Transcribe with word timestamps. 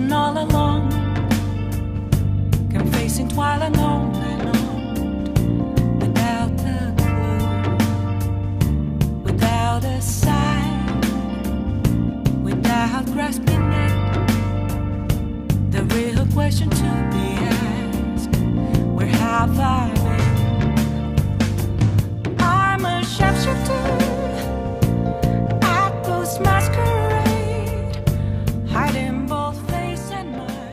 Listen 0.00 0.12
all 0.14 0.38
along, 0.38 0.88
confessing 2.70 3.28
while 3.36 3.62
on, 3.62 4.12
without 5.98 6.50
a 6.60 6.94
clue, 6.96 7.58
without 9.22 9.84
a 9.84 10.00
sign, 10.00 11.00
without 12.42 13.04
grasping 13.12 13.72
it. 13.72 13.92
The 15.70 15.82
real 15.94 16.24
question 16.32 16.70
to 16.70 17.08
be 17.12 17.36
asked: 17.44 18.36
Where 18.96 19.06
have 19.06 19.60
I 19.60 19.99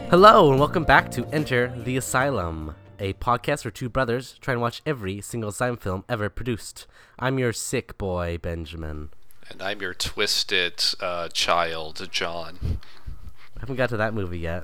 Hello, 0.10 0.52
and 0.52 0.60
welcome 0.60 0.86
back 0.86 1.12
to 1.12 1.26
Enter 1.34 1.74
the 1.84 1.98
Asylum, 1.98 2.76
a 2.98 3.12
podcast 3.14 3.66
where 3.66 3.72
two 3.72 3.90
brothers 3.90 4.38
try 4.40 4.54
and 4.54 4.62
watch 4.62 4.82
every 4.86 5.20
single 5.20 5.50
asylum 5.50 5.76
film 5.76 6.06
ever 6.08 6.30
produced. 6.30 6.88
I'm 7.20 7.38
your 7.38 7.52
sick 7.52 7.98
boy, 7.98 8.38
Benjamin. 8.42 9.10
And 9.50 9.62
I'm 9.62 9.82
your 9.82 9.94
twisted 9.94 10.82
uh, 11.02 11.28
child, 11.28 12.08
John. 12.10 12.80
I 13.58 13.60
haven't 13.60 13.76
got 13.76 13.90
to 13.90 13.98
that 13.98 14.14
movie 14.14 14.40
yet. 14.40 14.64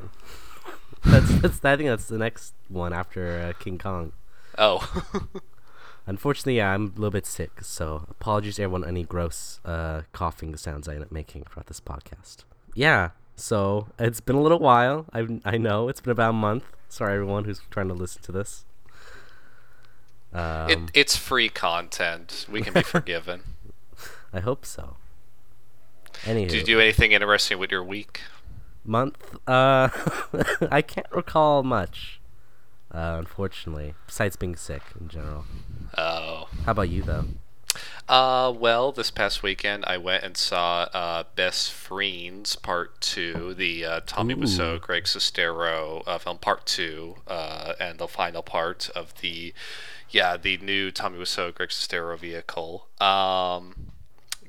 That's, 1.04 1.42
that's 1.42 1.66
I 1.66 1.76
think 1.76 1.90
that's 1.90 2.06
the 2.06 2.18
next 2.18 2.54
one 2.70 2.94
after 2.94 3.42
uh, 3.42 3.62
King 3.62 3.78
Kong. 3.78 4.14
Oh, 4.58 5.04
Unfortunately, 6.08 6.58
yeah, 6.58 6.72
I'm 6.74 6.86
a 6.86 7.00
little 7.00 7.12
bit 7.12 7.26
sick, 7.26 7.62
so 7.62 8.06
apologies 8.10 8.56
to 8.56 8.64
everyone 8.64 8.88
any 8.88 9.04
gross 9.04 9.60
uh, 9.66 10.04
coughing 10.14 10.56
sounds 10.56 10.88
I 10.88 10.94
end 10.94 11.04
up 11.04 11.12
making 11.12 11.44
throughout 11.44 11.68
this 11.68 11.82
podcast. 11.82 12.46
Yeah, 12.74 13.10
so 13.36 13.88
it's 14.00 14.20
been 14.20 14.36
a 14.36 14.42
little 14.42 14.60
while. 14.60 15.06
I 15.14 15.40
I 15.46 15.58
know 15.58 15.90
it's 15.90 16.02
been 16.02 16.12
about 16.12 16.32
a 16.32 16.34
month. 16.34 16.64
Sorry, 16.90 17.14
everyone 17.14 17.46
who's 17.46 17.62
trying 17.72 17.88
to 17.88 17.94
listen 17.94 18.22
to 18.24 18.32
this. 18.32 18.66
Um, 20.34 20.70
it, 20.70 20.80
it's 20.94 21.16
free 21.16 21.50
content. 21.50 22.46
We 22.50 22.62
can 22.62 22.74
be 22.74 22.82
forgiven. 22.84 23.42
I 24.32 24.40
hope 24.40 24.66
so. 24.66 24.98
Anywho, 26.24 26.50
Did 26.50 26.54
you 26.54 26.64
do 26.64 26.80
anything 26.80 27.12
interesting 27.12 27.60
with 27.60 27.72
your 27.72 27.84
week? 27.84 28.22
month? 28.86 29.18
Uh, 29.48 29.90
I 30.72 30.82
can't 30.82 31.08
recall 31.12 31.64
much. 31.64 32.20
Uh, 32.92 33.16
unfortunately, 33.18 33.96
besides 34.06 34.36
being 34.36 34.56
sick 34.56 34.82
in 35.00 35.08
general. 35.08 35.46
Oh. 35.98 36.48
How 36.66 36.72
about 36.74 36.90
you 36.90 37.02
though? 37.02 37.26
Uh, 38.08 38.54
well, 38.56 38.92
this 38.92 39.10
past 39.10 39.42
weekend 39.42 39.86
I 39.86 39.98
went 39.98 40.24
and 40.24 40.38
saw 40.38 40.90
uh, 40.94 41.24
Best 41.36 41.72
Friends 41.72 42.56
Part 42.56 43.02
2, 43.02 43.54
the 43.54 43.86
uh, 43.86 44.02
Tommy 44.06 44.34
Ooh. 44.34 44.38
Wiseau, 44.38 44.80
Greg 44.80 45.06
Sestero 45.06 46.04
uh, 46.06 46.18
film 46.18 46.38
Part 46.38 46.66
2, 46.66 47.16
uh, 47.28 47.74
and 47.80 48.00
the 48.00 48.08
final 48.08 48.44
part 48.44 48.90
of 48.96 49.14
the, 49.22 49.54
yeah, 50.10 50.38
the 50.38 50.58
new 50.58 50.92
Tommy 50.92 51.18
Wiseau, 51.18 51.54
Greg 51.54 51.70
Sestero 51.70 52.18
vehicle. 52.20 52.88
Um, 53.02 53.92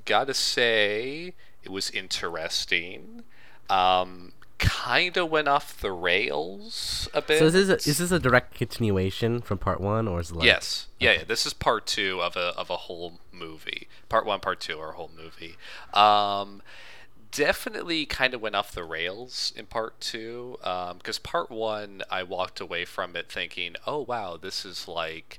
gotta 0.05 0.35
say, 0.35 1.35
it 1.63 1.71
was 1.71 1.91
interesting. 1.91 3.23
Um, 3.71 4.33
kind 4.65 5.17
of 5.17 5.31
went 5.31 5.47
off 5.47 5.79
the 5.81 5.93
rails 5.93 7.09
a 7.13 7.23
bit. 7.23 7.39
So 7.39 7.47
is 7.47 7.53
this 7.53 7.69
a, 7.69 7.89
is 7.89 7.99
this 7.99 8.11
a 8.11 8.19
direct 8.19 8.55
continuation 8.55 9.41
from 9.41 9.59
part 9.59 9.81
one, 9.81 10.09
or 10.09 10.21
is 10.21 10.31
it 10.31 10.37
like 10.37 10.47
Yes. 10.47 10.89
Yeah, 10.99 11.13
yeah. 11.13 11.25
This 11.25 11.47
is 11.47 11.53
part 11.53 11.87
two 11.87 12.21
of 12.23 12.37
a 12.37 12.53
of 12.57 12.71
a 12.71 12.77
whole 12.77 13.21
movie. 13.31 13.89
Part 14.09 14.27
one, 14.27 14.41
part 14.41 14.61
two 14.61 14.75
or 14.75 14.91
a 14.91 14.93
whole 14.95 15.11
movie. 15.17 15.57
Um, 15.93 16.63
definitely 17.31 18.07
kind 18.07 18.33
of 18.33 18.41
went 18.41 18.57
off 18.57 18.73
the 18.73 18.85
rails 18.85 19.53
in 19.55 19.67
part 19.67 20.01
two. 20.01 20.59
Because 20.99 21.19
part 21.19 21.51
one, 21.51 22.03
I 22.11 22.23
walked 22.23 22.61
away 22.61 22.85
from 22.85 23.17
it 23.17 23.31
thinking, 23.31 23.77
oh 23.87 24.01
wow, 24.01 24.37
this 24.37 24.65
is 24.65 24.89
like 24.89 25.39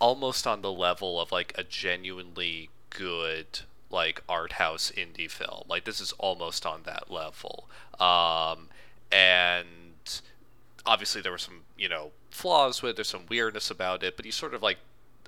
almost 0.00 0.46
on 0.46 0.62
the 0.62 0.72
level 0.72 1.20
of 1.20 1.32
like 1.32 1.52
a 1.56 1.64
genuinely 1.64 2.70
good 2.90 3.60
like 3.90 4.22
art 4.28 4.52
house 4.52 4.92
indie 4.96 5.30
film. 5.30 5.64
Like 5.68 5.84
this 5.84 6.00
is 6.00 6.12
almost 6.18 6.66
on 6.66 6.82
that 6.84 7.10
level. 7.10 7.68
Um, 7.98 8.68
and 9.10 10.20
obviously 10.86 11.20
there 11.20 11.32
were 11.32 11.38
some 11.38 11.60
you 11.76 11.88
know 11.88 12.12
flaws 12.30 12.82
with 12.82 12.90
it. 12.90 12.96
There's 12.96 13.08
some 13.08 13.26
weirdness 13.28 13.70
about 13.70 14.02
it 14.02 14.16
but 14.16 14.26
you 14.26 14.32
sort 14.32 14.54
of 14.54 14.62
like 14.62 14.78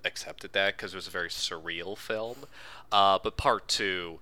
accepted 0.04 0.53
that 0.53 0.76
because 0.76 0.94
it 0.94 0.97
was 0.97 1.06
a 1.06 1.10
very 1.10 1.28
surreal 1.28 1.97
film. 1.97 2.38
Uh, 2.93 3.19
but 3.22 3.37
part 3.37 3.69
two 3.69 4.19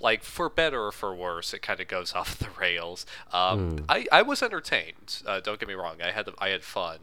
like 0.00 0.22
for 0.22 0.48
better 0.48 0.86
or 0.86 0.92
for 0.92 1.12
worse 1.12 1.52
it 1.52 1.60
kind 1.60 1.80
of 1.80 1.88
goes 1.88 2.12
off 2.14 2.38
the 2.38 2.48
rails. 2.58 3.04
Um, 3.32 3.84
I, 3.88 4.06
I 4.12 4.22
was 4.22 4.42
entertained 4.42 5.22
uh, 5.26 5.40
don't 5.40 5.58
get 5.58 5.68
me 5.68 5.74
wrong. 5.74 5.96
I 6.02 6.12
had 6.12 6.28
i 6.38 6.50
had 6.50 6.62
fun. 6.62 6.98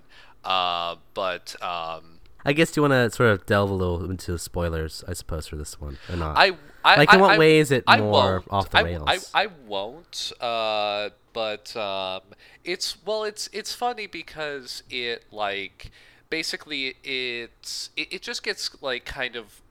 Uh, 0.46 0.96
but 1.16 1.56
um, 1.62 2.15
I 2.46 2.54
guess 2.54 2.72
do 2.72 2.80
you 2.80 2.88
want 2.88 2.94
to 3.12 3.16
sort 3.16 3.32
of 3.32 3.46
delve 3.46 3.70
a 3.72 3.74
little 3.74 4.10
into 4.10 4.38
spoilers, 4.38 5.04
I 5.08 5.14
suppose, 5.14 5.48
for 5.48 5.56
this 5.56 5.80
one, 5.82 5.98
or 6.10 6.16
not? 6.16 6.38
I, 6.38 6.52
I 6.84 6.98
Like, 6.98 7.14
in 7.14 7.20
what 7.20 7.32
I- 7.32 7.38
way 7.40 7.58
is 7.58 7.72
it 7.72 7.84
I 7.88 7.98
more 7.98 8.12
won't. 8.12 8.48
off 8.52 8.70
the 8.70 8.84
rails? 8.84 9.32
I, 9.34 9.44
I 9.44 9.48
won't. 9.68 10.32
Uh, 10.40 11.10
but 11.34 11.76
um, 11.76 12.22
it's 12.64 12.98
well, 13.06 13.24
it's 13.24 13.50
it's 13.52 13.74
funny 13.74 14.08
because 14.08 14.84
it 14.90 15.26
like 15.32 15.92
basically 16.30 16.96
it's 17.04 17.90
it, 17.98 18.14
it 18.14 18.22
just 18.22 18.44
gets 18.44 18.82
like 18.82 19.04
kind 19.06 19.36
of 19.36 19.62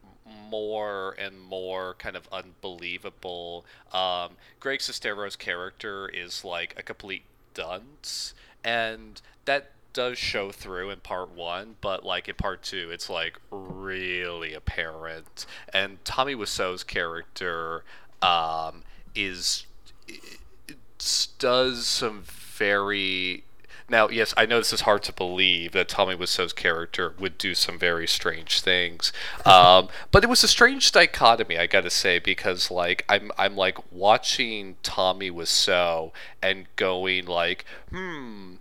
more 0.51 1.15
and 1.19 1.41
more 1.41 1.95
kind 1.95 2.17
of 2.17 2.29
unbelievable. 2.33 3.65
Um, 3.93 4.33
Greg 4.61 4.81
Sestero's 4.81 5.37
character 5.37 6.09
is 6.09 6.45
like 6.45 6.75
a 6.79 6.83
complete 6.83 7.23
dunce, 7.55 8.35
and 8.63 9.21
that 9.45 9.71
does 9.95 10.19
show 10.19 10.51
through 10.51 10.91
in 10.91 11.01
part 11.01 11.31
one, 11.31 11.77
but 11.81 12.05
like 12.05 12.29
in 12.29 12.35
part 12.35 12.63
two, 12.63 12.91
it's 12.91 13.09
like 13.09 13.39
really 13.51 14.53
apparent. 14.53 15.47
And 15.73 16.05
Tommy 16.05 16.35
Wiseau's 16.35 16.85
character 16.85 17.85
um, 18.21 18.83
is 19.15 19.65
does 21.39 21.87
some 21.87 22.23
very 22.27 23.45
now 23.89 24.09
yes 24.09 24.33
i 24.37 24.47
know 24.47 24.59
this 24.59 24.73
is 24.73 24.83
hard 24.83 25.03
to 25.03 25.13
believe 25.13 25.73
that 25.73 25.89
tommy 25.89 26.15
Wiseau's 26.15 26.53
character 26.53 27.15
would 27.19 27.37
do 27.37 27.55
some 27.55 27.79
very 27.79 28.07
strange 28.07 28.61
things 28.61 29.13
um, 29.45 29.89
but 30.11 30.25
it 30.25 30.31
was 30.31 30.43
a 30.43 30.49
strange 30.49 30.91
dichotomy 30.93 31.59
i 31.59 31.67
gotta 31.67 31.91
say 31.91 32.19
because 32.19 32.71
like 32.71 33.05
i'm 33.09 33.31
i'm 33.37 33.57
like 33.57 33.77
watching 33.93 34.77
tommy 34.83 35.31
Wiseau 35.31 36.13
and 36.43 36.67
going 36.77 37.27
like 37.27 37.65
hmm 37.91 38.55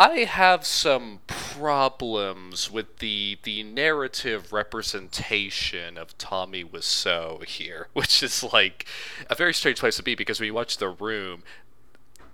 I 0.00 0.20
have 0.20 0.64
some 0.64 1.20
problems 1.26 2.70
with 2.70 3.00
the 3.00 3.36
the 3.42 3.62
narrative 3.62 4.50
representation 4.50 5.98
of 5.98 6.16
Tommy 6.16 6.64
Wiseau 6.64 7.44
here, 7.44 7.88
which 7.92 8.22
is 8.22 8.42
like 8.42 8.86
a 9.28 9.34
very 9.34 9.52
strange 9.52 9.78
place 9.78 9.96
to 9.96 10.02
be 10.02 10.14
because 10.14 10.40
when 10.40 10.46
you 10.46 10.54
watch 10.54 10.78
The 10.78 10.88
Room, 10.88 11.42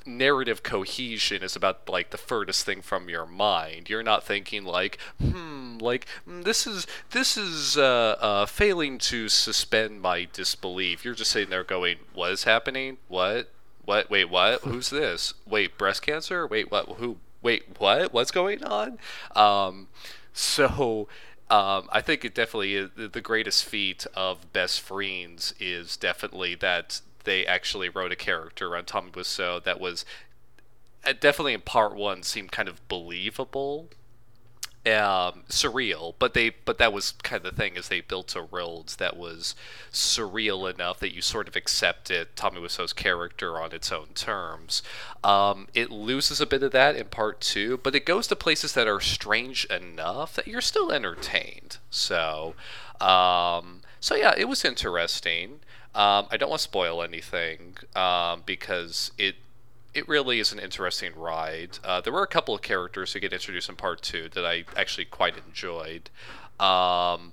narrative 0.06 0.62
cohesion 0.62 1.43
is 1.43 1.56
about 1.56 1.88
like 1.88 2.10
the 2.10 2.19
furthest 2.19 2.65
thing 2.65 2.82
from 2.82 3.09
your 3.09 3.27
mind. 3.27 3.91
You're 3.91 4.04
not 4.04 4.22
thinking 4.22 4.65
like, 4.65 5.00
hmm, 5.21 5.78
like 5.78 6.06
mm, 6.25 6.44
this 6.44 6.69
is 6.69 6.87
this 7.10 7.37
is 7.37 7.77
uh, 7.77 8.15
uh, 8.21 8.47
failing 8.47 8.98
to 8.98 9.28
suspend 9.28 10.00
my 10.00 10.28
disbelief. 10.33 11.04
You're 11.04 11.15
just 11.15 11.33
sitting 11.33 11.50
there 11.50 11.65
going, 11.65 11.97
what 12.15 12.31
is 12.31 12.44
happening? 12.44 12.98
What? 13.09 13.50
What? 13.84 14.09
Wait, 14.09 14.31
what? 14.31 14.60
Who's 14.60 14.91
this? 14.91 15.34
Wait, 15.48 15.77
breast 15.77 16.03
cancer? 16.03 16.47
Wait, 16.47 16.71
what? 16.71 16.87
Who? 16.98 17.16
Wait, 17.46 17.62
what? 17.78 18.12
What's 18.12 18.32
going 18.32 18.64
on? 18.64 18.98
Um, 19.36 19.86
so. 20.32 21.06
Um, 21.48 21.88
I 21.92 22.00
think 22.00 22.24
it 22.24 22.34
definitely 22.34 22.74
is 22.74 22.90
the 22.96 23.20
greatest 23.20 23.64
feat 23.64 24.04
of 24.16 24.52
Best 24.52 24.80
Friends 24.80 25.54
is 25.60 25.96
definitely 25.96 26.56
that 26.56 27.00
they 27.22 27.47
actually 27.47 27.88
wrote 27.88 28.10
a 28.10 28.16
character 28.16 28.76
on 28.76 28.84
Tommy 28.84 29.12
Wiseau 29.12 29.62
that 29.62 29.78
was 29.78 30.04
uh, 31.04 31.12
definitely 31.12 31.54
in 31.54 31.60
part 31.60 31.94
one 31.94 32.24
seemed 32.24 32.50
kind 32.50 32.68
of 32.68 32.80
believable, 32.88 33.91
um, 34.86 35.42
surreal. 35.48 36.15
But 36.18 36.34
they 36.34 36.50
but 36.50 36.78
that 36.78 36.92
was 36.92 37.12
kind 37.22 37.44
of 37.44 37.54
the 37.54 37.56
thing 37.56 37.77
is 37.77 37.88
they 37.88 38.00
built 38.00 38.36
a 38.36 38.42
world 38.42 38.94
that 38.98 39.16
was 39.16 39.54
surreal 39.92 40.72
enough 40.72 41.00
that 41.00 41.15
you 41.15 41.22
sort 41.22 41.48
of 41.48 41.56
accepted 41.56 42.28
Tommy 42.36 42.60
Wiseau's 42.60 42.92
character 42.92 43.60
on 43.60 43.72
its 43.72 43.91
own 43.91 44.09
terms. 44.15 44.83
Um, 45.24 45.68
it 45.74 45.91
loses 45.91 46.41
a 46.41 46.47
bit 46.47 46.62
of 46.62 46.72
that 46.72 46.97
in 46.97 47.06
part 47.06 47.41
two, 47.41 47.78
but 47.78 47.94
it 47.94 48.06
goes 48.06 48.27
to 48.28 48.36
places 48.36 48.74
that 48.74 48.86
are 48.86 49.00
strange 49.00 49.65
enough 49.66 50.34
that 50.34 50.47
you're 50.47 50.60
still 50.60 50.92
entertained. 50.92 51.78
So, 51.91 52.54
um, 53.00 53.80
so 54.00 54.15
yeah, 54.15 54.34
it 54.36 54.47
was 54.47 54.65
interesting. 54.65 55.60
Um, 55.94 56.27
I 56.30 56.36
don't 56.36 56.50
want 56.50 56.60
to 56.60 56.65
spoil 56.65 57.03
anything 57.03 57.77
um, 57.94 58.42
because 58.44 59.12
it 59.16 59.36
it 59.97 60.07
really 60.07 60.39
is 60.39 60.53
an 60.53 60.59
interesting 60.59 61.13
ride. 61.16 61.78
Uh, 61.83 62.03
there 62.03 62.13
were 62.13 62.22
a 62.22 62.28
couple 62.28 62.54
of 62.54 62.60
characters 62.60 63.15
who 63.15 63.21
get 63.21 63.33
introduced 63.33 63.69
in 63.71 63.77
part 63.77 64.03
two 64.03 64.28
that 64.34 64.45
I 64.45 64.65
actually 64.77 65.07
quite 65.07 65.34
enjoyed. 65.48 66.10
Um, 66.60 67.33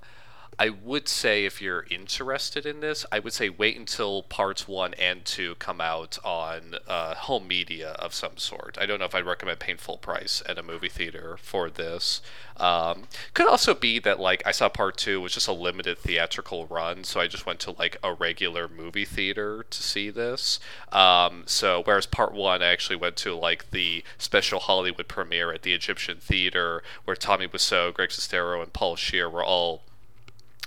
I 0.60 0.70
would 0.70 1.08
say 1.08 1.46
if 1.46 1.62
you're 1.62 1.86
interested 1.90 2.66
in 2.66 2.80
this, 2.80 3.06
I 3.12 3.20
would 3.20 3.34
say 3.34 3.50
wait 3.50 3.78
until 3.78 4.24
parts 4.24 4.68
one 4.68 4.94
and 4.96 5.26
two 5.26 5.56
come 5.56 5.82
out 5.82 6.18
on 6.24 6.76
uh, 6.88 7.16
home 7.16 7.48
media 7.48 7.92
of 7.92 8.14
some 8.14 8.38
sort. 8.38 8.78
I 8.80 8.86
don't 8.86 9.00
know 9.00 9.06
if 9.06 9.16
I'd 9.16 9.26
recommend 9.26 9.60
paying 9.60 9.78
full 9.78 9.98
price 9.98 10.44
at 10.48 10.58
a 10.58 10.64
movie 10.64 10.90
theater 10.90 11.38
for 11.42 11.70
this. 11.70 12.22
Um, 12.58 13.04
could 13.34 13.48
also 13.48 13.74
be 13.74 14.00
that 14.00 14.20
like 14.20 14.44
I 14.46 14.52
saw 14.52 14.70
part 14.70 14.98
two 14.98 15.20
was 15.22 15.34
just 15.34 15.48
a 15.48 15.54
limited 15.54 15.98
theatrical 15.98 16.68
run, 16.68 17.04
so 17.04 17.20
I 17.20 17.28
just 17.28 17.46
went 17.46 17.60
to 17.62 17.72
like 17.72 17.98
a 18.04 18.14
regular 18.14 18.68
movie 18.68 19.06
theater 19.06 19.66
to 19.70 19.84
see 19.84 20.10
this. 20.10 20.60
Um, 20.92 21.44
so 21.48 21.82
whereas 21.84 22.06
part 22.06 22.34
one 22.34 22.62
I 22.62 22.68
actually 22.68 22.96
went 22.98 23.16
to 23.18 23.36
like 23.36 23.72
the 23.72 24.04
special 24.18 24.60
Hollywood 24.60 25.08
premiere 25.08 25.52
at 25.52 25.64
the 25.64 25.74
Egyptian 25.74 26.18
Theater 26.18 26.84
where 27.06 27.16
Tommy 27.16 27.48
Wiseau, 27.48 27.94
Greg 27.94 28.10
Sestero, 28.10 28.62
and 28.62 28.72
Paul 28.72 28.96
Scheer 28.96 29.30
were 29.30 29.44
all 29.44 29.82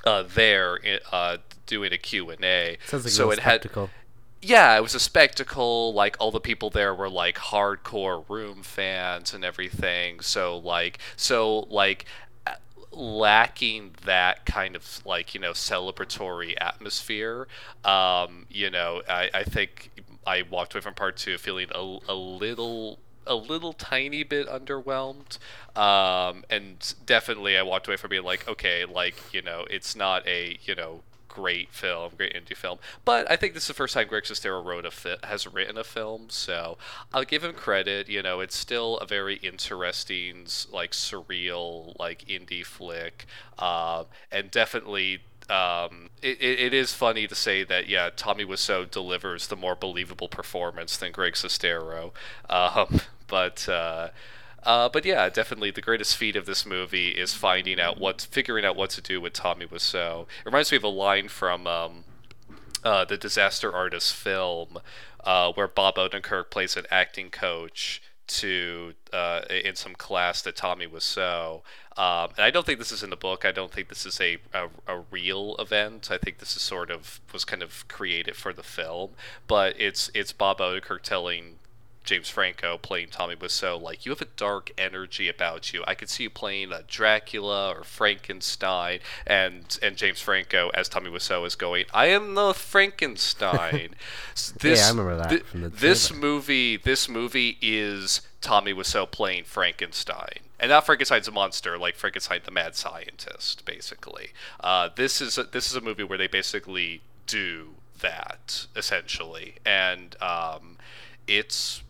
uh, 0.07 0.23
there 0.23 0.79
uh, 1.13 1.39
doing 1.67 1.93
a 1.93 1.99
Q&A. 1.99 2.79
Sounds 2.87 3.05
like 3.05 3.13
so 3.13 3.31
a 3.31 3.33
it 3.35 3.41
had 3.41 3.69
yeah, 4.43 4.77
it 4.77 4.83
was 4.83 4.95
a 4.95 5.01
spectacle. 5.01 5.93
Like 5.93 6.17
all 6.21 6.31
the 6.31 6.41
people 6.41 6.71
there 6.71 6.95
were 6.95 7.11
like 7.11 7.37
hardcore 7.37 8.29
room 8.29 8.63
fans 8.63 9.35
and 9.35 9.45
everything. 9.45 10.21
So 10.21 10.59
like 10.59 10.99
so 11.17 11.61
like 11.71 12.05
uh, 12.47 12.55
lacking 12.93 13.97
that 14.05 14.47
kind 14.47 14.77
of 14.77 15.05
like 15.05 15.35
you 15.35 15.41
know 15.41 15.53
celebratory 15.53 16.55
atmosphere. 16.61 17.49
Um, 17.85 18.47
you 18.49 18.71
know, 18.71 19.03
I, 19.09 19.31
I 19.35 19.43
think 19.43 19.91
I 20.27 20.43
walked 20.43 20.75
away 20.75 20.83
from 20.83 20.95
part 20.95 21.17
two 21.17 21.39
feeling 21.39 21.69
a, 21.75 21.99
a 22.09 22.15
little 22.15 23.01
a 23.27 23.35
little 23.35 23.73
tiny 23.73 24.23
bit 24.23 24.49
underwhelmed 24.49 25.39
um, 25.77 26.45
and 26.49 26.95
definitely 27.05 27.57
i 27.57 27.63
walked 27.63 27.87
away 27.87 27.97
from 27.97 28.11
being 28.11 28.25
like 28.25 28.47
okay 28.49 28.85
like 28.85 29.17
you 29.33 29.43
know 29.43 29.67
it's 29.71 29.97
not 29.97 30.27
a 30.27 30.59
you 30.65 30.75
know 30.75 31.01
great 31.37 31.71
film, 31.71 32.13
great 32.17 32.33
indie 32.33 32.57
film. 32.57 32.79
But 33.05 33.31
I 33.31 33.37
think 33.37 33.53
this 33.53 33.65
is 33.65 33.69
the 33.69 33.75
first 33.75 33.93
time 33.93 34.09
Greg 34.09 34.25
Sestero 34.25 34.65
wrote 34.65 34.87
a 34.87 34.91
fi- 34.91 35.19
has 35.23 35.47
written 35.47 35.77
a 35.77 35.85
film, 35.85 36.27
so 36.31 36.79
I'll 37.13 37.25
give 37.25 37.45
him 37.45 37.53
credit. 37.53 38.09
You 38.09 38.23
know, 38.23 38.41
it's 38.41 38.57
still 38.57 38.97
a 38.99 39.07
very 39.07 39.37
interesting, 39.37 40.47
like 40.73 40.93
surreal, 40.93 41.95
like 41.99 42.25
indie 42.27 42.65
flick, 42.65 43.27
um, 43.59 44.07
and 44.33 44.51
definitely. 44.51 45.21
Um, 45.49 46.11
it, 46.23 46.43
it, 46.43 46.75
is 46.75 46.93
funny 46.93 47.29
to 47.29 47.37
say 47.37 47.63
that 47.63 47.89
yeah, 47.89 48.11
Tommy 48.17 48.45
Wiseau 48.45 48.91
delivers 48.91 49.47
the 49.47 49.55
more 49.55 49.77
believable 49.77 50.27
performance 50.27 50.97
than 50.97 51.13
Greg 51.13 51.35
Sestero, 51.35 52.11
um, 52.51 53.01
but 53.27 53.69
uh, 53.69 54.09
uh, 54.67 54.89
but 54.89 55.05
yeah, 55.05 55.29
definitely 55.29 55.71
the 55.71 55.81
greatest 55.81 56.17
feat 56.17 56.35
of 56.35 56.45
this 56.45 56.67
movie 56.67 57.11
is 57.11 57.33
finding 57.33 57.81
out 57.81 58.01
what, 58.01 58.21
figuring 58.21 58.65
out 58.65 58.75
what 58.75 58.91
to 58.91 59.01
do 59.01 59.21
with 59.21 59.33
Tommy 59.33 59.65
Wiseau. 59.65 60.23
It 60.23 60.47
reminds 60.47 60.73
me 60.73 60.77
of 60.77 60.83
a 60.83 60.89
line 60.89 61.29
from 61.29 61.69
um, 61.69 62.05
uh, 62.83 63.05
the 63.05 63.17
Disaster 63.17 63.73
Artist 63.73 64.13
film, 64.13 64.79
uh, 65.23 65.53
where 65.53 65.69
Bob 65.69 65.95
Odenkirk 65.95 66.51
plays 66.51 66.77
an 66.77 66.85
acting 66.91 67.31
coach 67.31 68.03
to 68.27 68.95
uh, 69.13 69.43
in 69.49 69.77
some 69.77 69.95
class 69.95 70.43
that 70.43 70.57
Tommy 70.57 70.89
Wiseau. 70.89 71.63
Um, 71.97 72.31
and 72.37 72.45
I 72.45 72.51
don't 72.51 72.67
think 72.67 72.81
this 72.81 72.91
is 72.91 73.05
in 73.05 73.11
the 73.11 73.17
book. 73.17 73.45
I 73.45 73.53
don't 73.53 73.73
think 73.73 73.89
this 73.89 74.05
is 74.05 74.21
a, 74.21 74.39
a, 74.53 74.69
a 74.89 75.05
real 75.13 75.55
event. 75.61 76.11
I 76.11 76.19
think 76.19 76.39
this 76.39 76.57
is 76.57 76.63
sort 76.63 76.91
of 76.91 77.21
was 77.33 77.45
kind 77.45 77.63
of 77.63 77.87
created 77.87 78.35
for 78.35 78.53
the 78.53 78.65
film. 78.65 79.11
But 79.47 79.81
it's 79.81 80.11
it's 80.13 80.33
Bob 80.33 80.59
Odenkirk 80.59 81.03
telling 81.03 81.59
James 82.07 82.29
Franco 82.29 82.79
playing 82.79 83.09
Tommy 83.09 83.35
Wiseau, 83.35 83.81
like 83.81 84.07
you 84.07 84.11
have 84.11 84.23
a 84.23 84.27
dark 84.37 84.71
energy 84.79 85.29
about 85.29 85.73
you. 85.73 85.83
I 85.87 85.95
could 85.95 86.09
see 86.09 86.23
you 86.23 86.31
playing 86.31 86.73
a 86.73 86.83
Dracula 86.83 87.75
or 87.77 87.85
Frankenstein, 87.85 89.01
and 89.27 89.79
and 89.83 89.97
James 89.97 90.21
Franco 90.21 90.71
as 90.73 90.89
Tommy 90.89 91.11
Wiseau 91.11 91.47
is 91.47 91.57
going, 91.57 91.85
I 91.93 92.07
am 92.07 92.35
the 92.35 92.55
Frankenstein. 92.55 93.95
This, 94.61 94.87
I 94.87 94.91
remember 94.91 95.17
that 95.17 95.43
the 95.53 95.69
this 95.69 96.13
movie, 96.13 96.77
this 96.77 97.09
movie 97.09 97.59
is 97.61 98.21
Tommy 98.41 98.73
Wiseau 98.73 99.11
playing 99.11 99.45
Frankenstein. 99.45 100.41
And 100.61 100.71
not 100.71 100.87
Frankenstein's 100.87 101.29
a 101.29 101.33
monster, 101.33 101.77
like 101.77 101.97
Frankenstein 101.97 102.41
the 102.45 102.51
mad 102.51 102.77
scientist, 102.77 103.65
basically. 103.65 104.31
Uh, 104.61 104.89
this 104.95 105.21
is 105.21 105.37
a, 105.37 105.45
this 105.45 105.71
is 105.71 105.77
a 105.77 105.81
movie 105.81 106.05
where 106.05 106.17
they 106.17 106.29
basically 106.29 107.01
do 107.27 107.71
that 108.01 108.67
essentially, 108.77 109.57
and 109.65 110.17
um, 110.23 110.77
it's 111.27 111.83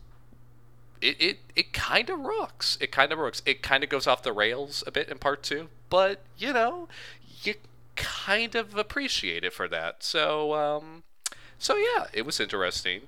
it 1.01 1.21
it, 1.21 1.37
it 1.55 1.73
kind 1.73 2.09
of 2.09 2.19
rocks. 2.19 2.77
It 2.81 2.91
kind 2.91 3.11
of 3.11 3.19
rocks. 3.19 3.41
It 3.45 3.61
kind 3.61 3.83
of 3.83 3.89
goes 3.89 4.07
off 4.07 4.23
the 4.23 4.33
rails 4.33 4.83
a 4.87 4.91
bit 4.91 5.09
in 5.09 5.17
part 5.17 5.43
two, 5.43 5.69
but 5.89 6.21
you 6.37 6.53
know, 6.53 6.87
you 7.43 7.55
kind 7.95 8.55
of 8.55 8.75
appreciate 8.75 9.43
it 9.43 9.53
for 9.53 9.67
that. 9.67 10.03
So 10.03 10.53
um, 10.53 11.03
so 11.57 11.75
yeah, 11.75 12.05
it 12.13 12.25
was 12.25 12.39
interesting. 12.39 13.01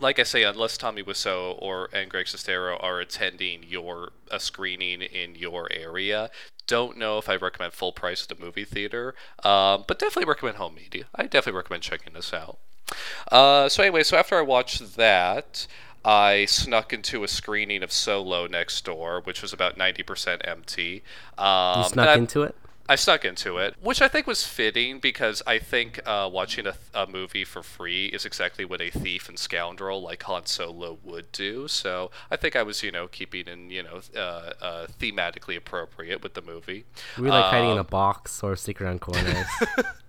Like 0.00 0.20
I 0.20 0.22
say, 0.22 0.44
unless 0.44 0.76
Tommy 0.76 1.02
Wiseau 1.02 1.56
or 1.60 1.88
and 1.92 2.08
Greg 2.10 2.26
Sestero 2.26 2.82
are 2.82 3.00
attending 3.00 3.64
your 3.66 4.12
a 4.30 4.38
screening 4.38 5.02
in 5.02 5.34
your 5.34 5.68
area, 5.72 6.30
don't 6.68 6.96
know 6.96 7.18
if 7.18 7.28
I 7.28 7.34
recommend 7.34 7.72
full 7.72 7.92
price 7.92 8.22
at 8.22 8.36
the 8.36 8.44
movie 8.44 8.64
theater. 8.64 9.14
Um, 9.42 9.84
but 9.88 9.98
definitely 9.98 10.28
recommend 10.28 10.58
home 10.58 10.76
media. 10.76 11.06
I 11.14 11.24
definitely 11.24 11.56
recommend 11.56 11.82
checking 11.82 12.12
this 12.12 12.32
out. 12.32 12.58
Uh, 13.32 13.68
so 13.68 13.82
anyway, 13.82 14.02
so 14.02 14.16
after 14.16 14.36
I 14.36 14.42
watched 14.42 14.96
that, 14.96 15.66
I 16.04 16.44
snuck 16.46 16.92
into 16.92 17.24
a 17.24 17.28
screening 17.28 17.82
of 17.82 17.92
Solo 17.92 18.46
next 18.46 18.84
door, 18.84 19.20
which 19.24 19.42
was 19.42 19.52
about 19.52 19.76
ninety 19.76 20.02
percent 20.02 20.42
empty. 20.44 21.02
Um, 21.36 21.82
You 21.82 21.88
snuck 21.88 22.08
I- 22.08 22.14
into 22.14 22.42
it. 22.42 22.54
I 22.90 22.96
snuck 22.96 23.22
into 23.22 23.58
it, 23.58 23.74
which 23.82 24.00
I 24.00 24.08
think 24.08 24.26
was 24.26 24.46
fitting 24.46 24.98
because 24.98 25.42
I 25.46 25.58
think 25.58 26.00
uh, 26.06 26.26
watching 26.32 26.66
a, 26.66 26.72
a 26.94 27.06
movie 27.06 27.44
for 27.44 27.62
free 27.62 28.06
is 28.06 28.24
exactly 28.24 28.64
what 28.64 28.80
a 28.80 28.88
thief 28.88 29.28
and 29.28 29.38
scoundrel 29.38 30.00
like 30.00 30.22
Han 30.22 30.46
Solo 30.46 30.96
would 31.04 31.30
do. 31.30 31.68
So 31.68 32.10
I 32.30 32.36
think 32.36 32.56
I 32.56 32.62
was, 32.62 32.82
you 32.82 32.90
know, 32.90 33.06
keeping 33.06 33.46
in, 33.46 33.68
you 33.68 33.82
know, 33.82 34.00
uh, 34.16 34.18
uh, 34.64 34.86
thematically 34.98 35.54
appropriate 35.54 36.22
with 36.22 36.32
the 36.32 36.40
movie. 36.40 36.86
Were 37.18 37.26
you 37.26 37.30
like 37.30 37.44
hiding 37.44 37.72
in 37.72 37.76
a 37.76 37.80
Um, 37.80 37.86
box 37.90 38.42
or 38.42 38.56
secret 38.56 38.88
on 38.88 38.98
corners? 38.98 39.46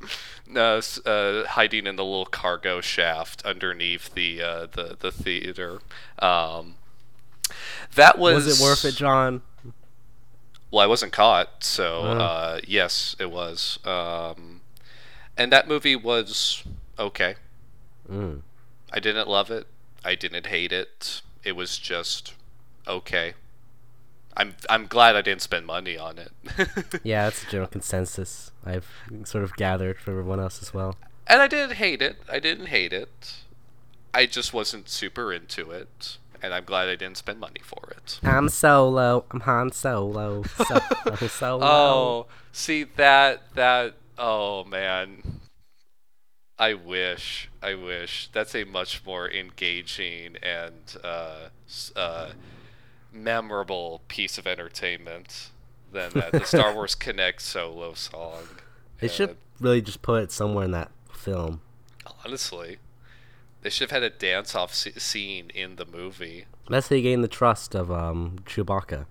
S- 0.56 1.04
uh, 1.06 1.44
hiding 1.48 1.86
in 1.86 1.96
the 1.96 2.04
little 2.04 2.26
cargo 2.26 2.80
shaft 2.80 3.44
underneath 3.44 4.14
the 4.14 4.42
uh, 4.42 4.66
the 4.70 4.96
the 4.98 5.10
theater. 5.10 5.80
Um, 6.20 6.74
that 7.94 8.18
was 8.18 8.44
was 8.46 8.60
it 8.60 8.62
worth 8.64 8.84
it, 8.84 8.94
John? 8.96 9.42
Well, 10.70 10.82
I 10.82 10.86
wasn't 10.86 11.12
caught, 11.12 11.62
so 11.64 12.00
Oh. 12.02 12.18
uh, 12.18 12.60
yes, 12.66 13.14
it 13.18 13.30
was. 13.30 13.78
Um, 13.84 14.60
and 15.36 15.52
that 15.52 15.68
movie 15.68 15.96
was 15.96 16.62
okay. 16.98 17.36
Mm. 18.10 18.42
I 18.92 18.98
didn't 19.00 19.28
love 19.28 19.50
it. 19.50 19.66
I 20.04 20.14
didn't 20.14 20.46
hate 20.46 20.72
it. 20.72 21.22
It 21.44 21.52
was 21.56 21.78
just 21.78 22.34
okay. 22.86 23.34
I'm 24.36 24.54
I'm 24.68 24.86
glad 24.86 25.16
I 25.16 25.22
didn't 25.22 25.42
spend 25.42 25.66
money 25.66 25.96
on 25.96 26.18
it. 26.18 26.30
Yeah, 27.02 27.24
that's 27.24 27.42
a 27.44 27.46
general 27.46 27.68
consensus 27.68 28.50
I've 28.66 28.88
sort 29.24 29.44
of 29.44 29.54
gathered 29.56 29.98
from 30.00 30.14
everyone 30.14 30.40
else 30.40 30.60
as 30.62 30.74
well. 30.74 30.96
and 31.26 31.40
I 31.40 31.48
didn't 31.48 31.76
hate 31.76 32.02
it. 32.02 32.16
I 32.30 32.38
didn't 32.40 32.66
hate 32.66 32.92
it. 32.92 33.34
I 34.12 34.26
just 34.26 34.52
wasn't 34.54 34.88
super 34.88 35.32
into 35.32 35.70
it, 35.70 36.18
and 36.42 36.54
I'm 36.54 36.64
glad 36.64 36.88
I 36.88 36.96
didn't 36.96 37.18
spend 37.18 37.38
money 37.38 37.60
for 37.62 37.90
it. 37.90 38.18
I'm 38.22 38.48
solo. 38.48 39.24
I'm 39.30 39.40
Han 39.40 39.72
Solo. 39.72 40.42
So, 40.44 40.80
I'm 41.04 41.28
solo. 41.28 41.66
Oh, 41.66 42.26
see 42.52 42.84
that 42.84 43.42
that 43.54 43.94
oh 44.18 44.64
man. 44.64 45.40
I 46.58 46.72
wish. 46.72 47.50
I 47.62 47.74
wish. 47.74 48.30
That's 48.32 48.54
a 48.54 48.64
much 48.64 49.04
more 49.04 49.30
engaging 49.30 50.36
and 50.42 50.96
uh, 51.04 51.48
uh, 51.94 52.30
memorable 53.12 54.00
piece 54.08 54.38
of 54.38 54.46
entertainment 54.46 55.50
than 55.92 56.12
that 56.14 56.32
the 56.32 56.44
Star 56.44 56.74
Wars 56.74 56.94
Kinect 56.94 57.40
solo 57.40 57.94
song. 57.94 58.48
They 59.00 59.08
should 59.08 59.36
really 59.60 59.80
just 59.82 60.02
put 60.02 60.22
it 60.22 60.32
somewhere 60.32 60.64
in 60.64 60.70
that 60.72 60.90
film. 61.12 61.60
honestly, 62.24 62.78
they 63.62 63.70
should 63.70 63.90
have 63.90 64.02
had 64.02 64.12
a 64.12 64.14
dance-off 64.14 64.74
scene 64.74 65.50
in 65.54 65.76
the 65.76 65.84
movie. 65.86 66.46
That's 66.68 66.88
how 66.88 66.96
you 66.96 67.02
gain 67.02 67.20
the 67.22 67.28
trust 67.28 67.74
of 67.74 67.90
um 67.90 68.38
Chewbacca. 68.44 69.06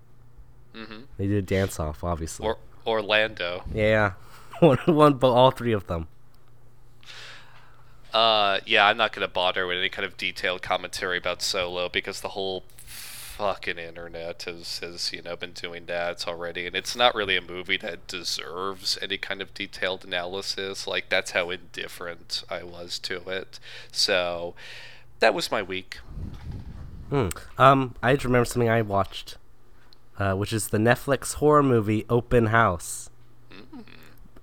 Mm-hmm. 0.74 1.00
They 1.16 1.26
did 1.26 1.36
a 1.38 1.42
dance 1.42 1.80
off, 1.80 2.04
obviously. 2.04 2.46
Or 2.46 2.58
Orlando. 2.86 3.64
yeah, 3.72 4.12
one, 4.60 4.78
one, 4.86 5.14
but 5.14 5.32
all 5.32 5.50
three 5.50 5.72
of 5.72 5.86
them. 5.86 6.08
Uh, 8.12 8.60
yeah, 8.64 8.86
I'm 8.86 8.96
not 8.96 9.12
gonna 9.12 9.28
bother 9.28 9.66
with 9.66 9.78
any 9.78 9.88
kind 9.88 10.06
of 10.06 10.16
detailed 10.16 10.62
commentary 10.62 11.18
about 11.18 11.42
Solo 11.42 11.88
because 11.88 12.20
the 12.20 12.28
whole 12.30 12.64
fucking 13.36 13.78
internet 13.78 14.44
has, 14.44 14.78
has 14.78 15.12
you 15.12 15.20
know 15.20 15.36
been 15.36 15.52
doing 15.52 15.86
that 15.86 16.26
already, 16.26 16.66
and 16.66 16.74
it's 16.74 16.96
not 16.96 17.14
really 17.14 17.36
a 17.36 17.42
movie 17.42 17.76
that 17.76 18.06
deserves 18.06 18.98
any 19.02 19.18
kind 19.18 19.42
of 19.42 19.52
detailed 19.52 20.04
analysis. 20.04 20.86
Like 20.86 21.10
that's 21.10 21.32
how 21.32 21.50
indifferent 21.50 22.44
I 22.48 22.62
was 22.62 22.98
to 23.00 23.28
it. 23.28 23.60
So 23.92 24.54
that 25.20 25.34
was 25.34 25.50
my 25.50 25.62
week. 25.62 25.98
Hmm. 27.10 27.28
Um, 27.58 27.94
I 28.02 28.14
just 28.14 28.24
remember 28.24 28.46
something 28.46 28.70
I 28.70 28.82
watched, 28.82 29.36
uh, 30.18 30.34
which 30.34 30.52
is 30.52 30.68
the 30.68 30.78
Netflix 30.78 31.34
horror 31.34 31.62
movie 31.62 32.06
Open 32.08 32.46
House. 32.46 33.10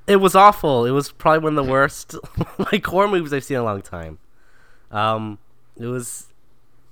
It 0.06 0.18
was 0.18 0.36
awful. 0.36 0.86
It 0.86 0.92
was 0.92 1.12
probably 1.12 1.40
one 1.40 1.58
of 1.58 1.66
the 1.66 1.72
worst 1.72 2.16
like 2.72 2.86
horror 2.86 3.08
movies 3.08 3.34
I've 3.34 3.44
seen 3.44 3.56
in 3.56 3.62
a 3.62 3.66
long 3.66 3.82
time. 3.82 4.20
Um, 4.92 5.40
it 5.78 5.88
was. 5.88 6.28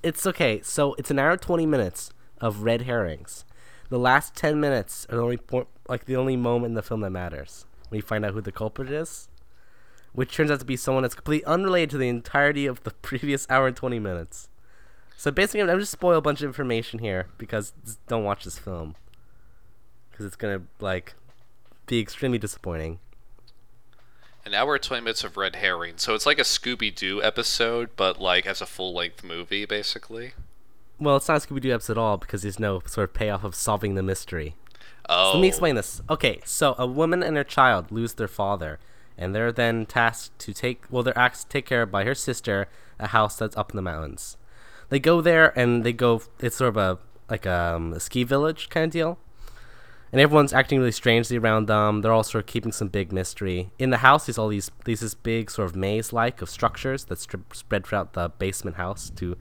It's 0.04 0.26
okay. 0.26 0.62
So 0.64 0.96
it's 0.96 1.12
an 1.12 1.20
hour 1.20 1.38
twenty 1.38 1.66
minutes 1.66 2.12
of 2.40 2.64
red 2.64 2.84
herrings. 2.84 3.46
The 3.90 4.00
last 4.00 4.36
ten 4.36 4.60
minutes 4.60 5.06
are 5.10 5.16
the 5.16 5.22
only 5.22 5.38
point, 5.38 5.68
like 5.88 6.06
the 6.06 6.16
only 6.16 6.38
moment 6.38 6.72
in 6.72 6.76
the 6.76 6.82
film 6.82 7.02
that 7.02 7.12
matters 7.12 7.66
you 7.98 8.02
find 8.02 8.26
out 8.26 8.34
who 8.34 8.42
the 8.42 8.52
culprit 8.52 8.90
is, 8.92 9.28
which 10.14 10.34
turns 10.34 10.52
out 10.52 10.60
to 10.60 10.66
be 10.66 10.78
someone 10.78 11.04
that's 11.04 11.16
completely 11.16 11.46
unrelated 11.46 11.90
to 11.92 11.98
the 11.98 12.10
entirety 12.10 12.66
of 12.66 12.84
the 12.84 12.92
previous 13.02 13.46
hour 13.50 13.68
and 13.68 13.76
twenty 13.76 14.00
minutes. 14.00 14.50
So 15.18 15.30
basically, 15.30 15.62
I'm 15.62 15.80
just 15.80 15.92
spoil 15.92 16.18
a 16.18 16.22
bunch 16.22 16.42
of 16.42 16.48
information 16.48 17.00
here 17.00 17.28
because 17.38 17.74
don't 18.08 18.24
watch 18.24 18.44
this 18.44 18.58
film 18.58 18.96
because 20.10 20.26
it's 20.26 20.36
gonna 20.36 20.64
like 20.80 21.14
be 21.86 22.00
extremely 22.00 22.38
disappointing. 22.38 23.00
An 24.46 24.54
hour 24.54 24.76
and 24.76 24.84
20 24.84 25.04
minutes 25.04 25.24
of 25.24 25.38
red 25.38 25.58
herring. 25.58 25.96
So 25.98 26.16
it's 26.16 26.26
like 26.26 26.40
a 26.40 26.44
Scooby 26.44 26.94
Doo 26.94 27.22
episode, 27.22 27.90
but 27.96 28.20
like 28.20 28.46
as 28.46 28.62
a 28.62 28.66
full 28.66 28.94
length 28.94 29.24
movie, 29.24 29.66
basically. 29.66 30.34
Well, 31.00 31.18
it's 31.18 31.28
not 31.28 31.44
a 31.44 31.48
Scooby 31.48 31.62
Doo 31.62 31.74
episode 31.74 31.94
at 31.94 32.02
all 32.02 32.18
because 32.18 32.42
there's 32.42 32.60
no 32.60 32.82
sort 32.86 33.10
of 33.10 33.14
payoff 33.14 33.44
of 33.44 33.56
solving 33.56 33.96
the 33.96 34.04
mystery. 34.04 34.56
Oh. 35.10 35.32
So 35.32 35.38
let 35.38 35.42
me 35.42 35.48
explain 35.48 35.76
this. 35.76 36.02
Okay, 36.10 36.42
so 36.46 36.76
a 36.78 36.88
woman 36.88 37.22
and 37.24 37.38
her 37.38 37.44
child 37.44 37.92
lose 37.92 38.14
their 38.14 38.28
father, 38.28 38.80
and 39.18 39.36
they're 39.36 39.52
then 39.52 39.86
tasked 39.86 40.38
to 40.40 40.54
take 40.54 40.84
well, 40.90 41.04
they're 41.04 41.18
asked 41.18 41.50
to 41.50 41.50
take 41.50 41.66
care 41.66 41.84
of 41.84 41.92
by 41.92 42.04
her 42.04 42.16
sister 42.16 42.68
a 43.00 43.08
house 43.08 43.36
that's 43.36 43.58
up 43.58 43.72
in 43.72 43.76
the 43.76 43.82
mountains. 43.82 44.38
They 44.90 45.00
go 45.00 45.22
there 45.22 45.58
and 45.58 45.84
they 45.84 45.94
go. 45.94 46.22
It's 46.40 46.56
sort 46.56 46.70
of 46.70 46.78
a 46.78 47.00
like 47.30 47.48
um, 47.48 47.94
a 47.94 48.00
ski 48.00 48.24
village 48.24 48.70
kind 48.70 48.86
of 48.86 48.92
deal, 48.92 49.18
and 50.12 50.20
everyone's 50.20 50.54
acting 50.54 50.80
really 50.80 50.92
strangely 50.92 51.38
around 51.38 51.68
them. 51.68 52.02
They're 52.02 52.12
all 52.12 52.24
sort 52.24 52.44
of 52.44 52.48
keeping 52.48 52.72
some 52.72 52.90
big 52.90 53.12
mystery. 53.12 53.72
In 53.80 53.92
the 53.92 53.98
house, 53.98 54.26
there's 54.26 54.38
all 54.38 54.50
these 54.50 54.70
these 54.86 55.00
this 55.00 55.14
big 55.14 55.50
sort 55.50 55.70
of 55.70 55.76
maze 55.76 56.12
like 56.12 56.42
of 56.42 56.50
structures 56.50 57.06
that 57.06 57.20
spread 57.20 57.86
throughout 57.86 58.14
the 58.14 58.30
basement 58.30 58.78
house 58.78 59.10
to 59.16 59.38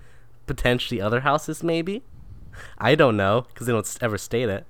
potentially 0.47 1.01
other 1.01 1.21
houses, 1.21 1.63
maybe. 1.63 2.03
I 2.79 2.95
don't 2.95 3.17
know 3.17 3.47
because 3.49 3.67
they 3.67 3.73
don't 3.73 3.99
ever 4.01 4.19
state 4.19 4.49
it. 4.49 4.67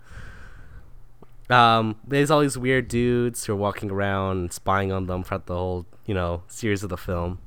Um, 1.51 1.97
there's 2.07 2.31
all 2.31 2.41
these 2.41 2.57
weird 2.57 2.89
dudes 2.89 3.45
who 3.45 3.53
are 3.53 3.57
walking 3.57 3.91
around 3.91 4.53
spying 4.53 4.93
on 4.93 5.07
them 5.07 5.25
throughout 5.25 5.47
the 5.47 5.57
whole, 5.57 5.87
you 6.07 6.15
know, 6.15 6.45
series 6.47 6.85
of 6.85 6.91
the 6.91 6.97
film. 6.97 7.41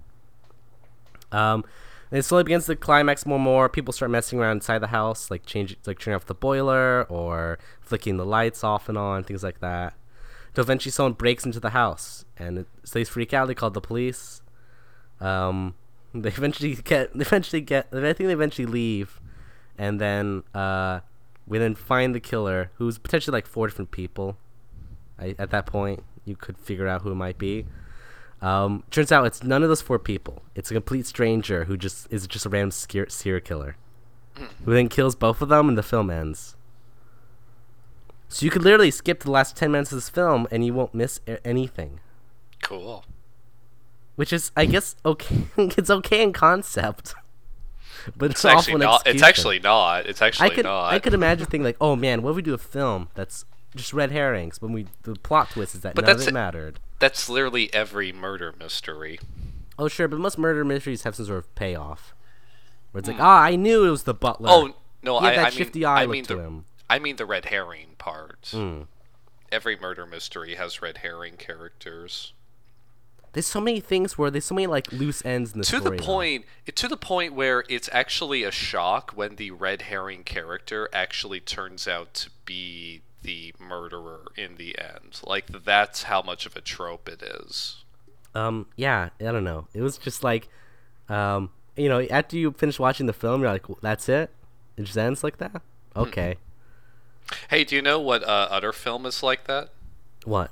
Um, 1.31 1.63
and 2.13 2.19
it 2.19 2.23
slowly 2.25 2.43
begins 2.43 2.67
to 2.67 2.75
climax 2.75 3.25
more 3.25 3.37
and 3.37 3.43
more. 3.43 3.67
People 3.67 3.91
start 3.91 4.11
messing 4.11 4.39
around 4.39 4.57
inside 4.57 4.77
the 4.77 4.87
house, 4.87 5.31
like 5.31 5.47
changing, 5.47 5.79
like 5.87 5.97
turning 5.97 6.15
off 6.15 6.27
the 6.27 6.35
boiler 6.35 7.07
or 7.09 7.57
flicking 7.81 8.17
the 8.17 8.25
lights 8.25 8.63
off 8.63 8.87
and 8.87 8.99
on, 8.99 9.23
things 9.23 9.41
like 9.41 9.61
that. 9.61 9.95
Till 10.53 10.63
eventually 10.63 10.91
someone 10.91 11.13
breaks 11.13 11.43
into 11.43 11.59
the 11.59 11.71
house, 11.71 12.23
and 12.37 12.59
it, 12.59 12.67
so 12.83 12.99
they 12.99 13.03
freak 13.03 13.33
out. 13.33 13.47
They 13.47 13.55
call 13.55 13.71
the 13.71 13.81
police. 13.81 14.43
Um, 15.19 15.73
they 16.13 16.29
eventually 16.29 16.75
get, 16.75 17.17
they 17.17 17.23
eventually 17.23 17.61
get, 17.61 17.87
I 17.91 18.13
think 18.13 18.27
they 18.27 18.33
eventually 18.33 18.67
leave, 18.67 19.19
and 19.75 19.99
then 19.99 20.43
uh, 20.53 20.99
we 21.47 21.57
then 21.57 21.73
find 21.73 22.13
the 22.13 22.19
killer, 22.19 22.69
who's 22.75 22.99
potentially 22.99 23.33
like 23.33 23.47
four 23.47 23.65
different 23.65 23.89
people. 23.89 24.37
I, 25.17 25.33
at 25.39 25.49
that 25.49 25.65
point, 25.65 26.03
you 26.25 26.35
could 26.35 26.59
figure 26.59 26.87
out 26.87 27.01
who 27.01 27.11
it 27.11 27.15
might 27.15 27.39
be. 27.39 27.65
Um, 28.43 28.83
turns 28.91 29.09
out 29.09 29.25
it's 29.25 29.41
none 29.41 29.63
of 29.63 29.69
those 29.69 29.81
four 29.81 29.97
people. 29.97 30.43
It's 30.53 30.69
a 30.69 30.73
complete 30.73 31.05
stranger 31.05 31.63
who 31.63 31.77
just 31.77 32.11
is 32.11 32.27
just 32.27 32.45
a 32.45 32.49
random 32.49 32.71
serial 32.71 33.39
killer, 33.39 33.77
who 34.65 34.73
then 34.73 34.89
kills 34.89 35.15
both 35.15 35.41
of 35.41 35.47
them, 35.47 35.69
and 35.69 35.77
the 35.77 35.83
film 35.83 36.09
ends. 36.09 36.57
So 38.27 38.43
you 38.43 38.51
could 38.51 38.63
literally 38.63 38.91
skip 38.91 39.21
the 39.23 39.31
last 39.31 39.55
ten 39.55 39.71
minutes 39.71 39.93
of 39.93 39.95
this 39.95 40.09
film, 40.09 40.45
and 40.51 40.65
you 40.65 40.73
won't 40.73 40.93
miss 40.93 41.21
a- 41.25 41.45
anything. 41.47 42.01
Cool. 42.61 43.05
Which 44.17 44.33
is, 44.33 44.51
I 44.57 44.65
guess, 44.65 44.97
okay. 45.05 45.45
it's 45.57 45.89
okay 45.89 46.21
in 46.21 46.33
concept, 46.33 47.15
but 48.17 48.31
it's, 48.31 48.43
It's 48.43 48.53
actually 48.53 48.79
not. 48.79 49.07
It's 49.07 49.23
actually 49.23 49.59
not. 49.59 50.05
It's 50.05 50.21
actually 50.21 50.49
I 50.49 50.53
could 50.53 50.65
not. 50.65 50.93
I 50.93 50.99
could 50.99 51.13
imagine 51.13 51.45
thinking 51.49 51.63
like, 51.63 51.77
oh 51.79 51.95
man, 51.95 52.21
what 52.21 52.31
if 52.31 52.35
we 52.35 52.41
do 52.41 52.53
a 52.53 52.57
film 52.57 53.07
that's 53.15 53.45
just 53.75 53.93
red 53.93 54.11
herrings? 54.11 54.61
When 54.61 54.73
we 54.73 54.87
the 55.03 55.15
plot 55.15 55.51
twist 55.51 55.75
is 55.75 55.81
that 55.81 55.95
But 55.95 56.05
none 56.05 56.15
of 56.15 56.27
it 56.27 56.33
mattered. 56.33 56.79
That's 56.99 57.29
literally 57.29 57.73
every 57.73 58.11
murder 58.11 58.53
mystery. 58.57 59.19
Oh 59.77 59.87
sure, 59.87 60.07
but 60.07 60.19
most 60.19 60.37
murder 60.37 60.63
mysteries 60.63 61.03
have 61.03 61.15
some 61.15 61.25
sort 61.25 61.39
of 61.39 61.55
payoff, 61.55 62.13
where 62.91 62.99
it's 62.99 63.07
like, 63.07 63.19
ah, 63.19 63.41
I 63.41 63.55
knew 63.55 63.85
it 63.85 63.91
was 63.91 64.03
the 64.03 64.13
butler. 64.13 64.49
Hmm. 64.49 64.53
Oh 64.53 64.75
no, 65.01 65.19
he 65.19 65.25
had 65.25 65.33
I, 65.33 65.49
that 65.49 65.55
I 65.55 65.59
mean, 65.59 65.85
eye 65.85 66.03
I 66.03 66.07
mean 66.07 66.23
to 66.25 66.35
the, 66.35 66.41
him. 66.41 66.65
I 66.89 66.99
mean 66.99 67.15
the 67.15 67.25
red 67.25 67.45
herring 67.45 67.95
part. 67.97 68.43
Mm. 68.53 68.87
Every 69.51 69.77
murder 69.77 70.05
mystery 70.05 70.55
has 70.55 70.81
red 70.81 70.99
herring 70.99 71.37
characters. 71.37 72.33
There's 73.33 73.47
so 73.47 73.59
many 73.59 73.79
things 73.79 74.15
where 74.15 74.29
there's 74.29 74.45
so 74.45 74.53
many 74.55 74.67
like 74.67 74.91
loose 74.91 75.25
ends 75.25 75.53
in 75.53 75.59
the 75.59 75.65
to 75.65 75.79
story. 75.79 75.83
the 75.83 75.89
though. 75.89 76.05
point 76.05 76.45
to 76.75 76.87
the 76.87 76.97
point 76.97 77.33
where 77.33 77.63
it's 77.67 77.89
actually 77.91 78.43
a 78.43 78.51
shock 78.51 79.11
when 79.15 79.35
the 79.37 79.51
red 79.51 79.83
herring 79.83 80.23
character 80.23 80.87
actually 80.93 81.39
turns 81.39 81.87
out 81.87 82.13
to 82.13 82.29
be 82.45 83.01
the 83.23 83.53
murderer 83.59 84.25
in 84.37 84.55
the 84.55 84.77
end 84.77 85.19
like 85.25 85.47
that's 85.47 86.03
how 86.03 86.21
much 86.21 86.45
of 86.45 86.55
a 86.55 86.61
trope 86.61 87.07
it 87.09 87.21
is 87.23 87.83
Um, 88.35 88.65
yeah, 88.75 89.09
I 89.19 89.25
don't 89.31 89.43
know. 89.43 89.67
It 89.73 89.81
was 89.81 89.97
just 89.97 90.23
like, 90.23 90.47
um, 91.07 91.51
you 91.75 91.87
know, 91.87 92.01
after 92.09 92.35
you 92.35 92.51
finish 92.51 92.79
watching 92.79 93.05
the 93.05 93.13
film, 93.13 93.41
you're 93.41 93.51
like, 93.51 93.65
that's 93.81 94.09
it. 94.09 94.31
It 94.75 94.83
just 94.85 94.97
ends 94.97 95.23
like 95.23 95.37
that. 95.37 95.61
Okay, 95.95 96.37
hey 97.49 97.63
do 97.63 97.75
you 97.75 97.81
know 97.81 97.99
what 97.99 98.23
uh, 98.23 98.47
other 98.49 98.71
film 98.73 99.05
is 99.05 99.21
like 99.23 99.45
that 99.45 99.69
what? 100.25 100.49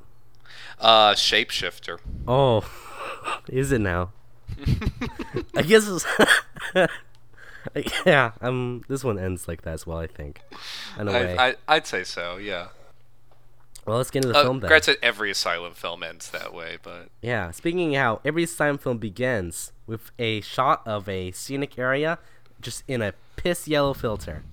uh 0.80 1.14
shapeshifter 1.14 1.98
Oh, 2.28 2.62
is 3.50 3.72
it 3.72 3.82
now? 3.82 4.12
I 5.56 5.62
guess. 5.64 5.86
Yeah. 8.06 8.32
Um. 8.42 8.84
This 8.88 9.04
one 9.04 9.20
ends 9.20 9.48
like 9.48 9.62
that 9.64 9.74
as 9.74 9.86
well. 9.88 9.98
I 9.98 10.08
think. 10.08 10.42
In 11.00 11.08
a 11.08 11.12
way. 11.12 11.38
I, 11.38 11.50
I, 11.50 11.56
i'd 11.70 11.88
say 11.88 12.04
so 12.04 12.38
yeah 12.38 12.68
well, 13.86 13.98
let's 13.98 14.12
get 14.12 14.24
into 14.24 14.34
the 14.34 14.40
uh, 14.40 14.44
film 14.44 14.60
then. 14.60 14.68
granted 14.68 14.98
every 15.02 15.32
asylum 15.32 15.74
film 15.74 16.04
ends 16.04 16.30
that 16.32 16.54
way 16.54 16.78
but 16.82 17.10
Yeah. 17.22 17.52
Speaking 17.52 17.96
of 17.96 18.02
how 18.02 18.22
every 18.24 18.44
asylum 18.44 18.78
film 18.78 18.98
begins 19.00 19.72
with 19.88 20.12
a 20.20 20.42
shot 20.42 20.84
of 20.86 21.10
a 21.10 21.32
scenic 21.32 21.80
area, 21.80 22.20
just 22.62 22.84
in 22.88 23.02
a 23.02 23.14
piss 23.36 23.68
yellow 23.68 23.94
filter. 23.94 24.44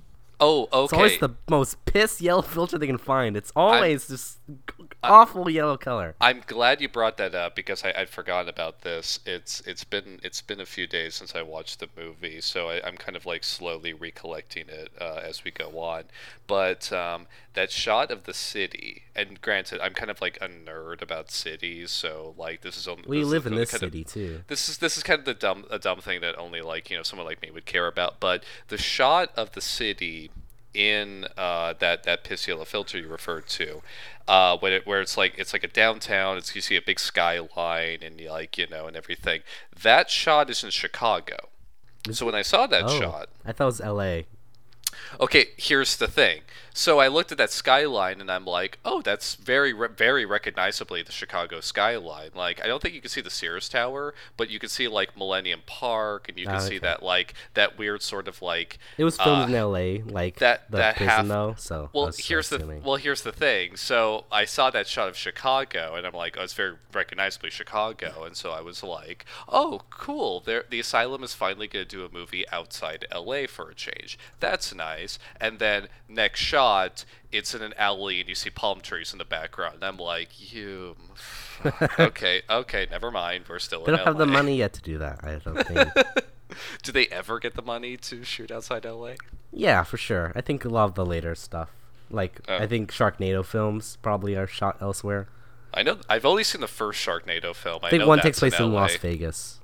oh 0.41 0.69
okay. 0.73 0.85
It's 0.85 0.93
always 0.95 1.19
the 1.19 1.31
most 1.51 1.85
piss 1.85 2.23
yellow 2.23 2.43
filter 2.55 2.79
they 2.79 2.87
can 2.87 2.99
find. 2.99 3.37
It's 3.37 3.53
always 3.55 4.09
just 4.09 4.39
awful 5.03 5.49
yellow 5.49 5.77
color. 5.77 6.15
I'm 6.21 6.43
glad 6.47 6.81
you 6.81 6.89
brought 6.89 7.17
that 7.19 7.35
up 7.35 7.55
because 7.55 7.85
I, 7.85 7.93
I'd 7.97 8.09
forgotten 8.09 8.49
about 8.49 8.83
this. 8.83 9.21
It's 9.25 9.61
it's 9.67 9.85
been 9.85 10.21
it's 10.23 10.41
been 10.43 10.61
a 10.61 10.67
few 10.67 10.87
days 10.87 11.15
since 11.15 11.35
I 11.35 11.43
watched 11.43 11.81
the 11.81 11.89
movie, 11.97 12.41
so 12.41 12.69
I, 12.69 12.87
I'm 12.87 12.97
kind 12.97 13.17
of 13.17 13.27
like 13.27 13.45
slowly 13.45 13.93
recollecting 13.93 14.65
it 14.69 14.91
uh, 15.01 15.21
as 15.23 15.45
we 15.45 15.51
go 15.51 15.79
on. 15.79 16.05
But 16.47 16.93
um, 16.93 17.27
that 17.55 17.71
shot 17.71 18.11
of 18.11 18.25
the 18.25 18.35
city, 18.35 19.05
and 19.15 19.41
granted, 19.41 19.81
I'm 19.81 19.95
kind 19.95 20.11
of 20.11 20.21
like 20.21 20.39
a 20.41 20.49
nerd 20.49 21.03
about 21.03 21.31
cities, 21.31 21.91
so 21.91 22.35
like 22.37 22.63
this 22.63 22.77
is 22.77 22.89
only 22.89 23.05
We 23.07 23.25
live 23.25 23.47
in 23.47 23.55
this 23.55 23.71
kind 23.71 23.83
of- 23.83 23.89
city 23.93 24.05
too. 24.05 24.41
this 24.49 24.69
is 24.69 24.79
this 24.79 24.97
is 24.97 25.03
kind 25.03 25.19
of 25.21 25.25
the 25.25 25.35
dumb 25.35 25.65
a 25.71 25.79
dumb 25.79 26.01
thing 26.01 26.21
that 26.23 26.37
only 26.39 26.61
like 26.61 26.91
you 26.91 26.97
know 26.97 27.03
someone 27.03 27.27
like 27.27 27.43
me 27.43 27.51
would 27.51 27.67
care 27.67 27.87
about. 27.87 28.21
But 28.21 28.45
the 28.69 28.79
shot 28.79 29.31
of 29.37 29.53
the 29.53 29.61
city 29.61 30.31
in 30.75 31.27
uh, 31.37 31.75
that 31.79 32.05
that 32.05 32.47
yellow 32.47 32.65
filter 32.65 32.99
you 32.99 33.09
referred 33.09 33.47
to, 33.49 33.83
uh, 34.27 34.57
when 34.59 34.73
it, 34.73 34.87
where 34.87 35.01
it's 35.01 35.17
like 35.17 35.35
it's 35.39 35.53
like 35.53 35.65
a 35.65 35.69
downtown, 35.69 36.37
it's 36.37 36.55
you 36.55 36.61
see 36.61 36.77
a 36.77 36.83
big 36.83 37.01
skyline 37.01 37.99
and 38.03 38.21
you 38.21 38.31
like 38.31 38.59
you 38.59 38.67
know 38.69 38.87
and 38.87 38.97
everything. 38.97 39.43
That 39.83 40.11
shot 40.11 40.51
is 40.51 40.63
in 40.63 40.71
Chicago. 40.71 41.37
So 42.11 42.27
when 42.27 42.35
I 42.35 42.43
saw 42.43 42.67
that 42.67 42.85
Oh, 42.85 43.01
shot, 43.01 43.29
I 43.45 43.53
thought 43.53 43.65
it 43.65 43.67
was 43.67 43.81
L.A. 43.81 44.27
Okay, 45.21 45.47
here's 45.57 45.97
the 45.97 46.07
thing. 46.09 46.43
So 46.75 47.01
I 47.01 47.09
looked 47.09 47.33
at 47.33 47.39
that 47.39 47.51
skyline 47.51 48.21
and 48.21 48.31
I'm 48.31 48.45
like, 48.45 48.79
oh, 48.85 49.03
that's 49.03 49.35
very, 49.35 49.73
very 49.73 50.25
recognizably 50.25 51.03
the 51.03 51.11
Chicago 51.11 51.59
skyline. 51.61 52.31
Like, 52.37 52.63
I 52.63 52.69
don't 52.69 52.81
think 52.81 52.95
you 52.95 53.01
can 53.01 53.11
see 53.11 53.21
the 53.21 53.31
Sears 53.31 53.69
Tower, 53.69 54.15
but 54.37 54.49
you 54.49 54.61
can 54.61 54.69
see 54.69 54.87
like 54.87 55.17
Millennium 55.17 55.63
Park, 55.67 56.29
and 56.29 56.39
you 56.39 56.47
can 56.47 56.55
Ah, 56.57 56.59
see 56.61 56.79
that 56.79 57.03
like 57.03 57.35
that 57.55 57.79
weird 57.79 58.03
sort 58.03 58.29
of 58.29 58.41
like. 58.43 58.79
It 58.97 59.03
was 59.03 59.17
filmed 59.17 59.43
uh, 59.45 59.47
in 59.49 59.55
L.A. 59.57 60.03
Like 60.03 60.37
that- 60.37 60.71
the 60.71 60.77
that 60.77 60.97
prison 60.97 61.09
half- 61.17 61.27
though. 61.27 61.55
So 61.59 61.91
Well, 61.93 62.13
here's 62.17 62.49
the 62.51 62.81
well, 62.85 62.95
here's 62.97 63.23
the 63.23 63.33
thing. 63.33 63.75
So 63.77 64.27
I 64.31 64.45
saw 64.45 64.71
that 64.71 64.87
shot 64.87 65.09
of 65.09 65.17
Chicago, 65.17 65.97
and 65.97 66.07
I'm 66.07 66.15
like, 66.15 66.37
oh, 66.39 66.45
it's 66.45 66.53
very 66.55 66.75
recognizably 66.93 67.51
Chicago, 67.51 68.23
and 68.23 68.37
so 68.37 68.53
I 68.53 68.61
was 68.61 68.85
like, 68.85 69.25
oh, 69.49 69.81
cool. 69.91 70.41
There, 70.41 70.65
the 70.71 70.79
asylum 70.79 71.25
is 71.25 71.35
finally 71.35 71.67
going 71.67 71.87
to 71.87 71.97
do 71.97 72.05
a 72.05 72.09
movie 72.13 72.49
outside 72.51 73.05
L.A. 73.11 73.47
for 73.49 73.69
a 73.69 73.75
change. 73.75 74.17
That's 74.39 74.73
nice. 74.73 74.88
And 75.41 75.59
then 75.59 75.89
next 76.09 76.41
shot, 76.41 77.05
it's 77.33 77.55
in 77.55 77.63
an 77.63 77.75
alley, 77.77 78.21
and 78.21 78.29
you 78.29 78.35
see 78.35 78.51
palm 78.51 78.81
trees 78.81 79.13
in 79.13 79.19
the 79.19 79.25
background. 79.25 79.77
And 79.77 79.85
I'm 79.85 79.97
like, 79.99 80.53
you. 80.53 80.97
okay, 81.99 82.43
okay, 82.49 82.87
never 82.91 83.11
mind. 83.11 83.45
We're 83.49 83.59
still 83.59 83.85
They 83.85 83.93
in 83.93 83.99
don't 83.99 84.07
have 84.07 84.19
the 84.19 84.27
money 84.27 84.57
yet 84.57 84.73
to 84.75 84.83
do 84.83 84.99
that. 84.99 85.21
I 85.23 85.37
don't 85.37 85.67
think. 85.67 85.91
Do 86.83 86.93
they 86.93 87.07
ever 87.09 87.39
get 87.39 87.55
the 87.55 87.63
money 87.63 87.97
to 87.99 88.25
shoot 88.25 88.51
outside 88.51 88.87
L.A.? 88.87 89.17
yeah, 89.53 89.83
for 89.85 89.97
sure. 89.99 90.33
I 90.35 90.41
think 90.41 90.65
a 90.65 90.69
lot 90.69 90.85
of 90.85 90.95
the 90.95 91.05
later 91.05 91.35
stuff, 91.35 91.71
like 92.11 92.41
Oh. 92.49 92.57
I 92.57 92.67
think 92.67 92.91
Sharknado 92.91 93.45
films, 93.45 93.99
probably 94.03 94.35
are 94.35 94.47
shot 94.47 94.79
elsewhere. 94.81 95.29
I 95.75 95.83
know. 95.83 95.99
I've 96.09 96.25
only 96.25 96.45
seen 96.45 96.63
the 96.63 96.67
first 96.67 97.05
Sharknado 97.07 97.55
film. 97.55 97.81
I, 97.83 97.89
I 97.89 97.91
think 97.91 98.07
one 98.07 98.21
takes 98.21 98.39
place 98.39 98.59
in 98.59 98.73
LA. 98.73 98.81
Las 98.81 98.97
Vegas. 98.97 99.61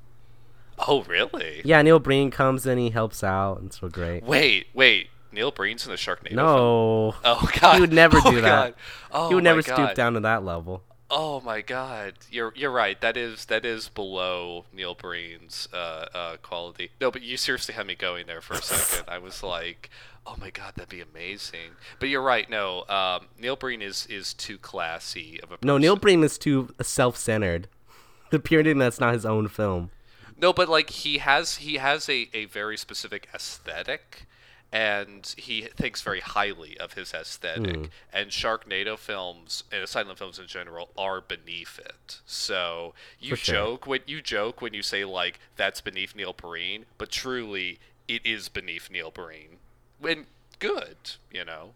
Oh, 0.86 1.02
really? 1.04 1.62
Yeah, 1.64 1.80
Neil 1.82 1.98
Breen 1.98 2.30
comes 2.30 2.66
in, 2.66 2.76
he 2.78 2.90
helps 2.90 3.24
out, 3.24 3.58
and 3.58 3.68
it's 3.68 3.80
so 3.80 3.88
great. 3.88 4.22
Wait, 4.24 4.66
wait. 4.74 5.08
Neil 5.34 5.50
Breen's 5.50 5.84
in 5.84 5.90
the 5.90 5.96
Sharknado 5.98 6.28
film? 6.28 6.36
No, 6.36 7.14
Oh 7.24 7.48
God. 7.60 7.74
he 7.74 7.80
would 7.80 7.92
never 7.92 8.18
Oh, 8.24 8.30
do 8.30 8.40
that. 8.40 8.70
God. 8.70 8.74
Oh, 9.12 9.28
he 9.28 9.34
would 9.34 9.44
never 9.44 9.62
God. 9.62 9.74
stoop 9.74 9.94
down 9.94 10.14
to 10.14 10.20
that 10.20 10.44
level. 10.44 10.82
Oh 11.10 11.40
my 11.42 11.60
God, 11.60 12.14
you're 12.30 12.52
you're 12.56 12.70
right. 12.72 12.98
That 13.00 13.16
is 13.16 13.44
that 13.44 13.64
is 13.64 13.88
below 13.88 14.64
Neil 14.72 14.94
Breen's 14.94 15.68
uh, 15.72 16.06
uh, 16.14 16.36
quality. 16.38 16.90
No, 17.00 17.10
but 17.10 17.22
you 17.22 17.36
seriously 17.36 17.74
had 17.74 17.86
me 17.86 17.94
going 17.94 18.26
there 18.26 18.40
for 18.40 18.54
a 18.54 18.62
second. 18.62 19.04
I 19.12 19.18
was 19.18 19.42
like, 19.42 19.90
oh 20.26 20.34
my 20.40 20.50
God, 20.50 20.72
that'd 20.76 20.88
be 20.88 21.02
amazing. 21.02 21.72
But 22.00 22.08
you're 22.08 22.22
right. 22.22 22.48
No, 22.48 22.84
um, 22.88 23.26
Neil 23.38 23.54
Breen 23.54 23.82
is 23.82 24.06
is 24.06 24.32
too 24.32 24.56
classy 24.58 25.38
of 25.42 25.50
a. 25.52 25.56
Person. 25.58 25.66
No, 25.66 25.78
Neil 25.78 25.96
Breen 25.96 26.24
is 26.24 26.38
too 26.38 26.70
self-centered, 26.80 27.68
appearing 28.32 28.78
that's 28.78 28.98
not 28.98 29.12
his 29.12 29.26
own 29.26 29.46
film. 29.48 29.90
No, 30.36 30.52
but 30.52 30.68
like 30.68 30.90
he 30.90 31.18
has 31.18 31.56
he 31.58 31.74
has 31.76 32.08
a, 32.08 32.28
a 32.32 32.46
very 32.46 32.76
specific 32.78 33.28
aesthetic 33.32 34.26
and 34.74 35.36
he 35.38 35.62
thinks 35.62 36.02
very 36.02 36.18
highly 36.18 36.76
of 36.78 36.94
his 36.94 37.14
aesthetic. 37.14 37.76
Hmm. 37.76 37.84
And 38.12 38.30
Sharknado 38.30 38.98
films 38.98 39.62
and 39.70 39.88
silent 39.88 40.18
films 40.18 40.40
in 40.40 40.48
general 40.48 40.90
are 40.98 41.20
beneath 41.20 41.78
it. 41.78 42.18
So 42.26 42.92
you 43.20 43.36
sure. 43.36 43.54
joke 43.54 43.86
when 43.86 44.00
you 44.06 44.20
joke 44.20 44.60
when 44.60 44.74
you 44.74 44.82
say 44.82 45.04
like 45.04 45.38
that's 45.54 45.80
beneath 45.80 46.16
Neil 46.16 46.32
Breen, 46.32 46.86
but 46.98 47.10
truly 47.10 47.78
it 48.08 48.26
is 48.26 48.48
beneath 48.48 48.90
Neil 48.90 49.12
Breen. 49.12 49.58
When 50.00 50.26
good, 50.58 50.96
you 51.30 51.44
know. 51.44 51.74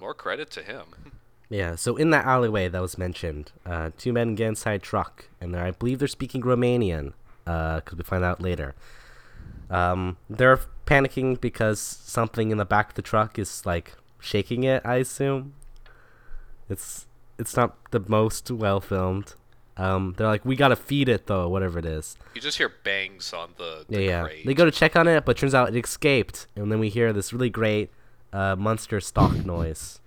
More 0.00 0.14
credit 0.14 0.50
to 0.52 0.62
him. 0.62 0.86
Yeah, 1.50 1.76
so 1.76 1.96
in 1.96 2.10
that 2.10 2.26
alleyway 2.26 2.68
that 2.68 2.82
was 2.82 2.98
mentioned, 2.98 3.52
uh, 3.64 3.88
two 3.96 4.12
men 4.12 4.34
get 4.34 4.48
inside 4.48 4.72
a 4.74 4.78
truck, 4.80 5.30
and 5.40 5.56
I 5.56 5.70
believe 5.70 5.98
they're 5.98 6.06
speaking 6.06 6.42
Romanian, 6.42 7.14
because 7.46 7.96
we 7.96 8.04
find 8.04 8.22
out 8.22 8.42
later. 8.42 8.74
Um, 9.70 10.16
they're 10.30 10.60
panicking 10.86 11.40
because 11.40 11.80
something 11.80 12.50
in 12.50 12.58
the 12.58 12.64
back 12.64 12.90
of 12.90 12.94
the 12.94 13.02
truck 13.02 13.38
is 13.38 13.64
like 13.66 13.94
shaking 14.18 14.64
it. 14.64 14.82
I 14.84 14.96
assume. 14.96 15.54
It's 16.68 17.06
it's 17.38 17.56
not 17.56 17.76
the 17.92 18.00
most 18.08 18.50
well 18.50 18.80
filmed. 18.80 19.34
Um, 19.76 20.14
they're 20.16 20.26
like, 20.26 20.44
we 20.44 20.56
gotta 20.56 20.74
feed 20.76 21.08
it 21.08 21.26
though, 21.28 21.48
whatever 21.48 21.78
it 21.78 21.86
is. 21.86 22.16
You 22.34 22.40
just 22.40 22.58
hear 22.58 22.68
bangs 22.82 23.32
on 23.32 23.50
the, 23.58 23.84
Yeah, 23.88 23.98
the 23.98 24.04
yeah. 24.04 24.22
crate. 24.24 24.46
They 24.46 24.54
go 24.54 24.64
to 24.64 24.72
check 24.72 24.96
on 24.96 25.06
it, 25.06 25.24
but 25.24 25.36
turns 25.36 25.54
out 25.54 25.68
it 25.74 25.84
escaped, 25.84 26.48
and 26.56 26.70
then 26.72 26.80
we 26.80 26.88
hear 26.88 27.12
this 27.12 27.32
really 27.32 27.48
great 27.50 27.90
uh, 28.32 28.56
monster 28.56 29.00
stalk 29.00 29.44
noise. 29.46 30.00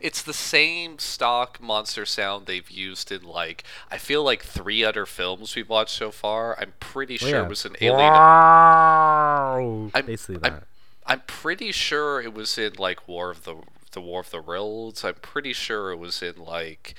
It's 0.00 0.22
the 0.22 0.32
same 0.32 0.98
stock 0.98 1.60
monster 1.60 2.06
sound 2.06 2.46
they've 2.46 2.70
used 2.70 3.12
in 3.12 3.22
like 3.22 3.62
I 3.90 3.98
feel 3.98 4.22
like 4.22 4.42
three 4.42 4.82
other 4.84 5.06
films 5.06 5.54
we've 5.54 5.68
watched 5.68 5.96
so 5.96 6.10
far. 6.10 6.58
I'm 6.60 6.72
pretty 6.80 7.14
Oh, 7.14 7.18
sure 7.18 7.28
yeah. 7.40 7.42
it 7.44 7.48
was 7.48 7.64
an 7.64 7.76
alien. 7.80 8.12
Wow! 8.12 9.90
I'm, 9.94 10.06
Basically 10.06 10.40
I'm. 10.50 10.62
I'm 11.08 11.20
pretty 11.26 11.70
sure 11.72 12.20
it 12.20 12.34
was 12.34 12.58
in 12.58 12.72
like 12.78 13.06
War 13.06 13.30
of 13.30 13.44
the 13.44 13.56
the 13.92 14.00
War 14.00 14.20
of 14.20 14.30
the 14.30 14.40
Realms. 14.40 15.04
I'm 15.04 15.14
pretty 15.14 15.52
sure 15.52 15.90
it 15.92 15.98
was 15.98 16.22
in 16.22 16.36
like 16.36 16.94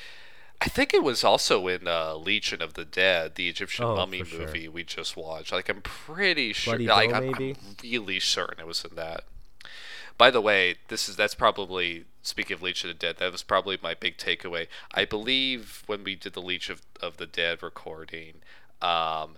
I 0.61 0.69
think 0.69 0.93
it 0.93 1.03
was 1.03 1.23
also 1.23 1.67
in 1.67 1.87
uh, 1.87 2.15
Legion 2.15 2.61
of 2.61 2.73
the 2.73 2.85
Dead, 2.85 3.35
the 3.35 3.47
Egyptian 3.49 3.85
Oh, 3.85 3.95
mummy 3.95 4.23
for 4.23 4.25
sure. 4.25 4.39
movie 4.47 4.67
we 4.67 4.83
just 4.83 5.15
watched. 5.17 5.51
Like 5.51 5.69
I'm 5.69 5.81
pretty 5.81 6.53
sure 6.53 6.77
Bloody 6.77 6.87
like 6.87 7.13
I'm, 7.13 7.33
I'm 7.35 7.55
really 7.83 8.19
certain 8.19 8.59
it 8.59 8.67
was 8.67 8.83
in 8.85 8.95
that. 8.95 9.25
By 10.17 10.31
the 10.31 10.41
way, 10.41 10.75
this 10.87 11.07
is 11.07 11.15
that's 11.15 11.35
probably 11.35 12.05
speaking 12.21 12.55
of 12.55 12.61
Legion 12.61 12.89
of 12.89 12.97
the 12.97 12.99
Dead. 12.99 13.17
That 13.17 13.31
was 13.31 13.43
probably 13.43 13.77
my 13.81 13.93
big 13.93 14.17
takeaway. 14.17 14.67
I 14.93 15.05
believe 15.05 15.83
when 15.85 16.03
we 16.03 16.15
did 16.15 16.33
the 16.33 16.41
Legion 16.41 16.73
of, 16.73 16.81
of 17.01 17.17
the 17.17 17.27
Dead 17.27 17.61
recording, 17.61 18.35
um, 18.81 19.37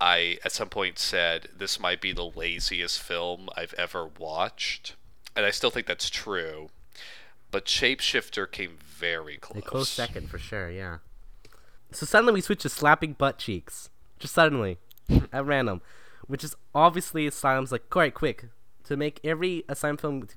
I 0.00 0.38
at 0.44 0.52
some 0.52 0.68
point 0.68 0.98
said 0.98 1.48
this 1.56 1.78
might 1.78 2.00
be 2.00 2.12
the 2.12 2.24
laziest 2.24 3.00
film 3.00 3.48
I've 3.56 3.74
ever 3.74 4.06
watched, 4.06 4.96
and 5.36 5.46
I 5.46 5.50
still 5.50 5.70
think 5.70 5.86
that's 5.86 6.10
true. 6.10 6.70
But 7.50 7.66
Shapeshifter 7.66 8.50
came 8.50 8.78
very 8.80 9.36
close. 9.36 9.62
A 9.62 9.66
close 9.66 9.88
second 9.88 10.30
for 10.30 10.38
sure, 10.38 10.70
yeah. 10.70 10.98
So 11.92 12.06
suddenly 12.06 12.32
we 12.32 12.40
switch 12.40 12.62
to 12.62 12.70
slapping 12.70 13.12
butt 13.12 13.38
cheeks. 13.38 13.90
Just 14.18 14.34
suddenly. 14.34 14.78
at 15.32 15.44
random. 15.44 15.82
Which 16.26 16.44
is 16.44 16.56
obviously 16.74 17.26
Asylum's 17.26 17.72
like, 17.72 17.84
alright, 17.94 18.14
quick. 18.14 18.46
To 18.84 18.96
make 18.96 19.20
every 19.24 19.64
Asylum 19.68 19.96
film 19.96 20.22
to 20.26 20.34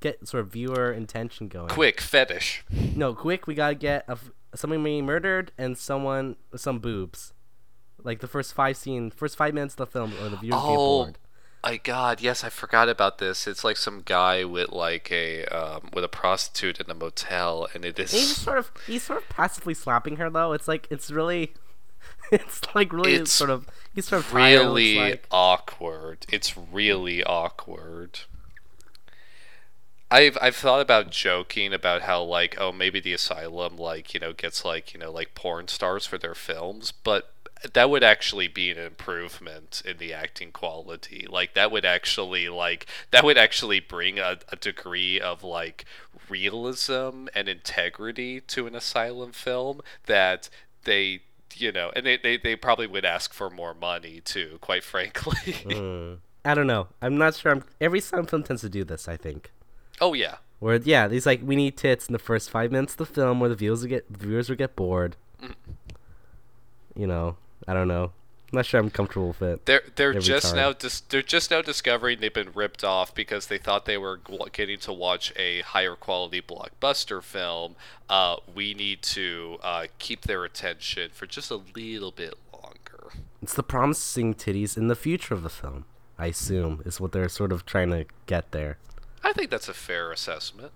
get 0.00 0.26
sort 0.28 0.42
of 0.42 0.52
viewer 0.52 0.92
intention 0.92 1.48
going. 1.48 1.68
Quick 1.68 2.00
fetish. 2.00 2.64
No, 2.70 3.14
quick, 3.14 3.46
we 3.46 3.54
gotta 3.54 3.74
get 3.74 4.04
a 4.08 4.18
someone 4.54 4.82
being 4.82 5.04
murdered 5.06 5.52
and 5.58 5.76
someone 5.76 6.36
some 6.54 6.78
boobs. 6.78 7.32
Like 8.02 8.20
the 8.20 8.28
first 8.28 8.54
five 8.54 8.76
scene, 8.76 9.10
first 9.10 9.36
five 9.36 9.54
minutes 9.54 9.74
of 9.74 9.78
the 9.78 9.86
film, 9.86 10.12
or 10.20 10.28
the 10.28 10.36
viewers 10.36 10.60
get 10.60 10.68
Oh 10.70 11.04
bored. 11.04 11.18
my 11.64 11.76
god, 11.78 12.20
yes, 12.20 12.44
I 12.44 12.48
forgot 12.50 12.88
about 12.88 13.18
this. 13.18 13.46
It's 13.46 13.64
like 13.64 13.76
some 13.76 14.02
guy 14.04 14.44
with 14.44 14.70
like 14.70 15.10
a 15.10 15.44
um, 15.46 15.90
with 15.92 16.04
a 16.04 16.08
prostitute 16.08 16.78
in 16.80 16.90
a 16.90 16.94
motel, 16.94 17.66
and 17.74 17.84
it 17.84 17.98
And 17.98 18.08
he's 18.08 18.36
sort 18.36 18.58
of 18.58 18.70
he's 18.86 19.02
sort 19.02 19.22
of 19.22 19.28
passively 19.28 19.74
slapping 19.74 20.16
her 20.16 20.30
though. 20.30 20.52
It's 20.52 20.68
like 20.68 20.86
it's 20.90 21.10
really, 21.10 21.54
it's 22.32 22.62
like 22.74 22.92
really 22.92 23.14
It's 23.14 23.32
sort 23.32 23.50
of 23.50 23.66
he's 23.94 24.06
sort 24.08 24.24
of 24.24 24.30
tired, 24.30 24.60
really 24.60 24.96
like- 24.96 25.26
awkward. 25.30 26.26
It's 26.30 26.56
really 26.56 27.22
awkward. 27.24 28.20
I've 30.10 30.38
I've 30.40 30.56
thought 30.56 30.80
about 30.80 31.10
joking 31.10 31.72
about 31.72 32.02
how 32.02 32.22
like 32.22 32.56
oh 32.58 32.70
maybe 32.72 33.00
the 33.00 33.12
asylum 33.12 33.76
like 33.76 34.14
you 34.14 34.20
know 34.20 34.32
gets 34.32 34.64
like 34.64 34.94
you 34.94 35.00
know 35.00 35.10
like 35.10 35.34
porn 35.34 35.66
stars 35.68 36.06
for 36.06 36.16
their 36.16 36.34
films, 36.34 36.92
but 36.92 37.32
that 37.72 37.90
would 37.90 38.04
actually 38.04 38.46
be 38.48 38.70
an 38.70 38.78
improvement 38.78 39.82
in 39.84 39.96
the 39.96 40.12
acting 40.12 40.52
quality. 40.52 41.26
Like 41.28 41.54
that 41.54 41.72
would 41.72 41.84
actually 41.84 42.48
like 42.48 42.86
that 43.10 43.24
would 43.24 43.38
actually 43.38 43.80
bring 43.80 44.18
a, 44.18 44.38
a 44.52 44.56
degree 44.56 45.18
of 45.18 45.42
like 45.42 45.84
realism 46.28 47.26
and 47.34 47.48
integrity 47.48 48.40
to 48.42 48.66
an 48.66 48.74
asylum 48.76 49.32
film 49.32 49.80
that 50.06 50.48
they 50.84 51.20
you 51.54 51.72
know 51.72 51.90
and 51.96 52.04
they, 52.04 52.16
they, 52.16 52.36
they 52.36 52.56
probably 52.56 52.86
would 52.86 53.04
ask 53.04 53.32
for 53.32 53.48
more 53.50 53.74
money 53.74 54.20
too 54.24 54.58
quite 54.60 54.84
frankly 54.84 55.36
Mm. 55.64 56.18
I 56.44 56.54
don't 56.54 56.68
know. 56.68 56.86
I'm 57.02 57.18
not 57.18 57.34
sure. 57.34 57.50
I'm, 57.50 57.64
every 57.80 57.98
Asylum 57.98 58.26
film 58.26 58.44
tends 58.44 58.62
to 58.62 58.68
do 58.68 58.84
this. 58.84 59.08
I 59.08 59.16
think. 59.16 59.50
oh 60.00 60.14
yeah 60.14 60.36
Where 60.60 60.76
yeah, 60.76 61.08
these 61.08 61.26
like 61.26 61.40
we 61.42 61.56
need 61.56 61.76
tits 61.76 62.06
in 62.06 62.12
the 62.12 62.20
first 62.20 62.50
five 62.50 62.70
minutes 62.70 62.92
of 62.92 62.98
the 62.98 63.06
film, 63.06 63.40
where 63.40 63.48
the 63.48 63.56
viewers 63.56 63.82
will 63.82 63.88
get 63.88 64.06
viewers 64.08 64.48
will 64.48 64.54
get 64.56 64.76
bored. 64.76 65.16
You 66.94 67.06
know, 67.08 67.36
I 67.66 67.74
don't 67.74 67.88
know. 67.88 68.12
I'm 68.52 68.58
not 68.58 68.66
sure 68.66 68.78
I'm 68.78 68.90
comfortable 68.90 69.28
with 69.28 69.42
it. 69.42 69.66
They're 69.66 69.82
they're 69.96 70.14
just 70.14 70.48
time. 70.48 70.56
now 70.56 70.72
dis- 70.72 71.00
they're 71.00 71.20
just 71.22 71.50
now 71.50 71.62
discovering 71.62 72.20
they've 72.20 72.32
been 72.32 72.52
ripped 72.54 72.84
off 72.84 73.12
because 73.12 73.46
they 73.48 73.58
thought 73.58 73.86
they 73.86 73.98
were 73.98 74.20
getting 74.52 74.78
to 74.80 74.92
watch 74.92 75.32
a 75.36 75.62
higher 75.62 75.96
quality 75.96 76.40
blockbuster 76.40 77.22
film. 77.22 77.74
Uh, 78.08 78.36
we 78.54 78.72
need 78.72 79.02
to 79.02 79.58
uh, 79.62 79.86
keep 79.98 80.22
their 80.22 80.44
attention 80.44 81.10
for 81.12 81.26
just 81.26 81.50
a 81.50 81.60
little 81.74 82.12
bit 82.12 82.34
longer. 82.52 83.10
It's 83.42 83.54
the 83.54 83.64
promising 83.64 84.34
titties 84.34 84.76
in 84.76 84.86
the 84.86 84.96
future 84.96 85.34
of 85.34 85.42
the 85.42 85.50
film. 85.50 85.84
I 86.16 86.26
assume 86.26 86.82
is 86.86 87.00
what 87.00 87.10
they're 87.12 87.28
sort 87.28 87.50
of 87.50 87.66
trying 87.66 87.90
to 87.90 88.06
get 88.26 88.52
there. 88.52 88.78
I 89.24 89.32
think 89.32 89.50
that's 89.50 89.68
a 89.68 89.74
fair 89.74 90.12
assessment. 90.12 90.70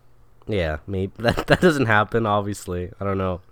Yeah, 0.49 0.79
maybe 0.89 1.13
that 1.19 1.47
that 1.47 1.61
doesn't 1.61 1.87
happen. 1.87 2.27
Obviously, 2.27 2.91
I 3.01 3.05
don't 3.05 3.19
know. 3.19 3.43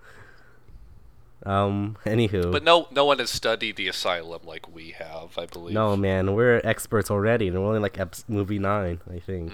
Um. 1.46 1.96
Anywho, 2.04 2.50
But 2.52 2.64
no 2.64 2.88
no 2.90 3.04
one 3.04 3.18
has 3.20 3.30
studied 3.30 3.76
the 3.76 3.88
asylum 3.88 4.40
like 4.44 4.72
we 4.74 4.90
have, 4.98 5.38
I 5.38 5.46
believe. 5.46 5.74
no, 5.74 5.96
man, 5.96 6.34
we're 6.34 6.60
experts 6.64 7.10
already, 7.10 7.48
and 7.48 7.56
we're 7.60 7.66
only 7.68 7.80
like 7.80 7.98
ep- 7.98 8.16
movie 8.28 8.58
nine, 8.58 9.00
I 9.12 9.18
think. 9.20 9.52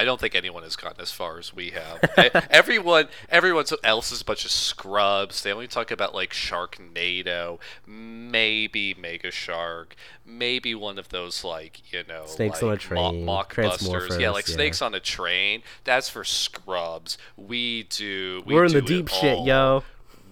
I 0.00 0.04
don't 0.04 0.20
think 0.20 0.36
anyone 0.36 0.62
has 0.62 0.76
gotten 0.76 1.00
as 1.00 1.10
far 1.10 1.40
as 1.40 1.52
we 1.52 1.70
have. 1.70 1.98
Everyone, 2.50 3.08
everyone 3.30 3.64
else 3.82 4.12
is 4.12 4.20
a 4.20 4.24
bunch 4.24 4.44
of 4.44 4.52
scrubs. 4.52 5.42
They 5.42 5.52
only 5.52 5.66
talk 5.66 5.90
about 5.90 6.14
like 6.14 6.32
Sharknado, 6.32 7.58
maybe 7.84 8.94
Mega 8.94 9.32
Shark, 9.32 9.96
maybe 10.24 10.72
one 10.72 11.00
of 11.00 11.08
those 11.08 11.42
like 11.42 11.92
you 11.92 12.04
know 12.08 12.26
Snakes 12.26 12.62
like 12.62 12.68
on 12.70 12.74
a 12.74 12.76
Train, 12.76 13.24
mo- 13.24 13.42
mockbusters. 13.42 14.20
Yeah, 14.20 14.30
like 14.30 14.46
yeah. 14.46 14.54
Snakes 14.54 14.80
on 14.82 14.94
a 14.94 15.00
Train. 15.00 15.62
That's 15.82 16.08
for 16.08 16.22
scrubs. 16.22 17.18
We 17.36 17.82
do. 17.82 18.44
We 18.46 18.54
We 18.54 18.60
are 18.60 18.66
in 18.66 18.72
the 18.72 18.80
do 18.82 18.98
deep 18.98 19.08
shit, 19.08 19.44
yo. 19.44 19.82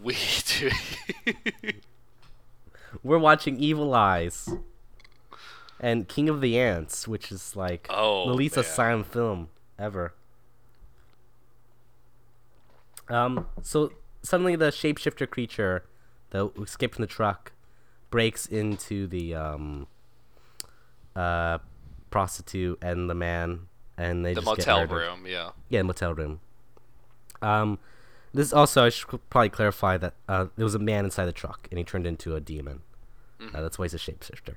We 0.07 0.17
do. 0.59 0.71
We're 3.03 3.19
watching 3.19 3.59
Evil 3.59 3.93
Eyes 3.93 4.49
and 5.81 6.07
King 6.07 6.29
of 6.29 6.41
the 6.41 6.57
Ants, 6.61 7.09
which 7.09 7.33
is 7.33 7.57
like 7.57 7.89
Oh, 7.91 8.29
the 8.29 8.35
least 8.35 8.57
asylum 8.57 9.03
film 9.03 9.49
ever. 9.77 10.15
Um, 13.09 13.49
so 13.63 13.91
suddenly 14.23 14.55
the 14.55 14.67
shapeshifter 14.67 15.29
creature 15.29 15.85
that 16.31 16.53
escaped 16.63 16.95
from 16.95 17.03
the 17.03 17.09
truck 17.09 17.51
breaks 18.09 18.47
into 18.47 19.09
the 19.09 19.35
um 19.35 19.89
uh 21.17 21.59
prostitute 22.11 22.79
and 22.81 23.11
the 23.11 23.15
man 23.15 23.67
and 23.99 24.25
they 24.25 24.35
the 24.35 24.41
just 24.41 24.47
motel 24.47 24.87
room. 24.87 25.27
Yeah. 25.27 25.51
Yeah, 25.69 25.83
motel 25.83 26.15
room. 26.15 26.39
Um, 27.43 27.81
This 28.37 28.53
also 28.53 28.85
I 28.85 28.91
should 28.91 29.19
probably 29.31 29.49
clarify 29.49 29.97
that 29.97 30.13
uh, 30.29 30.47
there 30.57 30.65
was 30.65 30.75
a 30.75 30.79
man 30.79 31.07
inside 31.07 31.25
the 31.25 31.33
truck 31.33 31.69
and 31.71 31.79
he 31.79 31.85
turned 31.85 32.07
into 32.07 32.37
a 32.37 32.41
demon. 32.41 32.83
Uh, 33.41 33.61
that's 33.63 33.79
why 33.79 33.85
he's 33.87 33.95
a 33.95 33.99
shapeshifter. 33.99 34.55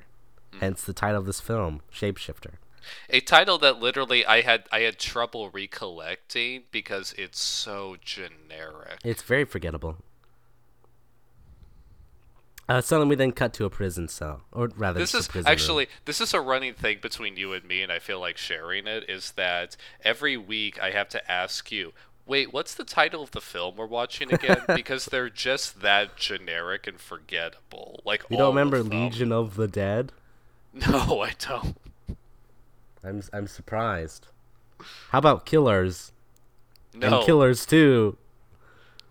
Hence 0.59 0.83
the 0.83 0.93
title 0.93 1.19
of 1.19 1.25
this 1.25 1.39
film, 1.39 1.81
Shapeshifter. 1.93 2.53
A 3.09 3.19
title 3.21 3.57
that 3.59 3.79
literally 3.79 4.25
I 4.25 4.41
had 4.41 4.63
I 4.71 4.81
had 4.81 4.97
trouble 4.99 5.49
recollecting 5.49 6.63
because 6.71 7.13
it's 7.17 7.39
so 7.39 7.95
generic. 8.01 8.99
It's 9.03 9.21
very 9.21 9.45
forgettable. 9.45 9.97
Uh, 12.67 12.81
so 12.81 12.99
then 12.99 13.07
we 13.07 13.15
then 13.15 13.31
cut 13.31 13.51
to 13.51 13.65
a 13.65 13.69
prison 13.69 14.07
cell, 14.07 14.41
or 14.51 14.69
rather, 14.77 14.99
This 14.99 15.15
is 15.15 15.25
a 15.25 15.29
prison 15.29 15.47
room. 15.47 15.51
actually 15.51 15.87
this 16.05 16.21
is 16.21 16.35
a 16.35 16.39
running 16.39 16.75
thing 16.75 16.99
between 17.01 17.35
you 17.35 17.51
and 17.53 17.65
me, 17.65 17.81
and 17.81 17.91
I 17.91 17.97
feel 17.97 18.19
like 18.19 18.37
sharing 18.37 18.85
it. 18.85 19.09
Is 19.09 19.31
that 19.31 19.75
every 20.03 20.37
week 20.37 20.79
I 20.79 20.91
have 20.91 21.09
to 21.09 21.31
ask 21.31 21.71
you, 21.71 21.93
wait, 22.29 22.53
what's 22.53 22.75
the 22.75 22.85
title 22.85 23.23
of 23.23 23.31
the 23.31 23.41
film 23.41 23.75
we're 23.75 23.87
watching 23.87 24.31
again? 24.31 24.61
because 24.75 25.05
they're 25.05 25.29
just 25.29 25.81
that 25.81 26.15
generic 26.15 26.87
and 26.87 26.99
forgettable. 26.99 27.99
Like 28.05 28.23
You 28.29 28.37
don't 28.37 28.49
remember 28.55 28.77
of. 28.77 28.87
Legion 28.87 29.31
of 29.31 29.55
the 29.55 29.67
Dead? 29.67 30.11
No, 30.73 31.21
I 31.23 31.33
don't. 31.39 31.75
I'm 33.03 33.23
I'm 33.33 33.47
surprised. 33.47 34.27
How 35.09 35.17
about 35.17 35.45
Killers 35.45 36.11
No. 36.93 37.17
and 37.17 37.25
Killers 37.25 37.65
too. 37.65 38.17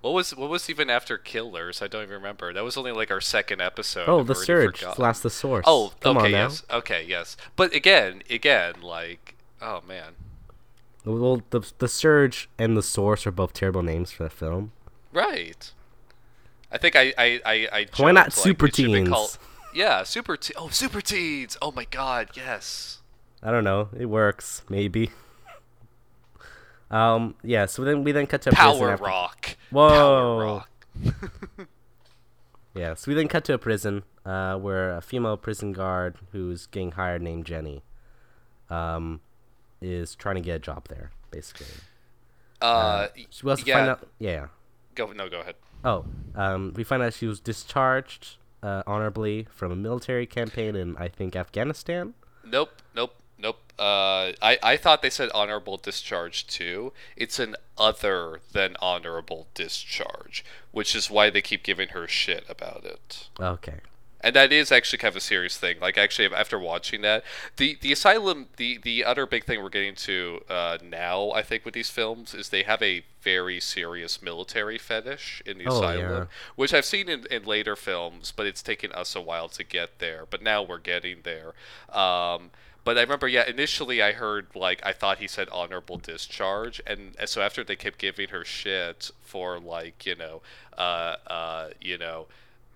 What 0.01 0.13
was 0.13 0.35
what 0.37 0.49
was 0.49 0.71
even 0.71 0.89
after 0.89 1.19
Killers? 1.19 1.83
I 1.83 1.89
don't 1.89 2.05
even 2.05 2.15
remember. 2.15 2.53
That 2.53 2.63
was 2.63 2.77
only 2.77 2.93
like 2.93 3.11
our 3.11 3.21
second 3.21 3.61
episode. 3.61 4.09
Oh, 4.09 4.23
The 4.23 4.35
Surge. 4.35 4.85
Last 4.97 5.23
the 5.25 5.31
Source. 5.31 5.65
Oh, 5.67 5.93
come 6.01 6.17
okay, 6.19 6.27
on 6.27 6.33
yes, 6.33 6.63
okay, 6.71 7.05
yes. 7.07 7.37
But 7.57 7.75
again, 7.75 8.23
again, 8.31 8.75
like, 8.81 9.35
oh 9.61 9.83
man, 9.89 10.13
Well, 11.11 11.43
the 11.51 11.61
the 11.79 11.89
Surge 11.89 12.49
and 12.59 12.77
the 12.77 12.83
Source 12.83 13.27
are 13.27 13.31
both 13.33 13.53
terrible 13.53 13.83
names 13.83 14.11
for 14.11 14.25
the 14.25 14.31
film. 14.31 14.73
right. 15.13 15.73
I 16.71 16.77
think 16.77 16.97
I 16.97 17.15
I 17.17 17.41
I, 17.47 17.69
I 17.73 17.87
Why 17.97 18.13
not 18.13 18.27
like, 18.27 18.33
Super 18.33 18.69
Teens? 18.69 19.09
called- 19.09 19.39
yeah, 19.75 20.03
super 20.03 20.37
te- 20.37 20.53
Oh, 20.57 20.69
super 20.69 21.01
teens. 21.01 21.57
Oh 21.63 21.73
my 21.73 21.85
god, 21.87 22.31
yes. 22.35 23.01
I 23.43 23.51
don't 23.51 23.65
know. 23.65 23.89
It 23.99 24.07
works, 24.07 24.63
maybe. 24.69 25.11
um. 26.91 27.35
Yeah. 27.43 27.67
So 27.67 27.85
then 27.85 28.05
we 28.05 28.13
then 28.13 28.27
cut 28.27 28.43
to 28.43 28.51
a 28.51 28.53
prison 28.53 28.79
Power 28.79 28.91
after- 28.93 29.05
rock. 29.05 29.57
Whoa. 29.71 29.89
Power 29.89 30.45
rock. 30.45 30.71
Yeah. 32.75 32.95
So 32.95 33.11
we 33.11 33.15
then 33.15 33.29
cut 33.29 33.45
to 33.45 33.55
a 33.55 33.59
prison, 33.59 34.05
uh, 34.25 34.57
where 34.57 34.95
a 34.97 35.01
female 35.03 35.37
prison 35.37 35.73
guard 35.73 36.17
who's 36.33 36.67
getting 36.67 36.93
hired 36.93 37.23
named 37.23 37.45
Jenny, 37.45 37.83
um, 38.71 39.21
is 39.81 40.15
trying 40.15 40.37
to 40.37 40.41
get 40.41 40.57
a 40.57 40.59
job 40.59 40.89
there, 40.89 41.11
basically. 41.31 41.67
Uh, 42.61 43.09
So 43.31 43.45
we 43.45 43.51
also 43.51 43.65
yeah. 43.67 43.77
find 43.77 43.89
out. 43.91 44.09
Yeah. 44.19 44.47
Go 44.95 45.13
no, 45.13 45.29
go 45.29 45.41
ahead. 45.41 45.55
Oh, 45.85 46.05
um, 46.35 46.73
we 46.75 46.83
find 46.85 47.03
out 47.03 47.15
she 47.15 47.27
was 47.27 47.39
discharged 47.41 48.37
uh, 48.63 48.83
honorably 48.87 49.47
from 49.51 49.71
a 49.71 49.77
military 49.77 50.27
campaign 50.27 50.75
in 50.75 50.97
I 50.97 51.09
think 51.09 51.37
Afghanistan. 51.37 52.15
Nope, 52.45 52.83
nope, 52.95 53.15
nope. 53.39 53.59
Uh, 53.79 54.33
I, 54.43 54.59
I 54.63 54.77
thought 54.77 55.03
they 55.03 55.11
said 55.11 55.31
honorable 55.35 55.77
discharge 55.77 56.47
too. 56.49 56.93
It's 57.17 57.39
an 57.39 57.55
other 57.77 58.41
than 58.53 58.77
honorable 58.81 59.47
discharge, 59.55 60.45
which 60.73 60.97
is 60.97 61.09
why 61.09 61.31
they 61.31 61.43
keep 61.43 61.63
giving 61.63 61.91
her 61.91 62.09
shit 62.09 62.45
about 62.49 62.85
it. 62.85 63.29
Okay. 63.39 63.81
And 64.21 64.35
that 64.35 64.53
is 64.53 64.73
actually 64.73 64.99
kind 64.99 65.13
of 65.13 65.17
a 65.17 65.21
serious 65.21 65.57
thing. 65.57 65.77
Like 65.81 65.97
actually, 65.97 66.35
after 66.35 66.59
watching 66.59 67.03
that, 67.03 67.23
the 67.57 67.79
the 67.81 67.93
asylum, 67.93 68.49
the 68.57 68.79
the 68.79 69.05
other 69.05 69.27
big 69.27 69.45
thing 69.45 69.63
we're 69.63 69.69
getting 69.69 69.95
to 69.95 70.41
uh, 70.49 70.79
now, 70.83 71.31
I 71.31 71.43
think, 71.43 71.65
with 71.65 71.75
these 71.75 71.91
films 71.91 72.35
is 72.35 72.49
they 72.49 72.65
have 72.65 72.83
a 72.83 73.05
very 73.23 73.61
serious 73.61 74.21
military 74.21 74.77
fetish 74.79 75.43
in 75.47 75.59
the 75.59 75.67
Oh, 75.67 75.77
asylum, 75.77 76.23
yeah. 76.23 76.25
which 76.57 76.75
I've 76.75 76.85
seen 76.85 77.09
in, 77.09 77.27
in 77.31 77.45
later 77.45 77.77
films, 77.77 78.33
but 78.35 78.47
it's 78.47 78.63
taken 78.63 78.91
us 78.93 79.15
a 79.15 79.21
while 79.21 79.49
to 79.51 79.63
get 79.63 79.99
there. 80.01 80.27
But 80.29 80.43
now 80.43 80.63
we're 80.63 80.79
getting 80.79 81.19
there. 81.23 81.53
Um, 81.97 82.51
but 82.85 82.97
I 82.97 83.03
remember, 83.03 83.29
yeah, 83.29 83.47
initially 83.47 84.03
I 84.03 84.13
heard 84.13 84.49
like 84.55 84.81
I 84.85 84.93
thought 84.93 85.19
he 85.19 85.29
said 85.29 85.49
honorable 85.51 85.99
discharge, 85.99 86.81
and 86.87 87.15
and 87.19 87.29
so 87.29 87.43
after 87.43 87.63
they 87.63 87.77
kept 87.77 87.99
giving 87.99 88.29
her 88.31 88.45
shit 88.45 89.11
for 89.23 89.59
like 89.61 90.07
you 90.07 90.17
know, 90.17 90.43
uh, 90.77 91.17
uh, 91.27 91.69
you 91.81 91.99
know 91.99 92.27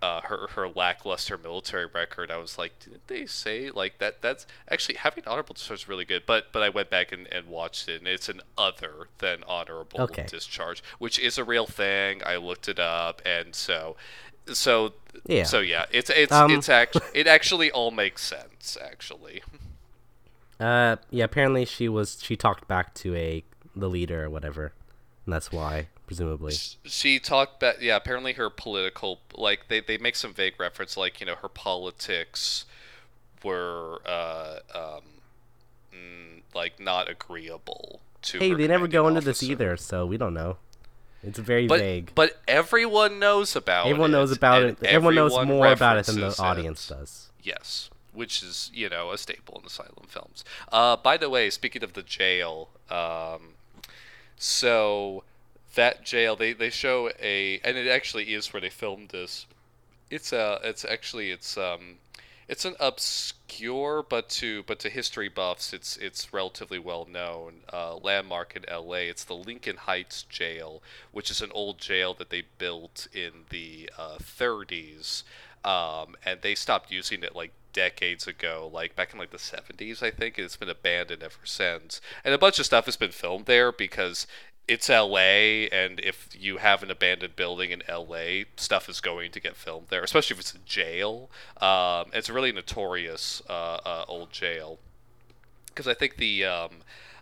uh, 0.02 0.22
her 0.22 0.48
her 0.56 0.68
lackluster 0.68 1.38
military 1.38 1.86
record, 1.86 2.30
I 2.30 2.36
was 2.38 2.58
like, 2.58 2.78
didn't 2.80 3.06
they 3.08 3.26
say 3.26 3.70
like 3.70 3.98
that? 3.98 4.22
That's 4.22 4.46
actually 4.70 4.96
having 4.96 5.24
honorable 5.26 5.54
discharge 5.54 5.80
is 5.80 5.88
really 5.88 6.04
good. 6.04 6.24
But 6.26 6.52
but 6.52 6.62
I 6.62 6.68
went 6.70 6.90
back 6.90 7.12
and, 7.12 7.26
and 7.28 7.46
watched 7.48 7.88
it, 7.88 8.00
and 8.00 8.08
it's 8.08 8.28
an 8.28 8.42
other 8.58 9.08
than 9.18 9.44
honorable 9.46 10.00
Okay. 10.00 10.24
discharge, 10.26 10.82
which 10.98 11.18
is 11.18 11.38
a 11.38 11.44
real 11.44 11.66
thing. 11.66 12.22
I 12.26 12.36
looked 12.36 12.68
it 12.68 12.80
up, 12.80 13.22
and 13.26 13.54
so 13.54 13.96
so 14.52 14.94
Yeah. 15.26 15.44
so 15.44 15.60
yeah, 15.60 15.86
it's 15.92 16.10
it's 16.10 16.42
Um, 16.42 16.48
it's 16.48 16.68
actually 16.70 17.06
it 17.14 17.26
actually 17.28 17.70
all 17.70 17.90
makes 17.92 18.22
sense 18.24 18.76
actually. 18.82 19.42
Uh, 20.60 20.96
yeah. 21.10 21.24
Apparently, 21.24 21.64
she 21.64 21.88
was 21.88 22.18
she 22.22 22.36
talked 22.36 22.68
back 22.68 22.94
to 22.94 23.14
a 23.16 23.44
the 23.74 23.88
leader 23.88 24.24
or 24.24 24.30
whatever, 24.30 24.72
and 25.26 25.32
that's 25.32 25.50
why 25.50 25.88
presumably. 26.06 26.54
she 26.84 27.18
talked 27.18 27.62
about 27.62 27.80
yeah 27.82 27.96
apparently 27.96 28.32
her 28.34 28.50
political 28.50 29.20
like 29.34 29.68
they, 29.68 29.80
they 29.80 29.98
make 29.98 30.16
some 30.16 30.32
vague 30.32 30.58
reference 30.58 30.96
like 30.96 31.20
you 31.20 31.26
know 31.26 31.36
her 31.36 31.48
politics 31.48 32.64
were 33.44 34.00
uh 34.06 34.58
um 34.74 35.02
mm, 35.94 36.42
like 36.54 36.78
not 36.80 37.08
agreeable 37.08 38.00
to 38.22 38.38
Hey, 38.38 38.54
they 38.54 38.68
never 38.68 38.86
go 38.86 39.08
into 39.08 39.20
this 39.20 39.42
either, 39.42 39.76
so 39.76 40.06
we 40.06 40.16
don't 40.16 40.34
know. 40.34 40.56
It's 41.24 41.38
very 41.38 41.66
but 41.66 41.80
vague. 41.80 42.12
but 42.14 42.40
everyone 42.48 43.18
knows 43.18 43.54
about 43.54 43.86
Everyone 43.86 44.10
it 44.10 44.12
knows 44.12 44.32
about 44.32 44.62
it. 44.62 44.82
Everyone 44.82 45.14
knows 45.14 45.32
more 45.46 45.66
about 45.68 45.98
it 45.98 46.06
than 46.06 46.16
the 46.16 46.22
references 46.22 46.38
it. 46.40 46.42
audience 46.42 46.88
does. 46.88 47.30
Yes, 47.42 47.90
which 48.12 48.42
is 48.42 48.70
you 48.74 48.88
know 48.88 49.10
a 49.12 49.18
staple 49.18 49.58
in 49.60 49.66
asylum 49.66 50.06
films. 50.08 50.44
Uh, 50.72 50.96
by 50.96 51.16
the 51.16 51.30
way, 51.30 51.48
speaking 51.50 51.84
of 51.84 51.92
the 51.92 52.02
jail, 52.02 52.70
um, 52.90 53.54
so 54.36 55.22
that 55.74 56.04
jail 56.04 56.36
they, 56.36 56.52
they 56.52 56.70
show 56.70 57.10
a 57.20 57.60
and 57.64 57.76
it 57.76 57.88
actually 57.88 58.34
is 58.34 58.52
where 58.52 58.60
they 58.60 58.70
filmed 58.70 59.10
this. 59.10 59.46
It's 60.10 60.32
a 60.32 60.60
it's 60.62 60.84
actually 60.84 61.30
it's 61.30 61.56
um 61.56 61.98
it's 62.48 62.64
an 62.64 62.74
obscure 62.80 64.04
but 64.06 64.28
to 64.28 64.62
but 64.64 64.78
to 64.80 64.90
history 64.90 65.28
buffs 65.28 65.72
it's 65.72 65.96
it's 65.96 66.32
relatively 66.32 66.78
well 66.78 67.06
known 67.10 67.60
uh, 67.72 67.96
landmark 67.96 68.54
in 68.56 68.68
L.A. 68.68 69.08
It's 69.08 69.24
the 69.24 69.34
Lincoln 69.34 69.76
Heights 69.76 70.24
jail, 70.24 70.82
which 71.12 71.30
is 71.30 71.40
an 71.40 71.50
old 71.52 71.78
jail 71.78 72.14
that 72.14 72.30
they 72.30 72.42
built 72.58 73.08
in 73.12 73.44
the 73.50 73.90
uh, 73.98 74.18
30s, 74.18 75.22
um, 75.64 76.16
and 76.26 76.42
they 76.42 76.54
stopped 76.54 76.90
using 76.90 77.22
it 77.22 77.34
like 77.34 77.52
decades 77.72 78.26
ago, 78.26 78.70
like 78.70 78.94
back 78.94 79.12
in 79.12 79.18
like 79.18 79.30
the 79.30 79.38
70s, 79.38 80.02
I 80.02 80.10
think. 80.10 80.38
It's 80.38 80.56
been 80.56 80.68
abandoned 80.68 81.22
ever 81.22 81.44
since, 81.44 82.00
and 82.24 82.34
a 82.34 82.38
bunch 82.38 82.58
of 82.58 82.66
stuff 82.66 82.84
has 82.86 82.96
been 82.96 83.12
filmed 83.12 83.46
there 83.46 83.72
because 83.72 84.26
it's 84.68 84.88
LA, 84.88 85.66
and 85.72 86.00
if 86.00 86.28
you 86.38 86.58
have 86.58 86.82
an 86.82 86.90
abandoned 86.90 87.36
building 87.36 87.70
in 87.70 87.82
LA, 87.88 88.44
stuff 88.56 88.88
is 88.88 89.00
going 89.00 89.30
to 89.32 89.40
get 89.40 89.56
filmed 89.56 89.88
there, 89.88 90.02
especially 90.02 90.34
if 90.34 90.40
it's 90.40 90.54
a 90.54 90.58
jail. 90.58 91.30
Um, 91.60 92.06
it's 92.12 92.28
a 92.28 92.32
really 92.32 92.52
notorious 92.52 93.42
uh, 93.48 93.78
uh, 93.84 94.04
old 94.08 94.30
jail 94.30 94.78
because 95.66 95.88
I 95.88 95.94
think 95.94 96.16
the 96.16 96.44
um, 96.44 96.70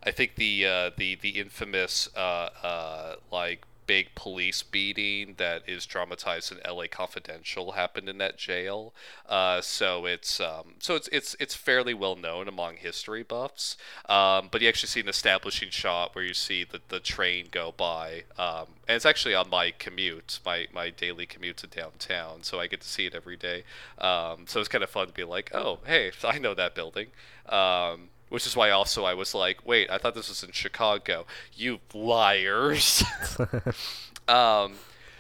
I 0.05 0.11
think 0.11 0.37
the 0.37 0.66
uh, 0.66 0.90
the 0.96 1.16
the 1.16 1.31
infamous 1.31 2.09
uh, 2.16 2.50
uh, 2.62 3.14
like 3.31 3.64
big 3.90 4.14
police 4.14 4.62
beating 4.62 5.35
that 5.37 5.68
is 5.68 5.85
dramatized 5.85 6.53
in 6.53 6.59
L.A. 6.64 6.87
Confidential 6.87 7.72
happened 7.72 8.09
in 8.09 8.18
that 8.18 8.38
jail. 8.38 8.94
Uh, 9.29 9.61
so 9.61 10.07
it's 10.07 10.38
um, 10.38 10.74
so 10.79 10.94
it's 10.94 11.09
it's 11.09 11.35
it's 11.40 11.57
fairly 11.57 11.92
well 11.92 12.14
known 12.14 12.46
among 12.46 12.76
history 12.76 13.24
buffs. 13.24 13.76
Um, 14.09 14.48
but 14.53 14.62
you 14.62 14.68
actually 14.68 14.90
see 14.90 15.00
an 15.00 15.09
establishing 15.09 15.70
shot 15.70 16.14
where 16.14 16.22
you 16.22 16.35
see 16.35 16.62
the, 16.62 16.81
the 16.88 17.00
train 17.00 17.46
go 17.50 17.74
by, 17.76 18.22
um, 18.38 18.66
and 18.87 18.94
it's 18.94 19.05
actually 19.05 19.35
on 19.35 19.50
my 19.50 19.72
commute, 19.72 20.38
my 20.44 20.68
my 20.72 20.90
daily 20.90 21.26
commute 21.26 21.57
to 21.57 21.66
downtown. 21.66 22.44
So 22.44 22.61
I 22.61 22.68
get 22.68 22.83
to 22.83 22.88
see 22.88 23.07
it 23.07 23.14
every 23.16 23.37
day. 23.37 23.64
Um, 23.98 24.44
so 24.46 24.61
it's 24.61 24.68
kind 24.68 24.85
of 24.85 24.90
fun 24.90 25.09
to 25.09 25.12
be 25.12 25.24
like, 25.24 25.50
oh 25.53 25.81
hey, 25.85 26.12
I 26.24 26.38
know 26.38 26.55
that 26.55 26.76
building. 26.76 27.09
Um, 27.48 28.11
which 28.31 28.47
is 28.47 28.57
why 28.57 28.71
also 28.71 29.05
I 29.05 29.12
was 29.12 29.35
like, 29.35 29.66
wait, 29.66 29.90
I 29.90 29.99
thought 29.99 30.14
this 30.14 30.29
was 30.31 30.43
in 30.43 30.53
Chicago. 30.53 31.27
You 31.53 31.81
liars. 31.93 33.05
um, 34.29 34.75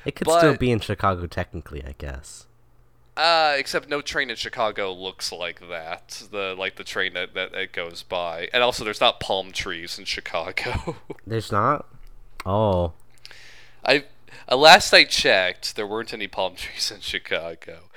It 0.06 0.16
could 0.16 0.28
still 0.30 0.56
be 0.56 0.70
in 0.70 0.80
Chicago 0.80 1.26
technically, 1.26 1.84
I 1.84 1.94
guess. 1.98 2.46
uh, 3.16 3.54
except 3.58 3.88
no 3.88 4.00
train 4.00 4.30
in 4.30 4.36
Chicago 4.36 4.92
looks 4.92 5.30
like 5.30 5.60
that. 5.68 6.22
The 6.30 6.54
like 6.58 6.76
the 6.76 6.84
train 6.84 7.12
that, 7.14 7.34
that, 7.34 7.52
that 7.52 7.72
goes 7.72 8.02
by, 8.02 8.48
and 8.54 8.62
also 8.62 8.84
there's 8.84 9.00
not 9.00 9.20
palm 9.20 9.52
trees 9.52 9.98
in 9.98 10.06
Chicago. 10.06 10.96
There's 11.26 11.52
not. 11.52 11.86
Oh, 12.46 12.94
I 13.84 14.04
uh, 14.50 14.56
last 14.56 14.92
I 14.94 15.04
checked, 15.04 15.76
there 15.76 15.86
weren't 15.86 16.14
any 16.14 16.28
palm 16.28 16.54
trees 16.56 16.90
in 16.90 17.00
Chicago. 17.00 17.90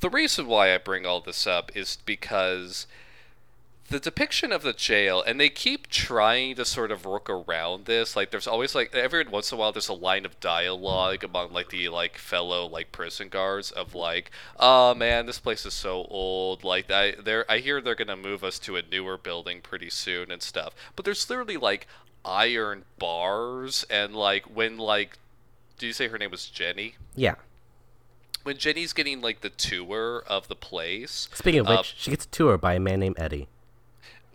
The 0.00 0.08
reason 0.08 0.46
why 0.46 0.72
I 0.74 0.78
bring 0.78 1.04
all 1.04 1.20
this 1.20 1.46
up 1.46 1.70
is 1.76 1.98
because 2.06 2.86
the 3.90 3.98
depiction 3.98 4.52
of 4.52 4.62
the 4.62 4.74
jail, 4.74 5.22
and 5.22 5.40
they 5.40 5.48
keep 5.48 5.86
trying 5.86 6.56
to 6.56 6.64
sort 6.64 6.90
of 6.90 7.06
work 7.06 7.30
around 7.30 7.86
this. 7.86 8.14
Like, 8.14 8.30
there's 8.30 8.46
always 8.46 8.74
like 8.74 8.94
every 8.94 9.24
once 9.24 9.50
in 9.50 9.56
a 9.56 9.58
while, 9.58 9.72
there's 9.72 9.88
a 9.88 9.94
line 9.94 10.26
of 10.26 10.38
dialogue 10.40 11.24
among 11.24 11.52
like 11.52 11.70
the 11.70 11.88
like 11.88 12.18
fellow 12.18 12.66
like 12.66 12.92
prison 12.92 13.28
guards 13.28 13.70
of 13.70 13.94
like, 13.94 14.30
"Oh 14.58 14.94
man, 14.94 15.24
this 15.26 15.38
place 15.38 15.64
is 15.64 15.74
so 15.74 16.06
old. 16.10 16.64
Like, 16.64 16.90
I 16.90 17.12
they're 17.12 17.50
I 17.50 17.58
hear 17.58 17.80
they're 17.80 17.94
gonna 17.94 18.16
move 18.16 18.44
us 18.44 18.58
to 18.60 18.76
a 18.76 18.82
newer 18.82 19.16
building 19.16 19.60
pretty 19.62 19.90
soon 19.90 20.30
and 20.30 20.42
stuff." 20.42 20.74
But 20.94 21.04
there's 21.06 21.28
literally 21.30 21.56
like 21.56 21.86
iron 22.24 22.84
bars 22.98 23.86
and 23.88 24.14
like 24.14 24.44
when 24.54 24.76
like, 24.76 25.18
do 25.78 25.86
you 25.86 25.94
say 25.94 26.08
her 26.08 26.18
name 26.18 26.30
was 26.30 26.46
Jenny? 26.46 26.96
Yeah. 27.16 27.36
When 28.42 28.58
Jenny's 28.58 28.92
getting 28.92 29.22
like 29.22 29.40
the 29.40 29.50
tour 29.50 30.24
of 30.26 30.48
the 30.48 30.56
place, 30.56 31.28
Speaking 31.32 31.60
of 31.60 31.68
uh, 31.68 31.76
which, 31.78 31.94
she 31.96 32.10
gets 32.10 32.26
a 32.26 32.28
tour 32.28 32.58
by 32.58 32.74
a 32.74 32.80
man 32.80 33.00
named 33.00 33.16
Eddie. 33.18 33.48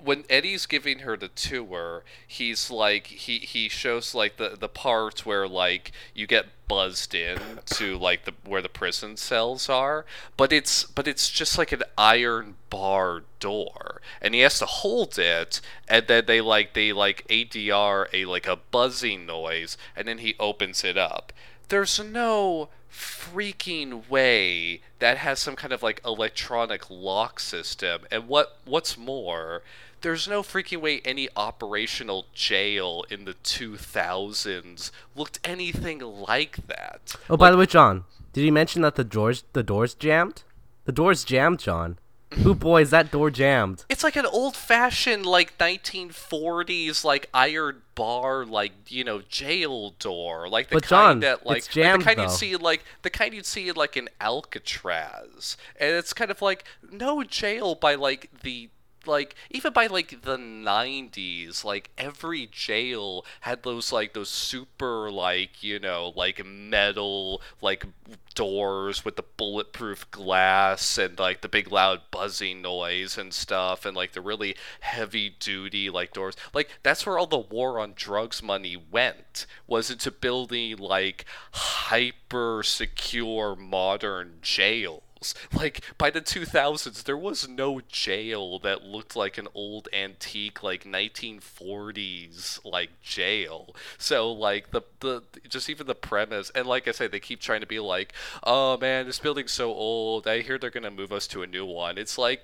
When 0.04 0.26
Eddie's 0.30 0.66
giving 0.66 1.00
her 1.00 1.16
the 1.16 1.30
tour, 1.30 2.04
he's 2.28 2.70
like 2.70 3.08
he 3.08 3.40
he 3.40 3.70
shows 3.70 4.14
like 4.14 4.38
the 4.38 4.58
the 4.60 4.68
part 4.70 5.26
where 5.26 5.48
like 5.48 5.92
you 6.14 6.28
get 6.28 6.48
buzzed 6.68 7.16
in 7.16 7.40
to 7.66 7.98
like 7.98 8.26
the 8.26 8.34
where 8.46 8.62
the 8.62 8.70
prison 8.70 9.16
cells 9.18 9.70
are, 9.70 10.06
but 10.36 10.52
it's 10.52 10.84
but 10.84 11.08
it's 11.08 11.30
just 11.30 11.58
like 11.58 11.72
an 11.72 11.84
iron 11.98 12.56
bar 12.70 13.24
door, 13.40 14.02
and 14.22 14.34
he 14.34 14.42
has 14.42 14.60
to 14.60 14.66
hold 14.66 15.18
it, 15.18 15.62
and 15.88 16.08
then 16.08 16.26
they 16.26 16.42
like 16.42 16.74
they 16.74 16.92
like 16.92 17.26
ADR 17.30 18.08
a 18.14 18.26
like 18.26 18.48
a 18.48 18.58
buzzing 18.58 19.26
noise, 19.26 19.78
and 19.96 20.08
then 20.08 20.18
he 20.18 20.36
opens 20.40 20.84
it 20.84 20.98
up. 20.98 21.32
There's 21.70 22.00
no 22.04 22.70
freaking 22.92 24.08
way 24.08 24.82
that 25.00 25.18
has 25.18 25.40
some 25.40 25.56
kind 25.56 25.74
of 25.74 25.82
like 25.82 26.00
electronic 26.06 26.90
lock 26.92 27.40
system 27.40 28.04
and 28.12 28.28
what 28.28 28.58
what's 28.66 28.98
more 28.98 29.64
there's 30.04 30.28
no 30.28 30.44
freaking 30.44 30.80
way 30.82 31.02
any 31.04 31.28
operational 31.36 32.28
jail 32.34 33.04
in 33.10 33.26
the 33.26 33.34
2000s 33.44 34.92
looked 35.16 35.40
anything 35.44 36.00
like 36.00 36.68
that 36.68 37.16
Oh, 37.30 37.38
by 37.38 37.50
the 37.50 37.58
way, 37.58 37.66
John, 37.66 38.04
did 38.34 38.44
you 38.46 38.52
mention 38.52 38.82
that 38.84 38.96
the 38.96 39.04
doors 39.04 39.44
the 39.54 39.64
doors 39.64 39.94
jammed? 39.96 40.44
The 40.86 40.92
doors 40.92 41.24
jammed, 41.24 41.60
John. 41.60 41.98
Who 42.44 42.54
boy 42.70 42.82
is 42.82 42.90
that 42.90 43.12
door 43.12 43.30
jammed? 43.32 43.86
it's 43.90 44.04
like 44.04 44.16
an 44.16 44.26
old-fashioned 44.26 45.26
like 45.26 45.58
1940s 45.60 47.04
like 47.06 47.30
iron 47.34 47.82
bar 47.96 48.44
like 48.46 48.72
you 48.90 49.04
know 49.04 49.22
jail 49.22 49.92
door 50.00 50.50
like 50.50 50.70
the 50.70 50.76
But, 50.78 50.84
kind 50.84 50.90
John, 50.90 51.20
that 51.22 51.46
like, 51.46 51.60
it's 51.60 51.76
like 51.76 52.00
the 52.00 52.04
kind 52.04 52.18
though. 52.18 52.24
you'd 52.24 52.32
see 52.32 52.56
like 52.56 52.84
the 53.04 53.10
kind 53.12 53.34
you'd 53.36 53.46
see 53.46 53.72
like 53.72 53.96
in 53.96 54.10
Alcatraz 54.20 55.58
and 55.80 55.92
it's 55.96 56.14
kind 56.14 56.32
of 56.32 56.42
like 56.42 56.64
no 56.92 57.24
jail 57.24 57.76
by 57.76 57.96
like 57.96 58.30
the 58.42 58.70
like 59.06 59.36
even 59.50 59.74
by 59.74 59.88
like 59.88 60.22
the 60.24 60.38
90s 60.38 61.64
like 61.64 61.90
every 61.98 62.48
jail 62.52 63.26
had 63.42 63.64
those 63.64 63.92
like 63.92 64.14
those 64.14 64.30
super 64.30 65.12
like 65.12 65.64
you 65.64 65.80
know 65.80 66.14
like 66.16 66.46
metal 66.46 67.42
like 67.62 67.86
doors 68.34 69.06
with 69.06 69.16
the 69.16 69.24
bulletproof 69.38 70.10
glass 70.12 70.98
and 70.98 71.20
like 71.20 71.42
the 71.42 71.50
big 71.50 71.72
loud 71.72 72.02
buzzing 72.12 72.62
noise 72.62 73.18
and 73.18 73.34
stuff 73.34 73.86
and 73.86 73.96
like 73.96 74.14
the 74.14 74.22
really 74.22 74.56
heavy 74.82 75.30
duty 75.40 75.90
like 75.90 76.14
doors. 76.14 76.36
Like 76.54 76.70
that's 76.84 77.06
where 77.06 77.18
all 77.18 77.28
the 77.28 77.38
war 77.38 77.80
on 77.80 77.94
drugs 77.96 78.42
money 78.42 78.76
went 78.76 79.46
was 79.68 79.90
into 79.92 80.12
building 80.12 80.78
like 80.78 81.26
hyper 81.52 82.64
secure 82.64 83.56
modern 83.56 84.40
jails 84.42 85.04
like 85.54 85.82
by 85.98 86.10
the 86.10 86.22
2000s 86.22 87.04
there 87.04 87.18
was 87.18 87.48
no 87.48 87.82
jail 87.88 88.60
that 88.60 88.84
looked 88.84 89.16
like 89.16 89.38
an 89.38 89.48
old 89.54 89.88
antique 89.94 90.64
like 90.64 90.84
1940s 90.84 92.60
like 92.66 93.02
jail. 93.02 93.76
So 93.98 94.32
like 94.32 94.72
the 94.72 94.82
the 95.00 95.24
just 95.48 95.70
even 95.70 95.88
the 95.88 95.96
premise 95.96 96.52
and 96.56 96.68
like 96.68 96.88
i 96.88 96.92
say 96.92 97.08
they 97.08 97.20
keep 97.20 97.40
trying 97.42 97.62
to 97.62 97.68
be 97.68 97.80
like 97.80 98.14
oh 98.44 98.78
man 98.78 99.06
this 99.06 99.20
building's 99.20 99.52
so 99.52 99.72
old. 99.74 100.28
I 100.28 100.42
hear 100.42 100.58
they're 100.58 100.70
gonna 100.70 100.92
move 100.92 101.12
us 101.12 101.28
to 101.28 101.44
a 101.44 101.48
new 101.48 101.66
one. 101.66 101.98
It's 101.98 102.18
like 102.18 102.44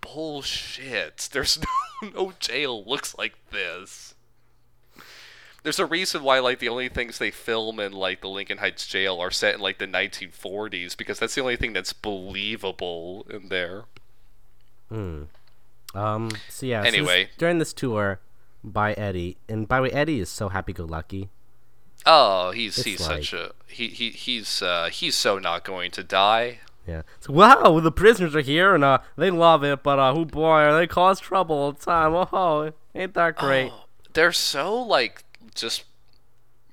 bullshit. 0.00 1.28
There's 1.32 1.58
no 2.02 2.08
no 2.10 2.32
jail 2.38 2.84
looks 2.84 3.16
like 3.18 3.34
this 3.50 4.14
there's 5.62 5.78
a 5.78 5.86
reason 5.86 6.22
why 6.22 6.38
like 6.38 6.58
the 6.60 6.68
only 6.68 6.88
things 6.88 7.18
they 7.18 7.30
film 7.30 7.80
in 7.80 7.92
like 7.92 8.20
the 8.20 8.28
Lincoln 8.28 8.58
Heights 8.58 8.86
jail 8.86 9.20
are 9.20 9.30
set 9.30 9.54
in 9.56 9.60
like 9.60 9.78
the 9.78 9.86
1940s 9.86 10.96
because 10.96 11.18
that's 11.18 11.34
the 11.34 11.40
only 11.40 11.56
thing 11.56 11.72
that's 11.72 11.92
believable 11.92 13.26
in 13.30 13.48
there. 13.48 13.84
Hmm. 14.88 15.24
Um. 15.94 16.30
So 16.48 16.66
yeah. 16.66 16.82
so 16.82 16.90
this- 16.90 16.94
Anyway. 16.98 17.28
during 17.38 17.58
this 17.58 17.72
tour 17.72 18.20
by 18.64 18.92
Eddie, 18.94 19.36
and 19.48 19.66
by 19.68 19.76
the 19.78 19.82
way, 19.84 19.90
Eddie 19.90 20.20
is 20.20 20.28
so 20.28 20.48
happy-go-lucky. 20.48 21.28
Oh, 22.06 22.50
he's 22.52 22.78
It's 22.78 22.86
he's 22.86 23.00
like- 23.08 23.24
such 23.24 23.32
a 23.32 23.52
he, 23.66 23.88
he 23.88 24.10
he's 24.10 24.62
uh 24.62 24.88
he's 24.90 25.14
so 25.16 25.38
not 25.38 25.64
going 25.64 25.90
to 25.92 26.02
die. 26.04 26.60
Yeah. 26.86 27.02
So, 27.20 27.34
wow, 27.34 27.80
the 27.80 27.92
prisoners 27.92 28.34
are 28.34 28.40
here 28.40 28.74
and 28.74 28.82
uh, 28.82 29.00
they 29.14 29.30
love 29.30 29.62
it, 29.62 29.82
but 29.82 29.98
uh, 29.98 30.14
who 30.14 30.24
boy, 30.24 30.72
they 30.72 30.86
cause 30.86 31.20
trouble 31.20 31.54
all 31.56 31.72
the 31.72 31.84
time. 31.84 32.14
Oh, 32.32 32.72
ain't 32.94 33.12
that 33.12 33.36
great? 33.36 33.70
Oh, 33.70 33.84
they're 34.14 34.32
so 34.32 34.74
like 34.74 35.27
just 35.60 35.84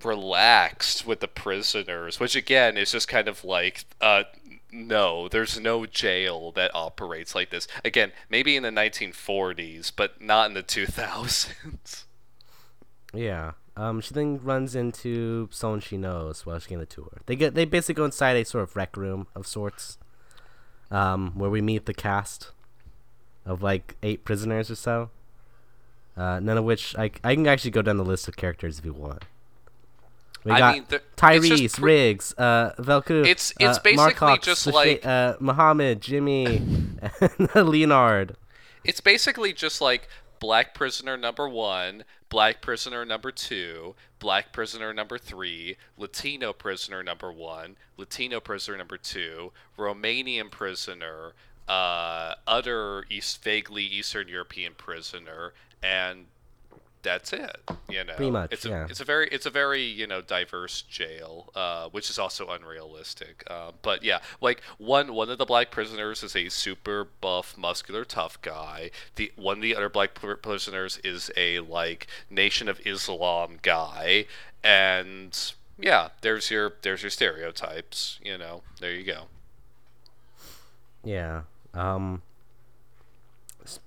relaxed 0.03 1.05
with 1.05 1.19
the 1.19 1.27
prisoners, 1.27 2.19
which 2.19 2.35
again 2.35 2.77
is 2.77 2.91
just 2.91 3.07
kind 3.07 3.27
of 3.27 3.43
like 3.43 3.85
uh 4.01 4.23
no, 4.71 5.29
there's 5.29 5.59
no 5.59 5.85
jail 5.85 6.51
that 6.51 6.71
operates 6.73 7.33
like 7.33 7.49
this. 7.49 7.67
Again, 7.85 8.11
maybe 8.29 8.57
in 8.57 8.63
the 8.63 8.69
1940s, 8.69 9.91
but 9.95 10.21
not 10.21 10.47
in 10.47 10.53
the 10.53 10.63
2000s. 10.63 12.03
Yeah. 13.13 13.51
Um. 13.77 14.01
She 14.01 14.13
then 14.13 14.39
runs 14.43 14.75
into 14.75 15.49
someone 15.51 15.79
she 15.79 15.97
knows 15.97 16.45
while 16.45 16.59
she's 16.59 16.67
getting 16.67 16.79
the 16.79 16.85
tour. 16.85 17.21
They 17.25 17.35
get 17.35 17.55
they 17.55 17.65
basically 17.65 17.95
go 17.95 18.05
inside 18.05 18.35
a 18.35 18.45
sort 18.45 18.63
of 18.63 18.75
rec 18.75 18.95
room 18.95 19.27
of 19.35 19.47
sorts, 19.47 19.97
um, 20.91 21.31
where 21.35 21.49
we 21.49 21.61
meet 21.61 21.85
the 21.85 21.93
cast 21.93 22.51
of 23.45 23.61
like 23.61 23.95
eight 24.03 24.25
prisoners 24.25 24.69
or 24.69 24.75
so. 24.75 25.09
Uh, 26.17 26.39
none 26.39 26.57
of 26.57 26.63
which 26.63 26.95
I 26.97 27.11
I 27.23 27.35
can 27.35 27.47
actually 27.47 27.71
go 27.71 27.81
down 27.81 27.97
the 27.97 28.05
list 28.05 28.27
of 28.27 28.35
characters 28.37 28.79
if 28.79 28.85
you 28.85 28.93
want. 28.93 29.23
We 30.43 30.51
I 30.51 30.59
got 30.59 30.73
mean, 30.75 30.85
the- 30.89 31.01
Tyrese, 31.17 31.73
pre- 31.79 31.83
Riggs, 31.93 32.33
uh, 32.37 32.73
Velku, 32.77 33.21
It's- 33.21 33.51
it's 33.59 33.79
uh, 33.79 33.81
basically 33.81 33.95
Marcox, 33.95 34.45
just 34.45 34.61
Sasha- 34.61 34.75
like- 34.75 35.05
uh, 35.05 35.35
Muhammad, 35.39 36.01
Jimmy, 36.01 36.45
and 37.21 37.55
Leonard. 37.55 38.35
It's 38.83 39.01
basically 39.01 39.53
just 39.53 39.81
like 39.81 40.07
black 40.39 40.75
prisoner 40.75 41.17
number 41.17 41.49
one, 41.49 42.03
black 42.29 42.61
prisoner 42.61 43.03
number 43.05 43.31
two, 43.31 43.95
black 44.19 44.53
prisoner 44.53 44.93
number 44.93 45.17
three, 45.17 45.77
Latino 45.97 46.53
prisoner 46.53 47.01
number 47.01 47.31
one, 47.31 47.75
Latino 47.97 48.39
prisoner 48.39 48.77
number 48.77 48.97
two, 48.97 49.51
Romanian 49.79 50.51
prisoner, 50.51 51.33
uh, 51.67 52.35
other 52.45 53.05
East 53.09 53.43
vaguely 53.43 53.83
Eastern 53.83 54.27
European 54.27 54.73
prisoner, 54.75 55.53
and 55.83 56.25
that's 57.03 57.31
it. 57.33 57.57
You 57.87 58.03
know, 58.03 58.15
Pretty 58.15 58.31
much, 58.31 58.51
It's 58.51 58.65
a 58.65 58.69
yeah. 58.69 58.87
it's 58.89 58.99
a 58.99 59.05
very 59.05 59.27
it's 59.31 59.45
a 59.45 59.51
very 59.51 59.83
you 59.83 60.07
know 60.07 60.21
diverse 60.21 60.81
jail, 60.81 61.51
uh, 61.55 61.87
which 61.89 62.09
is 62.09 62.17
also 62.17 62.47
unrealistic. 62.49 63.43
Uh, 63.47 63.71
but 63.83 64.03
yeah, 64.03 64.19
like 64.41 64.61
one 64.79 65.13
one 65.13 65.29
of 65.29 65.37
the 65.37 65.45
black 65.45 65.69
prisoners 65.69 66.23
is 66.23 66.35
a 66.35 66.49
super 66.49 67.07
buff, 67.21 67.55
muscular, 67.57 68.05
tough 68.05 68.41
guy. 68.41 68.89
The 69.15 69.31
one 69.35 69.57
of 69.57 69.61
the 69.61 69.75
other 69.75 69.87
black 69.89 70.15
pr- 70.15 70.33
prisoners 70.33 70.99
is 71.03 71.29
a 71.37 71.59
like 71.59 72.07
Nation 72.29 72.67
of 72.67 72.81
Islam 72.85 73.59
guy, 73.61 74.25
and 74.63 75.53
yeah, 75.77 76.09
there's 76.21 76.49
your 76.49 76.73
there's 76.81 77.03
your 77.03 77.11
stereotypes. 77.11 78.19
You 78.23 78.39
know, 78.39 78.63
there 78.79 78.93
you 78.93 79.03
go. 79.03 79.23
Yeah. 81.03 81.41
Um. 81.75 82.23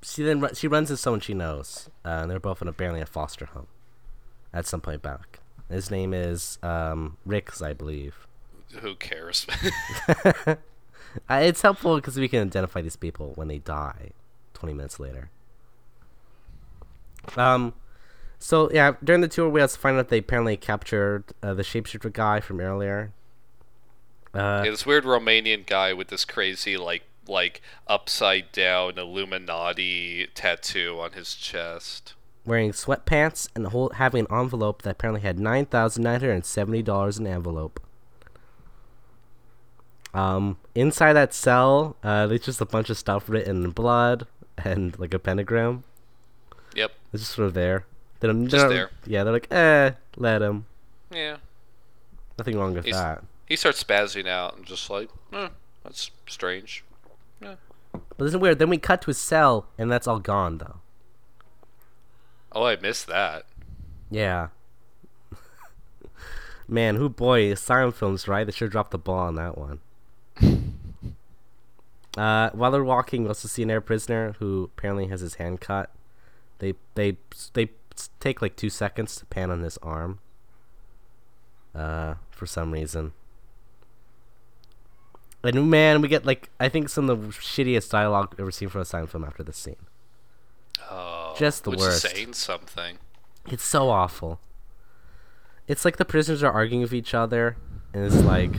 She 0.03 0.23
then 0.23 0.47
she 0.55 0.67
runs 0.69 0.91
into 0.91 1.01
someone 1.01 1.21
she 1.21 1.35
knows, 1.35 1.89
uh, 2.05 2.21
and 2.23 2.31
they're 2.31 2.41
both 2.41 2.61
in 2.63 2.69
apparently 2.69 3.01
a 3.01 3.07
foster 3.07 3.47
home. 3.47 3.69
At 4.53 4.67
some 4.67 4.81
point 4.81 5.03
back, 5.03 5.41
his 5.69 5.91
name 5.91 6.13
is 6.15 6.59
um 6.63 7.17
Ricks, 7.25 7.63
I 7.63 7.73
believe. 7.73 8.27
Who 8.81 8.95
cares? 8.97 9.47
Uh, 11.29 11.41
it's 11.43 11.63
helpful 11.63 11.97
because 11.97 12.19
we 12.19 12.29
can 12.29 12.43
identify 12.43 12.83
these 12.83 12.95
people 12.97 13.33
when 13.35 13.49
they 13.49 13.59
die, 13.59 14.11
twenty 14.53 14.75
minutes 14.75 15.01
later. 15.01 15.31
Um. 17.37 17.73
So 18.39 18.71
yeah, 18.73 18.93
during 19.03 19.23
the 19.23 19.29
tour, 19.29 19.49
we 19.49 19.61
also 19.61 19.79
find 19.79 19.97
out 19.99 20.09
they 20.09 20.19
apparently 20.19 20.57
captured 20.57 21.25
uh, 21.43 21.55
the 21.55 21.63
shapeshifter 21.63 22.13
guy 22.13 22.41
from 22.41 22.61
earlier. 22.61 23.13
Uh, 24.35 24.63
Yeah, 24.65 24.71
this 24.71 24.87
weird 24.87 25.05
Romanian 25.05 25.67
guy 25.67 25.93
with 25.93 26.09
this 26.09 26.25
crazy 26.25 26.77
like 26.77 27.03
like 27.29 27.61
upside 27.87 28.51
down 28.53 28.99
Illuminati 28.99 30.29
tattoo 30.35 30.99
on 31.01 31.13
his 31.13 31.35
chest. 31.35 32.15
wearing 32.45 32.73
sweatpants 32.73 33.49
and 33.55 33.67
hold, 33.69 33.95
having 33.95 34.27
an 34.31 34.35
envelope 34.37 34.83
that 34.83 34.91
apparently 34.91 35.21
had 35.21 35.39
nine 35.39 35.67
thousand 35.67 36.03
nine 36.05 36.21
hundred 36.21 36.33
and 36.33 36.45
seventy 36.45 36.83
dollars 36.83 37.19
in 37.19 37.25
the 37.25 37.31
envelope. 37.31 37.81
Um, 40.15 40.57
inside 40.75 41.13
that 41.13 41.35
cell, 41.35 41.97
uh, 42.03 42.27
there's 42.27 42.41
just 42.41 42.61
a 42.61 42.65
bunch 42.67 42.89
of 42.91 42.97
stuff 42.99 43.29
written 43.29 43.65
in 43.65 43.71
blood. 43.71 44.27
and 44.65 44.99
like 44.99 45.15
a 45.15 45.19
pentagram. 45.21 45.85
Yep. 46.75 46.91
It's 47.13 47.23
just 47.23 47.35
sort 47.37 47.47
of 47.47 47.55
there. 47.55 47.85
They 48.21 48.27
don't, 48.27 48.49
Just 48.49 48.57
they're 48.69 48.69
there. 48.69 48.91
Yeah, 49.07 49.23
they're 49.23 49.33
like, 49.33 49.53
eh, 49.53 49.93
let 50.17 50.43
him. 50.43 50.67
Yeah. 51.13 51.37
Nothing 52.37 52.59
wrong 52.59 52.75
with 52.75 52.85
He's- 52.85 52.97
that. 52.97 53.23
He 53.47 53.55
starts 53.57 53.83
spazzing 53.83 54.27
out 54.27 54.57
and 54.57 54.67
just 54.67 54.91
like, 54.91 55.09
eh, 55.33 55.49
that's 55.85 56.11
strange. 56.27 56.83
But 58.17 58.27
isn't 58.27 58.41
weird? 58.41 58.59
Then 58.59 58.71
we 58.71 58.79
cut 58.79 59.03
to 59.03 59.07
his 59.07 59.19
cell, 59.19 59.69
and 59.77 59.91
that's 59.91 60.07
all 60.07 60.19
gone, 60.19 60.59
though. 60.59 60.77
Oh, 62.53 62.65
I 62.65 62.77
missed 62.77 63.07
that. 63.09 63.45
Yeah. 64.11 64.49
Man, 66.69 66.97
who 66.97 67.09
boy, 67.09 67.55
silent 67.55 67.97
films, 67.97 68.27
right? 68.27 68.45
They 68.45 68.53
should 68.53 68.67
have 68.67 68.73
dropped 68.73 68.91
the 68.91 68.99
ball 68.99 69.19
on 69.19 69.35
that 69.37 69.59
one. 69.59 69.81
uh, 72.17 72.51
while 72.51 72.71
they're 72.71 72.85
walking, 72.85 73.23
we 73.23 73.29
also 73.29 73.49
see 73.49 73.63
an 73.63 73.71
air 73.71 73.81
prisoner 73.81 74.35
who 74.39 74.71
apparently 74.77 75.07
has 75.09 75.21
his 75.21 75.35
hand 75.35 75.61
cut. 75.61 75.91
They 76.59 76.75
they 76.95 77.17
they 77.53 77.71
take 78.21 78.43
like 78.43 78.57
two 78.57 78.71
seconds 78.71 79.17
to 79.17 79.27
pan 79.27 79.51
on 79.51 79.63
his 79.63 79.79
arm. 79.79 80.21
Uh, 81.75 82.15
for 82.31 82.47
some 82.47 82.73
reason. 82.73 83.13
And 85.49 85.71
man, 85.71 86.03
we 86.03 86.09
get 86.09 86.27
like 86.27 86.51
I 86.61 86.69
think 86.69 86.91
some 86.91 87.09
of 87.09 87.23
the 87.23 87.29
shittiest 87.33 87.91
dialogue 87.91 88.35
ever 88.39 88.51
seen 88.51 88.69
from 88.69 88.83
a 88.83 88.85
silent 88.85 89.11
film 89.11 89.25
after 89.25 89.43
this 89.43 89.57
scene. 89.57 89.77
Oh, 90.91 91.35
Just 91.39 91.65
the 91.65 91.71
which 91.71 91.81
worst. 91.81 92.05
is 92.05 92.11
saying 92.11 92.35
something. 92.35 92.99
It's 93.47 93.65
so 93.65 93.89
awful. 93.89 94.41
It's 95.67 95.85
like 95.87 95.97
the 95.97 96.05
prisoners 96.05 96.43
are 96.43 96.53
arguing 96.53 96.83
with 96.83 96.93
each 96.93 97.15
other, 97.15 97.57
and 97.95 98.05
it's 98.05 98.17
like 98.17 98.53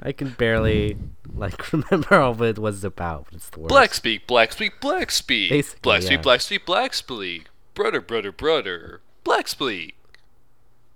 I 0.00 0.12
can 0.12 0.30
barely 0.30 0.96
like 1.34 1.72
remember 1.72 2.14
all 2.14 2.30
of 2.30 2.42
it 2.42 2.58
was 2.58 2.84
about. 2.84 3.24
But 3.26 3.34
it's 3.34 3.50
the 3.50 3.60
worst. 3.60 3.70
Black 3.70 3.94
speak, 3.94 4.28
black 4.28 4.52
speak, 4.52 4.80
black 4.80 5.10
speak. 5.10 5.50
Basically, 5.50 5.80
black 5.82 6.02
yeah. 6.02 6.06
speak, 6.06 6.22
black 6.22 6.40
speak, 6.40 6.66
black 6.66 6.94
speak. 6.94 7.48
Brother, 7.74 8.00
brother, 8.00 8.30
brother. 8.30 9.00
Black 9.24 9.48
speak. 9.48 9.96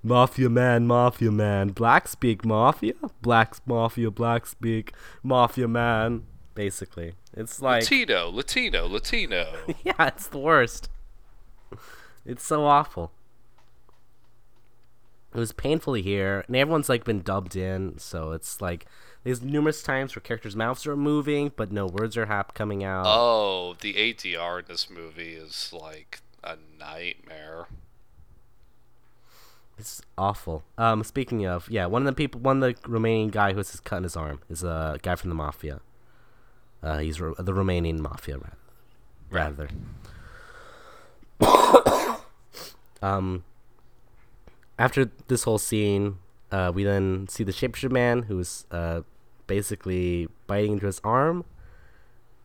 Mafia 0.02 0.48
man, 0.48 0.86
mafia 0.86 1.32
man, 1.32 1.68
black 1.70 2.06
speak 2.06 2.44
mafia, 2.44 2.94
black 3.20 3.56
mafia, 3.66 4.10
black 4.10 4.46
speak 4.46 4.92
mafia 5.22 5.66
man. 5.68 6.24
Basically, 6.54 7.14
it's 7.36 7.60
like 7.60 7.82
Latino, 7.82 8.30
Latino, 8.30 8.86
Latino. 8.86 9.52
yeah, 9.84 10.06
it's 10.06 10.26
the 10.28 10.38
worst. 10.38 10.88
It's 12.24 12.44
so 12.44 12.64
awful. 12.64 13.12
It 15.34 15.38
was 15.38 15.52
painfully 15.52 16.02
here, 16.02 16.42
and 16.46 16.56
everyone's 16.56 16.88
like 16.88 17.04
been 17.04 17.20
dubbed 17.20 17.54
in, 17.54 17.98
so 17.98 18.32
it's 18.32 18.60
like 18.60 18.86
there's 19.24 19.42
numerous 19.42 19.82
times 19.82 20.14
where 20.16 20.22
characters' 20.22 20.56
mouths 20.56 20.86
are 20.86 20.96
moving, 20.96 21.52
but 21.54 21.70
no 21.70 21.86
words 21.86 22.16
are 22.16 22.26
hap- 22.26 22.54
coming 22.54 22.82
out. 22.82 23.04
oh, 23.06 23.76
the 23.80 23.94
ADR 23.94 24.60
in 24.60 24.64
this 24.68 24.88
movie 24.88 25.34
is 25.34 25.72
like 25.72 26.20
a 26.42 26.56
nightmare. 26.78 27.66
It's 29.78 30.02
awful. 30.16 30.64
Um, 30.76 31.04
speaking 31.04 31.46
of, 31.46 31.70
yeah, 31.70 31.86
one 31.86 32.02
of 32.02 32.06
the 32.06 32.12
people, 32.12 32.40
one 32.40 32.62
of 32.62 32.74
the 32.82 32.88
remaining 32.90 33.28
guy 33.28 33.52
who 33.52 33.58
has 33.58 33.70
his 33.70 33.80
cut 33.80 33.98
in 33.98 34.02
his 34.02 34.16
arm 34.16 34.40
is 34.50 34.64
a 34.64 34.98
guy 35.02 35.14
from 35.14 35.28
the 35.30 35.36
mafia. 35.36 35.80
Uh, 36.82 36.98
he's 36.98 37.20
ro- 37.20 37.34
the 37.38 37.52
Romanian 37.52 37.98
mafia, 37.98 38.38
ra- 38.38 38.48
rather. 39.30 39.68
um, 43.02 43.44
after 44.78 45.10
this 45.28 45.44
whole 45.44 45.58
scene, 45.58 46.18
uh, 46.50 46.72
we 46.74 46.82
then 46.84 47.26
see 47.28 47.44
the 47.44 47.52
shapeshifter 47.52 47.90
man 47.90 48.22
who's 48.24 48.66
uh, 48.70 49.02
basically 49.46 50.28
biting 50.46 50.72
into 50.74 50.86
his 50.86 51.00
arm, 51.04 51.44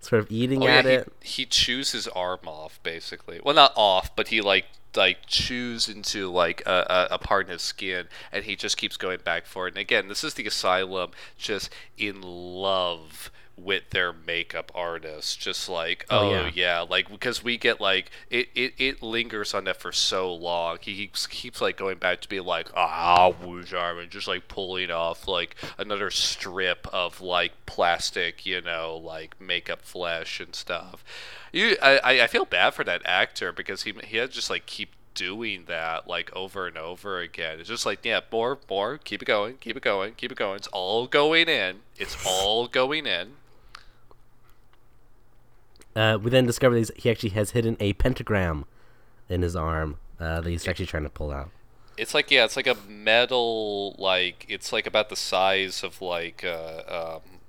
sort 0.04 0.22
of 0.22 0.32
eating 0.32 0.64
Oh 0.64 0.68
at 0.68 0.86
yeah, 0.86 0.92
it. 0.92 1.14
he, 1.22 1.44
he 1.44 1.46
chews 1.46 1.92
his 1.92 2.08
arm 2.10 2.42
off 2.46 2.80
basically. 2.84 3.40
Well, 3.44 3.56
not 3.56 3.74
off, 3.76 4.16
but 4.16 4.30
he 4.30 4.42
like 4.42 4.66
like 4.96 5.26
chews 5.26 5.90
into 5.90 6.30
like 6.32 6.62
a, 6.66 7.08
a, 7.12 7.16
a 7.16 7.18
part 7.18 7.48
in 7.48 7.52
his 7.52 7.62
skin, 7.62 8.08
and 8.32 8.46
he 8.46 8.56
just 8.56 8.78
keeps 8.78 8.98
going 8.98 9.20
back 9.24 9.46
for 9.46 9.68
it. 9.68 9.74
And 9.74 9.80
again, 9.80 10.08
this 10.08 10.24
is 10.24 10.36
the 10.36 10.46
asylum 10.46 11.12
just 11.38 11.70
in 11.98 12.22
love 12.22 13.32
with 13.64 13.90
their 13.92 14.12
makeup 14.14 14.72
artists 14.76 15.36
just 15.36 15.70
like 15.70 16.06
Oh, 16.10 16.30
oh, 16.30 16.32
yeah. 16.32 16.52
yeah. 16.54 16.80
like 16.82 17.10
because 17.10 17.44
we 17.44 17.58
get 17.58 17.80
like 17.80 18.12
it, 18.30 18.50
it 18.56 18.74
it 18.78 19.02
lingers 19.02 19.54
on 19.54 19.64
that 19.66 19.78
for 19.80 19.92
so 19.92 20.34
long. 20.34 20.78
He 20.82 20.96
keeps 20.96 21.28
keeps 21.28 21.62
like 21.62 21.78
going 21.78 21.98
back 21.98 22.22
to 22.22 22.30
be 22.30 22.40
like 22.40 22.70
ah 22.76 23.30
Wu's 23.42 23.74
arm 23.74 24.00
and 24.00 24.10
just 24.12 24.28
like 24.28 24.48
pulling 24.48 24.92
off 24.92 25.28
like 25.28 25.56
another 25.78 26.12
strip 26.12 26.88
of 26.94 27.22
like 27.22 27.54
plastic 27.66 28.46
you 28.46 28.62
know 28.62 28.96
like 28.98 29.40
makeup 29.40 29.82
flesh 29.82 30.40
and 30.40 30.54
stuff. 30.56 31.04
You 31.52 31.78
I, 31.82 31.98
I- 32.04 32.24
I 32.24 32.28
feel 32.28 32.46
bad 32.46 32.74
for 32.74 32.84
that 32.84 33.02
actor 33.06 33.52
because 33.52 33.84
he 33.84 33.94
he 34.04 34.18
had 34.18 34.32
just 34.32 34.50
like 34.50 34.66
keep 34.66 34.90
doing 35.16 35.66
that 35.68 36.08
like 36.08 36.36
over 36.36 36.66
and 36.66 36.76
over 36.76 37.20
again. 37.20 37.60
It's 37.60 37.70
just 37.70 37.86
like 37.86 38.04
yeah 38.04 38.22
more 38.32 38.58
more 38.68 38.98
keep 38.98 39.22
it 39.22 39.26
going 39.26 39.58
keep 39.58 39.78
it 39.78 39.84
going 39.84 40.14
keep 40.16 40.32
it 40.32 40.38
going. 40.38 40.56
It's 40.56 40.68
all 40.70 41.06
going 41.06 41.48
in. 41.48 41.82
It's 41.98 42.18
all 42.26 42.68
going 42.68 43.06
in 43.06 43.34
Uh, 45.96 46.18
we 46.22 46.30
then 46.30 46.46
discover 46.46 46.80
that 46.80 46.98
he 46.98 47.10
actually 47.10 47.30
has 47.30 47.52
hidden 47.52 47.78
a 47.80 47.94
pentagram 47.94 48.66
in 49.30 49.42
his 49.42 49.56
arm 49.56 49.98
uh, 50.20 50.42
that 50.42 50.50
he's 50.50 50.68
actually 50.68 50.86
trying 50.86 51.04
to 51.04 51.10
pull 51.10 51.32
out. 51.32 51.50
It's 51.98 52.14
like 52.14 52.32
yeah, 52.32 52.46
it's 52.46 52.56
like 52.56 52.68
a 52.68 52.76
metal 52.90 53.96
like 54.00 54.46
it's 54.50 54.74
like 54.74 54.88
about 54.88 55.10
the 55.10 55.16
size 55.16 55.84
of 55.84 56.02
like 56.02 56.44
uh 56.44 57.18
um 57.18 57.40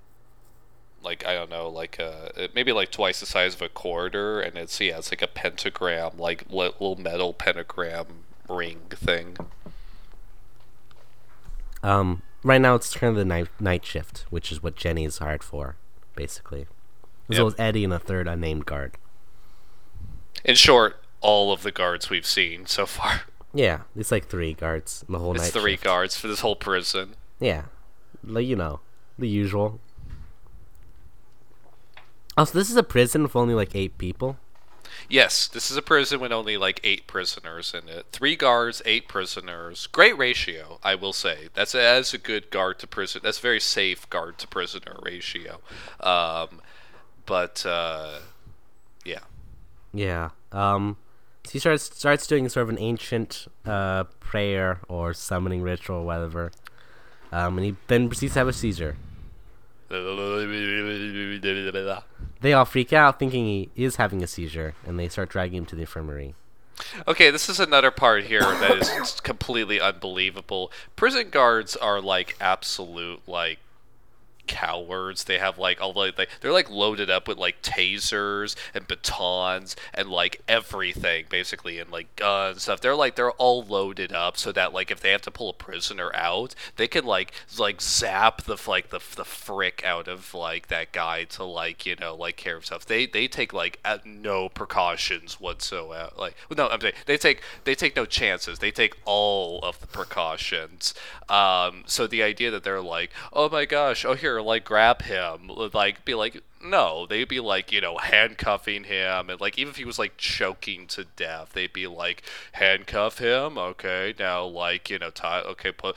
like 1.03 1.27
I 1.27 1.33
don't 1.33 1.49
know 1.49 1.69
like 1.69 1.99
uh 1.99 2.49
maybe 2.55 2.71
like 2.73 2.91
twice 2.91 3.21
the 3.21 3.27
size 3.27 3.55
of 3.55 3.63
a 3.63 3.71
quarter 3.71 4.41
and 4.41 4.59
it's 4.59 4.79
yeah 4.81 4.99
it's 4.99 5.11
like 5.11 5.23
a 5.23 5.27
pentagram 5.27 6.19
like 6.19 6.45
little 6.51 6.97
metal 6.97 7.33
pentagram 7.33 8.07
ring 8.49 8.81
thing. 8.91 9.37
Um, 11.83 12.23
right 12.43 12.61
now 12.61 12.75
it's 12.75 12.95
kind 12.95 13.11
of 13.11 13.17
the 13.17 13.25
night 13.25 13.49
night 13.61 13.85
shift, 13.85 14.25
which 14.31 14.51
is 14.51 14.63
what 14.63 14.75
Jenny 14.75 15.05
is 15.05 15.19
hired 15.19 15.43
for, 15.43 15.77
basically, 16.17 16.67
as 17.31 17.37
Yep. 17.37 17.39
well 17.39 17.47
as 17.49 17.55
Eddie 17.59 17.85
and 17.85 17.93
a 17.93 17.99
third 17.99 18.29
unnamed 18.29 18.67
guard. 18.67 18.97
In 20.45 20.55
short, 20.57 21.01
all 21.21 21.53
of 21.53 21.63
the 21.63 21.71
guards 21.73 22.11
we've 22.11 22.27
seen 22.27 22.67
so 22.67 22.87
far. 22.87 23.23
Yeah, 23.55 23.83
it's 23.97 24.11
like 24.11 24.27
three 24.27 24.53
guards 24.53 25.05
the 25.09 25.19
whole 25.19 25.35
It's 25.37 25.45
night. 25.45 25.53
three 25.53 25.73
shift. 25.75 25.85
guards 25.85 26.17
for 26.17 26.27
this 26.29 26.41
whole 26.41 26.57
prison. 26.57 27.15
Yeah, 27.39 27.67
like 28.25 28.47
you 28.47 28.57
know, 28.57 28.81
the 29.19 29.29
usual. 29.29 29.81
Also, 32.37 32.59
this 32.59 32.69
is 32.71 32.77
a 32.77 32.83
prison 32.83 33.23
with 33.23 33.37
only 33.37 33.55
like 33.55 33.75
eight 33.77 33.97
people. 33.97 34.37
Yes, 35.09 35.47
this 35.49 35.71
is 35.71 35.77
a 35.77 35.83
prison 35.83 36.21
with 36.21 36.33
only 36.33 36.57
like 36.57 36.81
eight 36.83 37.07
prisoners 37.07 37.75
in 37.75 37.89
it. 37.89 38.07
Three 38.13 38.37
guards, 38.37 38.81
eight 38.85 39.07
prisoners. 39.09 39.87
Great 39.89 40.17
ratio, 40.17 40.79
I 40.83 40.95
will 40.95 41.13
say. 41.13 41.49
That's 41.55 41.75
a, 41.75 41.79
that's 41.79 42.15
a 42.15 42.19
good 42.19 42.51
guard 42.51 42.79
to 42.81 42.87
prison. 42.87 43.21
That's 43.25 43.39
a 43.39 43.43
very 43.43 43.61
safe 43.61 44.09
guard 44.11 44.39
to 44.39 44.49
prisoner 44.49 44.97
ratio. 45.03 45.61
Um, 46.01 46.61
but 47.27 47.65
uh, 47.67 48.19
yeah, 49.05 49.21
Yeah. 49.93 50.31
Um, 50.53 50.97
so 51.45 51.53
he 51.53 51.59
starts 51.59 51.85
starts 51.85 52.27
doing 52.27 52.49
sort 52.49 52.65
of 52.65 52.71
an 52.71 52.79
ancient 52.79 53.47
uh 53.67 54.05
prayer 54.21 54.81
or 54.89 55.13
summoning 55.15 55.63
ritual 55.63 55.99
or 55.99 56.05
whatever. 56.05 56.53
Um, 57.33 57.59
and 57.59 57.67
he 57.67 57.77
then 57.89 58.09
proceeds 58.09 58.35
to 58.35 58.41
have 58.41 58.49
a 58.49 58.53
seizure. 58.53 58.97
They 62.41 62.53
all 62.53 62.65
freak 62.65 62.93
out, 62.93 63.19
thinking 63.19 63.45
he 63.47 63.71
is 63.77 63.97
having 63.97 64.23
a 64.23 64.27
seizure, 64.27 64.75
and 64.87 64.99
they 64.99 65.09
start 65.09 65.31
dragging 65.31 65.59
him 65.59 65.67
to 65.67 65.77
the 65.77 65.83
infirmary. 65.83 66.35
Okay, 67.07 67.31
this 67.31 67.49
is 67.49 67.61
another 67.61 67.91
part 67.91 68.25
here 68.25 68.41
that 68.41 68.79
is 69.01 69.21
completely 69.23 69.81
unbelievable. 69.81 70.73
Prison 70.97 71.31
guards 71.31 71.77
are 71.77 72.01
like 72.01 72.37
absolute 72.41 73.21
like 73.29 73.59
cowards. 74.47 75.25
They 75.25 75.39
have 75.39 75.59
like 75.59 75.81
all 75.81 75.93
like 75.93 76.17
they, 76.17 76.27
they're 76.41 76.53
like 76.53 76.71
loaded 76.71 77.11
up 77.11 77.29
with 77.29 77.39
like 77.39 77.63
tasers 77.63 78.57
and 78.75 78.87
batons 78.87 79.77
and 79.93 80.09
like 80.09 80.43
everything 80.49 81.27
basically 81.29 81.79
and 81.79 81.91
like 81.91 82.15
guns 82.17 82.63
stuff. 82.63 82.81
They're 82.81 82.97
like 82.97 83.17
they're 83.17 83.33
all 83.33 83.63
loaded 83.65 84.13
up 84.13 84.37
so 84.37 84.53
that 84.53 84.73
like 84.73 84.91
if 84.91 85.01
they 85.01 85.11
have 85.11 85.23
to 85.23 85.31
pull 85.31 85.51
a 85.51 85.55
prisoner 85.55 86.11
out, 86.15 86.55
they 86.77 86.89
can 86.89 87.05
like 87.05 87.33
like 87.59 87.81
zap 87.81 88.43
the 88.43 88.59
like 88.67 88.91
the 88.91 89.01
the 89.17 89.25
frick 89.25 89.83
out 89.85 90.09
of 90.09 90.35
like 90.35 90.69
that 90.69 90.93
guy 90.93 91.25
to 91.25 91.45
like 91.45 91.87
you 91.87 91.97
know 91.97 92.15
like 92.15 92.37
care 92.37 92.57
of 92.57 92.67
stuff. 92.67 92.87
They 92.87 93.07
they 93.07 93.29
take 93.29 93.53
like 93.53 93.79
no 94.05 94.49
precautions 94.49 95.41
whatsoever. 95.41 96.11
Like 96.17 96.37
no, 96.57 96.69
I'm 96.69 96.81
saying 96.81 96.95
they 97.07 97.17
take 97.17 97.43
they 97.65 97.75
take 97.75 97.97
no 97.97 98.05
chances. 98.05 98.59
They 98.59 98.71
take 98.71 98.97
all 99.05 99.61
of 99.63 99.81
the 99.81 99.87
precautions. 99.87 100.95
Um, 101.29 101.85
so 101.87 102.07
the 102.07 102.23
idea 102.23 102.51
that 102.51 102.65
they're 102.65 102.81
like, 102.81 103.11
oh 103.33 103.49
my 103.49 103.65
gosh, 103.65 104.05
oh 104.05 104.15
here, 104.15 104.34
like 104.43 104.65
grab 104.65 105.03
him, 105.03 105.49
like 105.73 106.05
be 106.05 106.15
like, 106.15 106.43
no, 106.63 107.07
they'd 107.07 107.29
be 107.29 107.41
like, 107.41 107.73
you 107.73 107.81
know, 107.81 107.99
handcuffing 107.99 108.85
him, 108.85 109.29
and 109.31 109.41
like 109.41 109.59
even 109.59 109.71
if 109.71 109.77
he 109.77 109.85
was 109.85 109.99
like 109.99 110.17
choking 110.17 110.87
to 110.89 111.05
death, 111.17 111.53
they'd 111.53 111.73
be 111.73 111.87
like, 111.87 112.23
handcuff 112.53 113.19
him, 113.19 113.59
okay, 113.59 114.15
now 114.19 114.45
like 114.45 114.89
you 114.91 114.99
know, 114.99 115.11
tie, 115.11 115.41
okay, 115.41 115.73
put, 115.73 115.97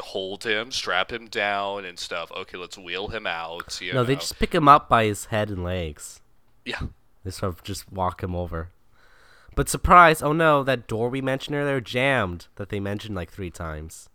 hold 0.00 0.44
him, 0.44 0.72
strap 0.72 1.12
him 1.12 1.26
down 1.26 1.84
and 1.84 1.98
stuff. 1.98 2.30
Okay, 2.32 2.56
let's 2.56 2.76
wheel 2.78 3.08
him 3.08 3.26
out. 3.26 3.80
You 3.80 3.92
No, 3.92 4.00
know. 4.00 4.04
they 4.04 4.16
just 4.16 4.38
pick 4.38 4.54
him 4.54 4.68
up 4.68 4.88
by 4.88 5.04
his 5.04 5.26
head 5.26 5.50
and 5.50 5.62
legs. 5.64 6.20
Yeah. 6.64 6.80
They 7.24 7.30
sort 7.30 7.52
of 7.54 7.62
just 7.62 7.90
walk 7.92 8.22
him 8.22 8.34
over. 8.34 8.70
But 9.54 9.68
surprise! 9.68 10.22
Oh 10.22 10.32
no, 10.32 10.62
that 10.62 10.86
door 10.86 11.08
we 11.08 11.20
mentioned 11.20 11.56
earlier 11.56 11.80
jammed. 11.80 12.46
That 12.56 12.68
they 12.68 12.78
mentioned 12.78 13.16
like 13.16 13.30
three 13.30 13.50
times. 13.50 14.08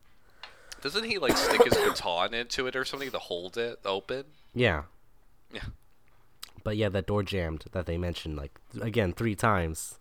Doesn't 0.84 1.06
he 1.06 1.18
like 1.18 1.36
stick 1.38 1.64
his 1.64 1.74
baton 1.74 2.34
into 2.34 2.68
it 2.68 2.76
or 2.76 2.84
something 2.86 3.10
to 3.12 3.18
hold 3.20 3.58
it 3.58 3.80
open? 3.86 4.26
Yeah. 4.54 4.84
Yeah. 5.52 5.62
But 6.64 6.78
yeah, 6.78 6.90
that 6.90 7.08
door 7.08 7.24
jammed 7.24 7.66
that 7.72 7.86
they 7.86 7.98
mentioned 7.98 8.36
like 8.38 8.60
again 8.82 9.14
three 9.14 9.36
times, 9.36 9.98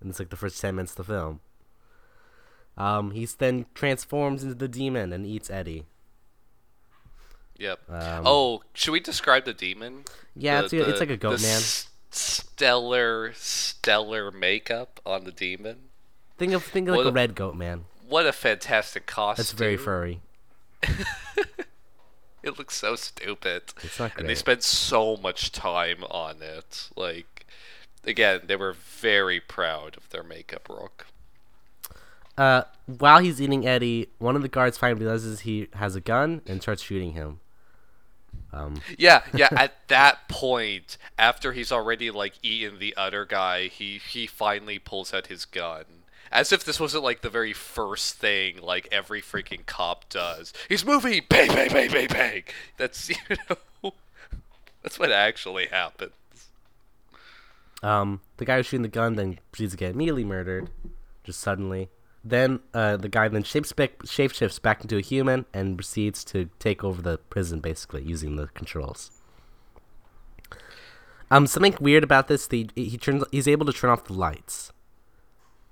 and 0.00 0.10
it's 0.10 0.18
like 0.18 0.30
the 0.30 0.36
first 0.36 0.60
ten 0.60 0.74
minutes 0.76 0.92
of 0.92 1.06
the 1.06 1.12
film. 1.14 1.40
Um, 2.76 3.12
he's 3.12 3.36
then 3.36 3.66
transforms 3.74 4.42
into 4.42 4.54
the 4.56 4.68
demon 4.68 5.12
and 5.12 5.24
eats 5.24 5.48
Eddie. 5.48 5.86
Yep. 7.58 7.80
Um, 7.90 8.22
oh, 8.26 8.62
should 8.74 8.92
we 8.92 9.00
describe 9.00 9.44
the 9.46 9.54
demon? 9.54 10.04
Yeah, 10.34 10.60
The- 10.60 10.64
it's, 10.64 10.72
a- 10.74 10.90
it's 10.90 11.00
like 11.00 11.10
a 11.10 11.16
goat 11.16 11.38
the 11.38 11.46
man. 11.46 11.56
s- 11.56 11.88
stellar, 12.10 13.32
stellar 13.34 14.30
makeup 14.30 15.00
on 15.06 15.24
the 15.24 15.32
demon. 15.32 15.88
Think 16.36 16.52
of 16.52 16.62
think 16.64 16.88
of 16.88 16.96
like 16.96 17.06
a- 17.06 17.12
red 17.12 17.34
goat 17.34 17.54
man. 17.54 17.86
What 18.08 18.26
a 18.26 18.32
fantastic 18.32 19.06
costume! 19.06 19.42
That's 19.42 19.52
very 19.52 19.76
furry. 19.76 20.20
It 22.46 22.58
looks 22.58 22.76
so 22.76 22.94
stupid. 22.94 23.74
It's 23.82 23.98
not 23.98 24.12
And 24.16 24.28
they 24.28 24.36
spent 24.36 24.62
so 24.62 25.16
much 25.16 25.50
time 25.50 26.04
on 26.04 26.36
it. 26.40 26.90
Like, 26.94 27.44
again, 28.04 28.42
they 28.46 28.54
were 28.54 28.72
very 28.72 29.40
proud 29.40 29.96
of 29.96 30.08
their 30.10 30.22
makeup 30.22 30.68
work. 30.68 31.08
Uh, 32.38 32.62
while 32.86 33.18
he's 33.18 33.42
eating 33.42 33.66
Eddie, 33.66 34.10
one 34.18 34.36
of 34.36 34.42
the 34.42 34.48
guards 34.48 34.78
finally 34.78 35.00
realizes 35.00 35.40
he 35.40 35.66
has 35.74 35.96
a 35.96 36.00
gun 36.00 36.40
and 36.46 36.62
starts 36.62 36.82
shooting 36.82 37.12
him. 37.12 37.40
Um, 38.52 38.80
Yeah, 38.96 39.22
yeah. 39.34 39.48
at 39.56 39.88
that 39.88 40.28
point, 40.28 40.98
after 41.18 41.52
he's 41.52 41.72
already 41.72 42.12
like 42.12 42.34
eaten 42.44 42.78
the 42.78 42.94
other 42.96 43.24
guy, 43.24 43.66
he 43.66 43.98
he 43.98 44.28
finally 44.28 44.78
pulls 44.78 45.12
out 45.12 45.26
his 45.26 45.44
gun, 45.44 45.84
as 46.30 46.52
if 46.52 46.64
this 46.64 46.80
wasn't 46.80 47.04
like 47.04 47.20
the 47.20 47.30
very 47.30 47.52
first 47.52 48.16
thing 48.16 48.60
like 48.62 48.88
every 48.90 49.22
freaking 49.22 49.64
cop 49.66 50.08
does. 50.08 50.52
He's 50.68 50.84
moving, 50.84 51.22
bang, 51.28 51.48
bang, 51.48 51.68
bang, 51.70 51.90
bang, 51.90 52.08
bang. 52.08 52.42
That's 52.76 53.08
you 53.10 53.16
know, 53.82 53.92
that's 54.82 54.98
what 54.98 55.12
actually 55.12 55.66
happens. 55.66 56.12
um, 57.82 58.20
the 58.36 58.44
guy 58.44 58.56
who's 58.56 58.66
shooting 58.66 58.82
the 58.82 58.88
gun 58.88 59.16
then 59.16 59.38
proceeds 59.52 59.72
to 59.72 59.78
get 59.78 59.94
immediately 59.94 60.24
murdered, 60.24 60.70
just 61.24 61.40
suddenly. 61.40 61.88
Then 62.24 62.58
uh, 62.74 62.96
the 62.96 63.08
guy 63.08 63.28
then 63.28 63.44
shapes 63.44 63.72
back, 63.72 63.98
shapeshifts 63.98 64.60
back 64.60 64.82
into 64.82 64.96
a 64.96 65.00
human 65.00 65.46
and 65.54 65.78
proceeds 65.78 66.24
to 66.24 66.50
take 66.58 66.82
over 66.82 67.00
the 67.00 67.18
prison, 67.18 67.60
basically 67.60 68.02
using 68.02 68.34
the 68.34 68.48
controls. 68.48 69.12
Um, 71.30 71.46
something 71.46 71.76
weird 71.80 72.04
about 72.04 72.28
this, 72.28 72.46
the 72.46 72.68
he 72.74 72.96
turns 72.98 73.24
he's 73.30 73.48
able 73.48 73.66
to 73.66 73.72
turn 73.72 73.90
off 73.90 74.04
the 74.04 74.12
lights 74.12 74.72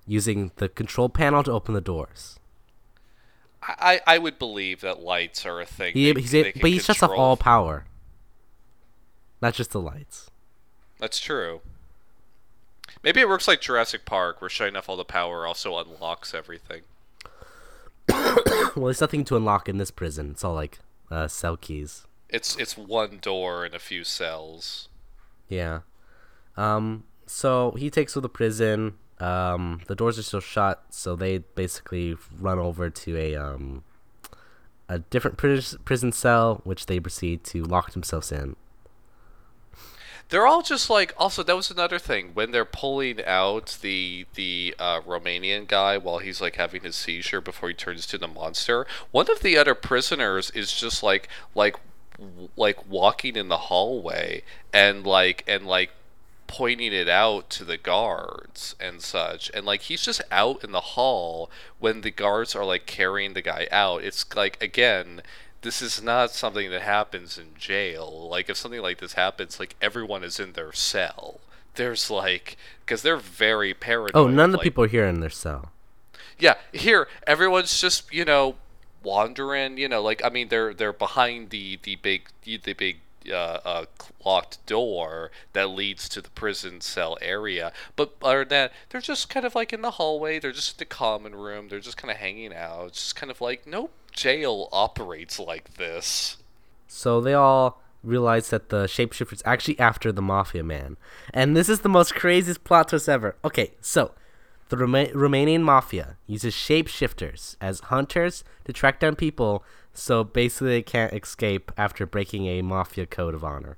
using 0.07 0.51
the 0.57 0.69
control 0.69 1.09
panel 1.09 1.43
to 1.43 1.53
open 1.53 1.75
the 1.75 1.81
doors. 1.81 2.39
I, 3.63 4.01
I 4.07 4.19
would 4.19 4.39
believe 4.39 4.83
that 4.83 5.01
lights 5.01 5.47
are 5.47 5.61
a 5.61 5.65
thing. 5.67 5.95
He, 5.95 6.13
they- 6.13 6.21
he's 6.21 6.31
they 6.33 6.53
but 6.53 6.71
he 6.71 6.79
shuts 6.79 7.03
off 7.03 7.11
all 7.11 7.37
power, 7.37 7.87
not 9.41 9.55
just 9.55 9.71
the 9.71 9.81
lights. 9.81 10.31
That's 11.01 11.19
true. 11.19 11.61
Maybe 13.03 13.21
it 13.21 13.29
works 13.29 13.49
like 13.49 13.61
Jurassic 13.63 14.05
Park, 14.05 14.41
where 14.41 14.51
shutting 14.51 14.77
off 14.77 14.89
all 14.89 14.97
the 14.97 15.05
power 15.05 15.47
also 15.47 15.79
unlocks 15.79 16.35
everything. 16.35 16.83
well, 18.11 18.75
there's 18.77 19.01
nothing 19.01 19.25
to 19.25 19.37
unlock 19.37 19.69
in 19.69 19.79
this 19.79 19.91
prison. 19.91 20.31
It's 20.33 20.45
all 20.45 20.55
like 20.55 20.79
uh, 21.11 21.29
cell 21.29 21.57
keys. 21.57 22.07
It's 22.29 22.57
it's 22.57 22.77
one 22.77 23.19
door 23.21 23.65
and 23.65 23.75
a 23.75 23.79
few 23.79 24.05
cells. 24.05 24.89
Yeah. 25.49 25.81
Um. 26.57 27.05
So 27.27 27.73
he 27.79 27.89
takes 27.91 28.13
to 28.15 28.21
the 28.21 28.29
prison. 28.29 28.95
Um. 29.21 29.81
The 29.87 29.95
doors 29.95 30.19
are 30.19 30.23
still 30.23 30.41
shut, 30.41 30.85
so 30.91 31.17
they 31.17 31.39
basically 31.39 32.17
run 32.39 32.59
over 32.59 32.91
to 32.91 33.17
a 33.17 33.37
um 33.37 33.83
a 34.89 34.99
different 34.99 35.37
pris- 35.37 35.77
prison 35.85 36.13
cell, 36.13 36.61
which 36.65 36.87
they 36.87 37.01
proceed 37.01 37.45
to 37.45 37.63
lock 37.63 37.93
themselves 37.93 38.31
in. 38.31 38.57
They're 40.31 40.47
all 40.47 40.63
just 40.63 40.89
like. 40.89 41.13
Also, 41.17 41.43
that 41.43 41.55
was 41.55 41.71
another 41.71 41.99
thing 41.99 42.31
when 42.35 42.51
they're 42.51 42.65
pulling 42.65 43.25
out 43.25 43.79
the 43.83 44.27
the 44.35 44.75
uh, 44.79 45.01
Romanian 45.03 45.69
guy 45.69 45.99
while 45.99 46.19
he's 46.19 46.41
like 46.41 46.57
having 46.57 46.83
his 46.83 46.97
seizure 46.97 47.41
before 47.41 47.69
he 47.69 47.75
turns 47.75 48.07
to 48.07 48.19
the 48.19 48.29
monster. 48.29 48.87
One 49.11 49.31
of 49.31 49.41
the 49.41 49.57
other 49.57 49.75
prisoners 49.75 50.51
is 50.51 50.73
just 50.73 51.03
like 51.03 51.29
like 51.55 51.77
like 52.57 52.89
walking 52.89 53.37
in 53.37 53.49
the 53.49 53.59
hallway 53.59 54.43
and 54.73 55.07
like 55.07 55.45
and 55.47 55.67
like 55.67 55.91
pointing 56.47 56.93
it 56.93 57.09
out 57.09 57.49
to 57.51 57.65
the 57.65 57.77
guards 57.77 58.75
and 58.79 59.01
such 59.03 59.51
and 59.55 59.65
like 59.67 59.83
he's 59.83 60.03
just 60.03 60.21
out 60.31 60.63
in 60.63 60.73
the 60.73 60.81
hall 60.81 61.51
when 61.79 62.01
the 62.03 62.11
guards 62.11 62.55
are 62.55 62.65
like 62.65 62.87
carrying 62.87 63.33
the 63.35 63.43
guy 63.43 63.67
out 63.73 64.03
it's 64.05 64.25
like 64.37 64.61
again 64.63 65.23
this 65.63 65.81
is 65.81 66.03
not 66.03 66.31
something 66.31 66.71
that 66.71 66.83
happens 66.83 67.39
in 67.39 67.49
jail 67.59 68.29
like 68.31 68.49
if 68.51 68.57
something 68.57 68.83
like 68.83 68.99
this 68.99 69.15
happens 69.15 69.59
like 69.59 69.75
everyone 69.81 70.23
is 70.23 70.39
in 70.39 70.53
their 70.53 70.73
cell 70.73 71.41
there's 71.77 72.11
like 72.11 72.57
because 72.85 73.03
they're 73.03 73.17
very 73.17 73.73
paranoid 73.75 74.11
Oh, 74.15 74.27
none 74.29 74.47
of 74.47 74.51
the 74.53 74.57
like- 74.59 74.65
people 74.65 74.85
are 74.85 74.89
here 74.89 75.07
in 75.07 75.21
their 75.21 75.31
cell. 75.31 75.73
yeah, 76.39 76.55
here 76.73 77.09
everyone's 77.27 77.81
just 77.81 78.13
you 78.13 78.25
know 78.25 78.55
wandering. 79.03 79.77
You 79.79 79.89
know, 79.89 80.01
like 80.03 80.25
I 80.25 80.29
mean, 80.29 80.49
they're 80.49 80.73
they're 80.73 80.93
behind 80.93 81.51
the 81.51 81.79
the 81.83 81.97
big 81.97 82.29
the 82.45 82.59
big 82.75 82.99
uh, 83.31 83.61
uh, 83.65 83.85
locked 84.25 84.65
door 84.67 85.31
that 85.53 85.71
leads 85.71 86.09
to 86.11 86.21
the 86.21 86.31
prison 86.31 86.81
cell 86.81 87.17
area. 87.21 87.73
But 87.97 88.15
other 88.23 88.41
than 88.41 88.49
that, 88.49 88.73
they're 88.91 89.01
just 89.01 89.29
kind 89.29 89.47
of 89.47 89.55
like 89.55 89.73
in 89.73 89.83
the 89.83 89.93
hallway. 89.93 90.39
They're 90.39 90.53
just 90.53 90.75
in 90.75 90.79
the 90.79 90.85
common 90.87 91.35
room. 91.35 91.69
They're 91.69 91.81
just 91.81 91.97
kind 91.97 92.11
of 92.11 92.19
hanging 92.19 92.55
out. 92.55 92.89
It's 92.89 93.01
just 93.01 93.17
kind 93.17 93.31
of 93.31 93.41
like 93.41 93.67
no 93.67 93.91
jail 94.13 94.69
operates 94.73 95.39
like 95.39 95.75
this. 95.75 96.37
So 96.87 97.21
they 97.21 97.35
all 97.35 97.81
realize 98.03 98.51
that 98.51 98.69
the 98.69 98.85
shapeshifter's 98.85 99.43
actually 99.45 99.79
after 99.79 100.13
the 100.13 100.23
mafia 100.23 100.63
man. 100.63 100.97
And 101.33 101.57
this 101.57 101.69
is 101.69 101.81
the 101.81 101.89
most 101.89 102.15
craziest 102.15 102.65
plot 102.65 102.89
twist 102.89 103.09
ever. 103.09 103.37
Okay, 103.45 103.73
so 103.81 104.13
the 104.75 104.83
Roma- 104.85 105.07
Romanian 105.09 105.63
mafia 105.63 106.17
uses 106.27 106.55
shapeshifters 106.55 107.57
as 107.61 107.81
hunters 107.81 108.45
to 108.65 108.73
track 108.73 109.01
down 109.01 109.15
people 109.17 109.65
so 109.93 110.25
basically 110.25 110.69
they 110.71 110.83
can't 110.83 111.13
escape 111.13 111.71
after 111.77 112.05
breaking 112.07 112.47
a 112.47 112.63
mafia 112.63 113.07
code 113.07 113.35
of 113.35 113.45
honor. 113.45 113.77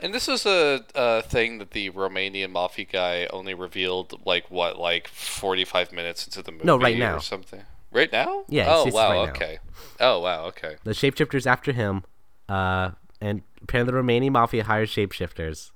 And 0.00 0.12
this 0.12 0.28
is 0.28 0.44
a, 0.44 0.84
a 0.94 1.22
thing 1.22 1.58
that 1.58 1.70
the 1.70 1.90
Romanian 1.90 2.50
mafia 2.50 2.84
guy 2.84 3.26
only 3.32 3.54
revealed 3.54 4.20
like 4.26 4.50
what 4.50 4.78
like 4.78 5.08
forty 5.08 5.64
five 5.64 5.90
minutes 5.92 6.26
into 6.26 6.42
the 6.42 6.52
movie. 6.52 6.64
No, 6.64 6.78
right 6.78 6.96
or 6.96 6.98
now. 6.98 7.18
something. 7.18 7.62
Right 7.92 8.12
now? 8.12 8.44
Yeah, 8.48 8.66
Oh 8.68 8.90
wow. 8.92 9.08
right 9.10 9.24
now. 9.26 9.30
okay. 9.32 9.58
Oh 10.00 10.20
wow. 10.20 10.44
Okay. 10.46 10.76
The 10.84 10.90
shapeshifter's 10.90 11.46
after 11.46 11.72
him, 11.72 12.02
uh, 12.48 12.90
and 13.20 13.42
apparently 13.62 13.92
the 13.92 13.98
Romanian 14.02 14.32
mafia 14.32 14.64
hires 14.64 14.90
shapeshifters. 14.90 15.70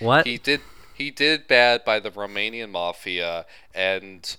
What? 0.00 0.26
He 0.26 0.38
did. 0.38 0.60
He 1.02 1.10
did 1.10 1.48
bad 1.48 1.84
by 1.84 1.98
the 1.98 2.12
Romanian 2.12 2.70
mafia 2.70 3.44
and 3.74 4.36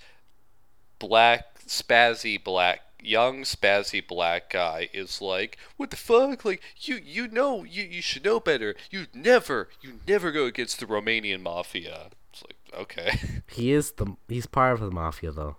black 0.97 1.59
spazzy 1.67 2.41
black 2.41 2.79
young 3.01 3.41
spazzy 3.41 4.05
black 4.05 4.49
guy 4.49 4.87
is 4.93 5.21
like 5.21 5.57
what 5.75 5.89
the 5.89 5.97
fuck 5.97 6.45
like 6.45 6.61
you 6.77 7.01
you 7.03 7.27
know 7.27 7.65
you 7.65 7.83
you 7.83 8.01
should 8.01 8.23
know 8.23 8.39
better 8.39 8.75
you 8.89 9.07
never 9.13 9.67
you 9.81 9.99
never 10.07 10.31
go 10.31 10.45
against 10.45 10.79
the 10.79 10.85
romanian 10.85 11.41
mafia 11.41 12.11
it's 12.31 12.41
like 12.43 12.55
okay 12.79 13.19
He 13.51 13.73
is 13.73 13.91
the 13.91 14.15
he's 14.29 14.45
part 14.45 14.75
of 14.75 14.79
the 14.79 14.89
mafia 14.89 15.33
though. 15.33 15.57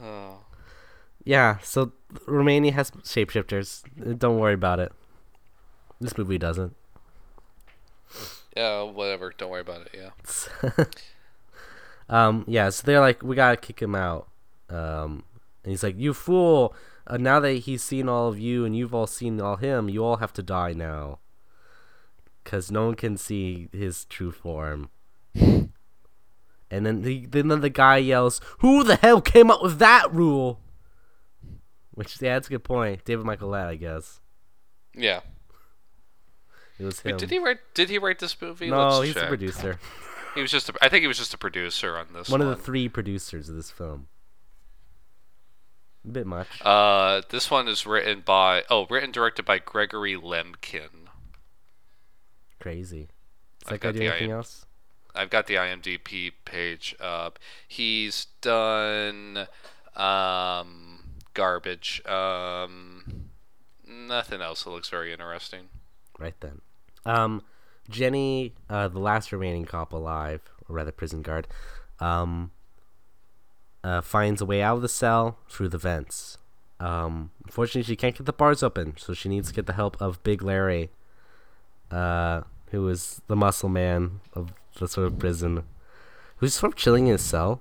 oh 0.00 0.44
Yeah, 1.24 1.58
so 1.58 1.90
Romania 2.26 2.70
has 2.70 2.92
shapeshifters. 2.92 3.82
Don't 4.16 4.38
worry 4.38 4.54
about 4.54 4.78
it. 4.78 4.92
This 6.00 6.16
movie 6.16 6.38
doesn't. 6.38 6.76
Yeah 8.56 8.82
whatever 8.82 9.32
don't 9.36 9.50
worry 9.50 9.60
about 9.60 9.82
it 9.82 9.94
yeah 9.94 10.84
Um, 12.08 12.44
yeah, 12.46 12.68
so 12.70 12.86
they're 12.86 13.00
like, 13.00 13.22
we 13.22 13.34
gotta 13.36 13.56
kick 13.56 13.80
him 13.80 13.94
out. 13.94 14.28
Um, 14.68 15.24
and 15.62 15.70
he's 15.70 15.82
like, 15.82 15.98
you 15.98 16.12
fool! 16.12 16.74
Uh, 17.06 17.16
now 17.16 17.40
that 17.40 17.52
he's 17.52 17.82
seen 17.82 18.08
all 18.08 18.28
of 18.28 18.38
you 18.38 18.64
and 18.64 18.76
you've 18.76 18.94
all 18.94 19.06
seen 19.06 19.40
all 19.40 19.56
him, 19.56 19.88
you 19.88 20.04
all 20.04 20.16
have 20.16 20.32
to 20.34 20.42
die 20.42 20.72
now. 20.72 21.18
Cause 22.44 22.70
no 22.70 22.86
one 22.86 22.94
can 22.94 23.16
see 23.16 23.68
his 23.72 24.04
true 24.04 24.32
form. 24.32 24.90
And 26.70 26.86
then 26.86 27.02
the 27.02 27.26
then 27.26 27.48
the 27.48 27.70
guy 27.70 27.98
yells, 27.98 28.40
"Who 28.58 28.82
the 28.82 28.96
hell 28.96 29.20
came 29.20 29.48
up 29.48 29.62
with 29.62 29.78
that 29.78 30.12
rule?" 30.12 30.58
Which 31.92 32.20
yeah, 32.20 32.34
that's 32.34 32.48
a 32.48 32.50
good 32.50 32.64
point. 32.64 33.04
David 33.04 33.24
Michael 33.24 33.50
Latt, 33.50 33.68
I 33.68 33.76
guess. 33.76 34.20
yeah 34.92 35.20
It 36.78 36.84
was 36.84 37.00
him. 37.00 37.12
Wait, 37.12 37.20
did 37.20 37.30
he 37.30 37.38
write 37.38 37.58
did 37.74 37.88
he 37.90 37.98
write 37.98 38.18
this 38.18 38.40
movie 38.40 38.68
no, 38.70 38.88
Let's 38.88 39.04
he's 39.06 39.14
the 39.14 39.20
check. 39.20 39.28
producer. 39.28 39.78
he 40.34 40.42
was 40.42 40.50
just 40.50 40.68
a, 40.68 40.74
i 40.82 40.88
think 40.88 41.02
he 41.02 41.06
was 41.06 41.18
just 41.18 41.32
a 41.32 41.38
producer 41.38 41.96
on 41.96 42.06
this 42.12 42.28
One 42.28 42.40
one, 42.40 42.50
of 42.50 42.58
the 42.58 42.62
three 42.62 42.88
producers 42.88 43.48
of 43.48 43.56
this 43.56 43.70
film. 43.70 44.08
A 46.04 46.08
bit 46.08 46.26
much. 46.26 46.48
Uh, 46.60 47.22
this 47.30 47.50
one 47.50 47.66
is 47.66 47.86
written 47.86 48.20
by 48.20 48.64
oh, 48.68 48.86
written 48.90 49.04
and 49.06 49.14
directed 49.14 49.44
by 49.44 49.58
Gregory 49.58 50.14
Lemkin. 50.16 51.08
Crazy. 52.60 53.08
Does 53.60 53.72
I've 53.72 53.80
that 53.80 53.80
guy 53.80 53.88
got 53.88 53.92
do 53.92 53.98
the 54.00 54.06
anything 54.08 54.30
IM 54.30 54.36
else? 54.36 54.66
I've 55.14 55.30
got 55.30 55.46
the 55.46 55.54
IMDb 55.54 56.32
page 56.44 56.94
up. 57.00 57.38
He's 57.66 58.26
done 58.42 59.46
um, 59.96 61.04
garbage. 61.34 62.04
Um, 62.04 63.30
nothing 63.86 64.40
else 64.42 64.64
that 64.64 64.70
looks 64.70 64.88
very 64.88 65.12
interesting. 65.12 65.68
Right 66.18 66.34
then. 66.40 66.60
Um, 67.06 67.42
Jenny, 67.88 68.54
uh, 68.70 68.88
the 68.88 68.98
last 68.98 69.32
remaining 69.32 69.64
cop 69.64 69.92
alive, 69.92 70.40
or 70.68 70.76
rather 70.76 70.92
prison 70.92 71.22
guard, 71.22 71.46
um, 72.00 72.50
uh, 73.82 74.00
finds 74.00 74.40
a 74.40 74.46
way 74.46 74.62
out 74.62 74.76
of 74.76 74.82
the 74.82 74.88
cell 74.88 75.38
through 75.48 75.68
the 75.68 75.78
vents. 75.78 76.38
Um, 76.80 77.30
unfortunately, 77.44 77.82
she 77.82 77.96
can't 77.96 78.16
get 78.16 78.26
the 78.26 78.32
bars 78.32 78.62
open, 78.62 78.94
so 78.96 79.14
she 79.14 79.28
needs 79.28 79.48
to 79.48 79.54
get 79.54 79.66
the 79.66 79.74
help 79.74 80.00
of 80.00 80.22
Big 80.22 80.42
Larry, 80.42 80.90
uh, 81.90 82.42
who 82.70 82.88
is 82.88 83.20
the 83.26 83.36
muscle 83.36 83.68
man 83.68 84.20
of 84.32 84.52
the 84.78 84.88
sort 84.88 85.06
of 85.06 85.18
prison, 85.18 85.64
who's 86.36 86.54
sort 86.54 86.72
of 86.72 86.76
chilling 86.76 87.06
in 87.06 87.12
his 87.12 87.22
cell. 87.22 87.60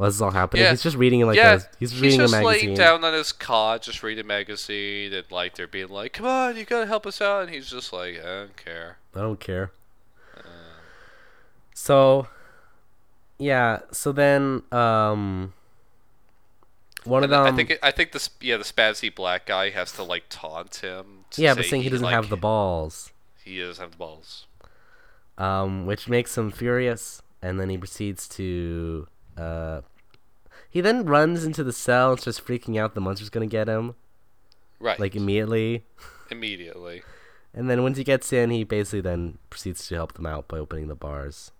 While 0.00 0.08
this 0.08 0.14
is 0.14 0.22
all 0.22 0.30
happening, 0.30 0.62
Yeah. 0.62 0.70
he's 0.70 0.82
just 0.82 0.96
reading 0.96 1.20
like 1.26 1.36
yeah, 1.36 1.56
a, 1.56 1.60
he's 1.78 2.00
reading 2.00 2.20
just 2.20 2.32
a 2.32 2.40
magazine. 2.40 2.68
laying 2.68 2.74
down 2.78 3.04
on 3.04 3.12
his 3.12 3.32
cot, 3.32 3.82
just 3.82 4.02
reading 4.02 4.24
a 4.24 4.26
magazine, 4.26 5.12
and 5.12 5.30
like 5.30 5.56
they're 5.56 5.66
being 5.66 5.88
like, 5.90 6.14
"Come 6.14 6.24
on, 6.24 6.56
you 6.56 6.64
gotta 6.64 6.86
help 6.86 7.06
us 7.06 7.20
out," 7.20 7.42
and 7.42 7.50
he's 7.50 7.68
just 7.68 7.92
like, 7.92 8.18
"I 8.18 8.22
don't 8.22 8.56
care." 8.56 8.96
I 9.14 9.20
don't 9.20 9.38
care. 9.38 9.72
So, 11.74 12.28
yeah. 13.38 13.80
So 13.92 14.12
then, 14.12 14.62
um, 14.72 15.52
one 17.04 17.22
of 17.24 17.30
them. 17.30 17.44
I 17.46 17.52
think 17.52 17.70
it, 17.70 17.78
I 17.82 17.90
think 17.90 18.12
this 18.12 18.30
yeah 18.40 18.56
the 18.56 18.64
spazzy 18.64 19.14
black 19.14 19.44
guy 19.46 19.68
has 19.70 19.92
to 19.92 20.02
like 20.02 20.24
taunt 20.30 20.76
him. 20.76 21.24
To 21.32 21.42
yeah, 21.42 21.54
but 21.54 21.64
say 21.64 21.70
saying 21.72 21.82
he 21.82 21.88
doesn't 21.90 22.04
like, 22.04 22.14
have 22.14 22.28
the 22.28 22.36
balls, 22.36 23.12
He 23.44 23.58
does 23.58 23.78
have 23.78 23.92
the 23.92 23.96
balls. 23.96 24.46
um, 25.38 25.86
which 25.86 26.08
makes 26.08 26.36
him 26.36 26.50
furious, 26.50 27.22
and 27.42 27.58
then 27.60 27.68
he 27.70 27.78
proceeds 27.78 28.28
to, 28.30 29.06
uh, 29.40 29.80
he 30.68 30.80
then 30.80 31.04
runs 31.06 31.44
into 31.44 31.64
the 31.64 31.72
cell 31.72 32.12
and 32.12 32.20
starts 32.20 32.40
freaking 32.40 32.78
out. 32.78 32.94
The 32.94 33.00
monster's 33.00 33.30
gonna 33.30 33.46
get 33.46 33.68
him, 33.68 33.94
Right. 34.78 34.98
like 35.00 35.16
immediately. 35.16 35.84
immediately. 36.30 37.02
And 37.52 37.68
then 37.68 37.82
once 37.82 37.98
he 37.98 38.04
gets 38.04 38.32
in, 38.32 38.50
he 38.50 38.62
basically 38.64 39.00
then 39.00 39.38
proceeds 39.50 39.88
to 39.88 39.94
help 39.96 40.12
them 40.14 40.26
out 40.26 40.46
by 40.46 40.58
opening 40.58 40.86
the 40.88 40.94
bars. 40.94 41.50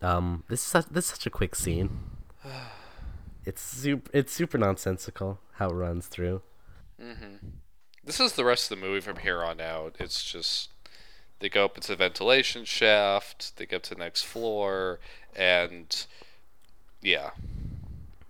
Um, 0.00 0.44
this 0.48 0.60
is 0.60 0.66
such, 0.66 0.86
this 0.86 1.04
is 1.06 1.10
such 1.12 1.26
a 1.26 1.30
quick 1.30 1.54
scene. 1.54 2.00
It's 3.44 3.60
super 3.60 4.08
it's 4.14 4.32
super 4.32 4.56
nonsensical 4.56 5.40
how 5.54 5.70
it 5.70 5.74
runs 5.74 6.06
through. 6.06 6.42
This 8.04 8.20
is 8.20 8.34
the 8.34 8.44
rest 8.44 8.70
of 8.70 8.78
the 8.78 8.86
movie 8.86 9.00
from 9.00 9.16
here 9.16 9.42
on 9.42 9.60
out. 9.60 9.96
It's 9.98 10.22
just 10.22 10.70
they 11.42 11.48
go 11.48 11.64
up 11.64 11.76
into 11.76 11.88
the 11.88 11.96
ventilation 11.96 12.64
shaft, 12.64 13.56
they 13.56 13.66
get 13.66 13.76
up 13.76 13.82
to 13.82 13.94
the 13.94 14.00
next 14.00 14.22
floor, 14.22 15.00
and 15.34 16.06
yeah. 17.02 17.30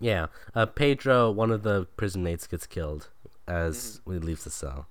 Yeah, 0.00 0.26
uh, 0.54 0.66
Pedro, 0.66 1.30
one 1.30 1.50
of 1.50 1.62
the 1.62 1.86
prison 1.96 2.24
mates, 2.24 2.46
gets 2.46 2.66
killed 2.66 3.08
as 3.46 4.00
he 4.06 4.12
leaves 4.12 4.44
the 4.44 4.50
cell. 4.50 4.86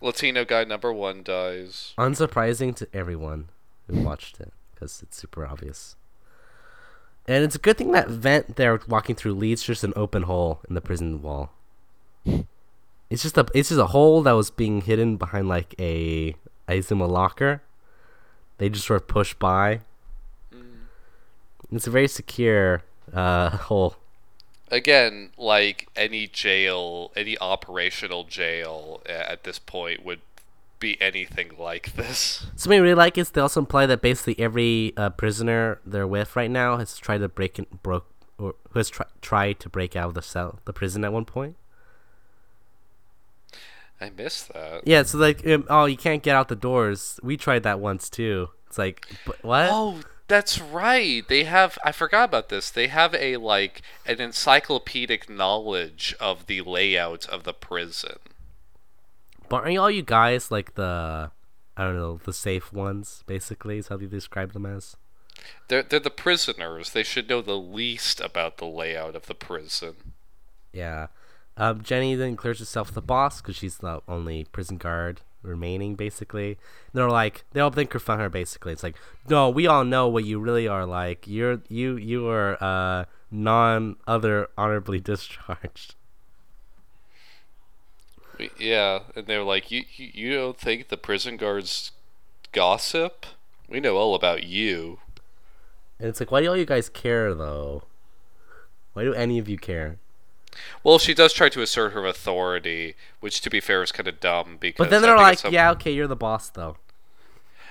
Latino 0.00 0.44
guy 0.44 0.64
number 0.64 0.92
one 0.92 1.22
dies. 1.22 1.92
Unsurprising 1.98 2.74
to 2.76 2.88
everyone 2.94 3.50
who 3.88 4.00
watched 4.02 4.40
it 4.40 4.52
because 4.72 5.02
it's 5.02 5.16
super 5.16 5.46
obvious. 5.46 5.96
And 7.28 7.44
it's 7.44 7.54
a 7.54 7.58
good 7.58 7.76
thing 7.76 7.92
that 7.92 8.08
vent 8.08 8.56
they're 8.56 8.80
walking 8.88 9.16
through 9.16 9.34
leads 9.34 9.62
just 9.62 9.84
an 9.84 9.92
open 9.96 10.24
hole 10.24 10.60
in 10.68 10.74
the 10.74 10.80
prison 10.80 11.22
wall. 11.22 11.52
It's 13.08 13.22
just 13.22 13.38
a 13.38 13.46
it's 13.54 13.68
just 13.68 13.80
a 13.80 13.86
hole 13.86 14.22
that 14.22 14.32
was 14.32 14.50
being 14.50 14.80
hidden 14.82 15.16
behind 15.16 15.48
like 15.48 15.74
a 15.78 16.36
I 16.68 16.74
assume 16.74 17.00
a 17.00 17.06
locker. 17.06 17.62
They 18.58 18.68
just 18.68 18.86
sort 18.86 19.02
of 19.02 19.08
push 19.08 19.34
by. 19.34 19.80
It's 21.72 21.86
a 21.86 21.90
very 21.90 22.08
secure 22.08 22.82
uh, 23.12 23.50
hole. 23.68 23.96
Again, 24.70 25.30
like 25.36 25.88
any 25.94 26.26
jail, 26.26 27.12
any 27.16 27.38
operational 27.38 28.24
jail 28.24 29.02
at 29.06 29.44
this 29.44 29.58
point 29.58 30.04
would 30.04 30.20
be 30.78 31.00
anything 31.00 31.52
like 31.58 31.94
this. 31.94 32.46
Something 32.56 32.78
I 32.78 32.82
really 32.82 32.94
like 32.94 33.18
is 33.18 33.30
they 33.30 33.40
also 33.40 33.60
imply 33.60 33.86
that 33.86 34.02
basically 34.02 34.38
every 34.38 34.92
uh, 34.96 35.10
prisoner 35.10 35.80
they're 35.84 36.06
with 36.06 36.36
right 36.36 36.50
now 36.50 36.76
has 36.76 36.98
tried 36.98 37.18
to 37.18 37.28
break 37.28 37.58
in, 37.58 37.66
broke 37.82 38.06
or 38.38 38.54
who 38.70 38.78
has 38.78 38.90
tri- 38.90 39.06
tried 39.22 39.60
to 39.60 39.68
break 39.68 39.96
out 39.96 40.08
of 40.08 40.14
the 40.14 40.22
cell, 40.22 40.58
the 40.64 40.72
prison 40.72 41.04
at 41.04 41.12
one 41.12 41.24
point. 41.24 41.56
I 44.04 44.10
missed 44.10 44.52
that. 44.52 44.86
Yeah, 44.86 45.02
so 45.04 45.16
like, 45.18 45.46
um, 45.46 45.66
oh, 45.70 45.86
you 45.86 45.96
can't 45.96 46.22
get 46.22 46.36
out 46.36 46.48
the 46.48 46.56
doors. 46.56 47.18
We 47.22 47.36
tried 47.38 47.62
that 47.62 47.80
once 47.80 48.10
too. 48.10 48.50
It's 48.66 48.76
like, 48.76 49.06
what? 49.40 49.68
Oh, 49.70 50.00
that's 50.28 50.60
right. 50.60 51.26
They 51.26 51.44
have 51.44 51.78
I 51.84 51.92
forgot 51.92 52.28
about 52.28 52.50
this. 52.50 52.70
They 52.70 52.88
have 52.88 53.14
a 53.14 53.38
like 53.38 53.80
an 54.06 54.20
encyclopedic 54.20 55.30
knowledge 55.30 56.14
of 56.20 56.46
the 56.46 56.60
layout 56.60 57.26
of 57.26 57.44
the 57.44 57.54
prison. 57.54 58.18
But 59.48 59.64
aren't 59.64 59.78
all 59.78 59.90
you 59.90 60.02
guys 60.02 60.50
like 60.50 60.74
the, 60.74 61.30
I 61.76 61.84
don't 61.84 61.96
know, 61.96 62.20
the 62.24 62.32
safe 62.32 62.72
ones? 62.72 63.24
Basically, 63.26 63.78
is 63.78 63.88
how 63.88 63.96
they 63.96 64.06
describe 64.06 64.52
them 64.52 64.66
as. 64.66 64.96
They're 65.68 65.82
they're 65.82 65.98
the 66.00 66.10
prisoners. 66.10 66.90
They 66.90 67.02
should 67.02 67.28
know 67.28 67.40
the 67.40 67.58
least 67.58 68.20
about 68.20 68.58
the 68.58 68.66
layout 68.66 69.14
of 69.14 69.26
the 69.26 69.34
prison. 69.34 70.14
Yeah. 70.72 71.08
Um, 71.56 71.82
Jenny 71.82 72.14
then 72.14 72.36
clears 72.36 72.58
herself 72.58 72.92
the 72.92 73.02
boss 73.02 73.40
because 73.40 73.56
she's 73.56 73.78
the 73.78 74.00
only 74.08 74.44
prison 74.44 74.76
guard 74.76 75.20
remaining, 75.42 75.94
basically. 75.94 76.48
And 76.48 76.56
they're 76.94 77.08
like, 77.08 77.44
they 77.52 77.60
all 77.60 77.70
then 77.70 77.86
confront 77.86 78.20
her, 78.20 78.28
basically. 78.28 78.72
It's 78.72 78.82
like, 78.82 78.96
no, 79.28 79.48
we 79.50 79.66
all 79.66 79.84
know 79.84 80.08
what 80.08 80.24
you 80.24 80.40
really 80.40 80.66
are 80.66 80.86
like. 80.86 81.26
You're 81.26 81.60
you 81.68 81.96
you 81.96 82.26
are 82.28 82.62
uh 82.62 83.04
non 83.30 83.96
other 84.06 84.48
honorably 84.58 85.00
discharged. 85.00 85.94
Yeah, 88.58 89.00
and 89.14 89.26
they're 89.26 89.44
like, 89.44 89.70
you, 89.70 89.84
you 89.96 90.10
you 90.12 90.34
don't 90.34 90.58
think 90.58 90.88
the 90.88 90.96
prison 90.96 91.36
guards 91.36 91.92
gossip? 92.52 93.26
We 93.68 93.80
know 93.80 93.96
all 93.96 94.14
about 94.14 94.44
you. 94.44 94.98
And 95.98 96.08
it's 96.08 96.20
like, 96.20 96.32
why 96.32 96.42
do 96.42 96.48
all 96.48 96.56
you 96.56 96.66
guys 96.66 96.88
care 96.88 97.32
though? 97.34 97.84
Why 98.92 99.04
do 99.04 99.14
any 99.14 99.38
of 99.38 99.48
you 99.48 99.58
care? 99.58 99.98
Well, 100.82 100.98
she 100.98 101.14
does 101.14 101.32
try 101.32 101.48
to 101.50 101.62
assert 101.62 101.92
her 101.92 102.06
authority, 102.06 102.94
which, 103.20 103.40
to 103.42 103.50
be 103.50 103.60
fair, 103.60 103.82
is 103.82 103.92
kind 103.92 104.08
of 104.08 104.20
dumb 104.20 104.56
because. 104.60 104.84
But 104.84 104.90
then 104.90 105.02
they're 105.02 105.16
like, 105.16 105.38
some- 105.38 105.52
yeah, 105.52 105.70
okay, 105.72 105.92
you're 105.92 106.06
the 106.06 106.16
boss 106.16 106.48
though. 106.48 106.76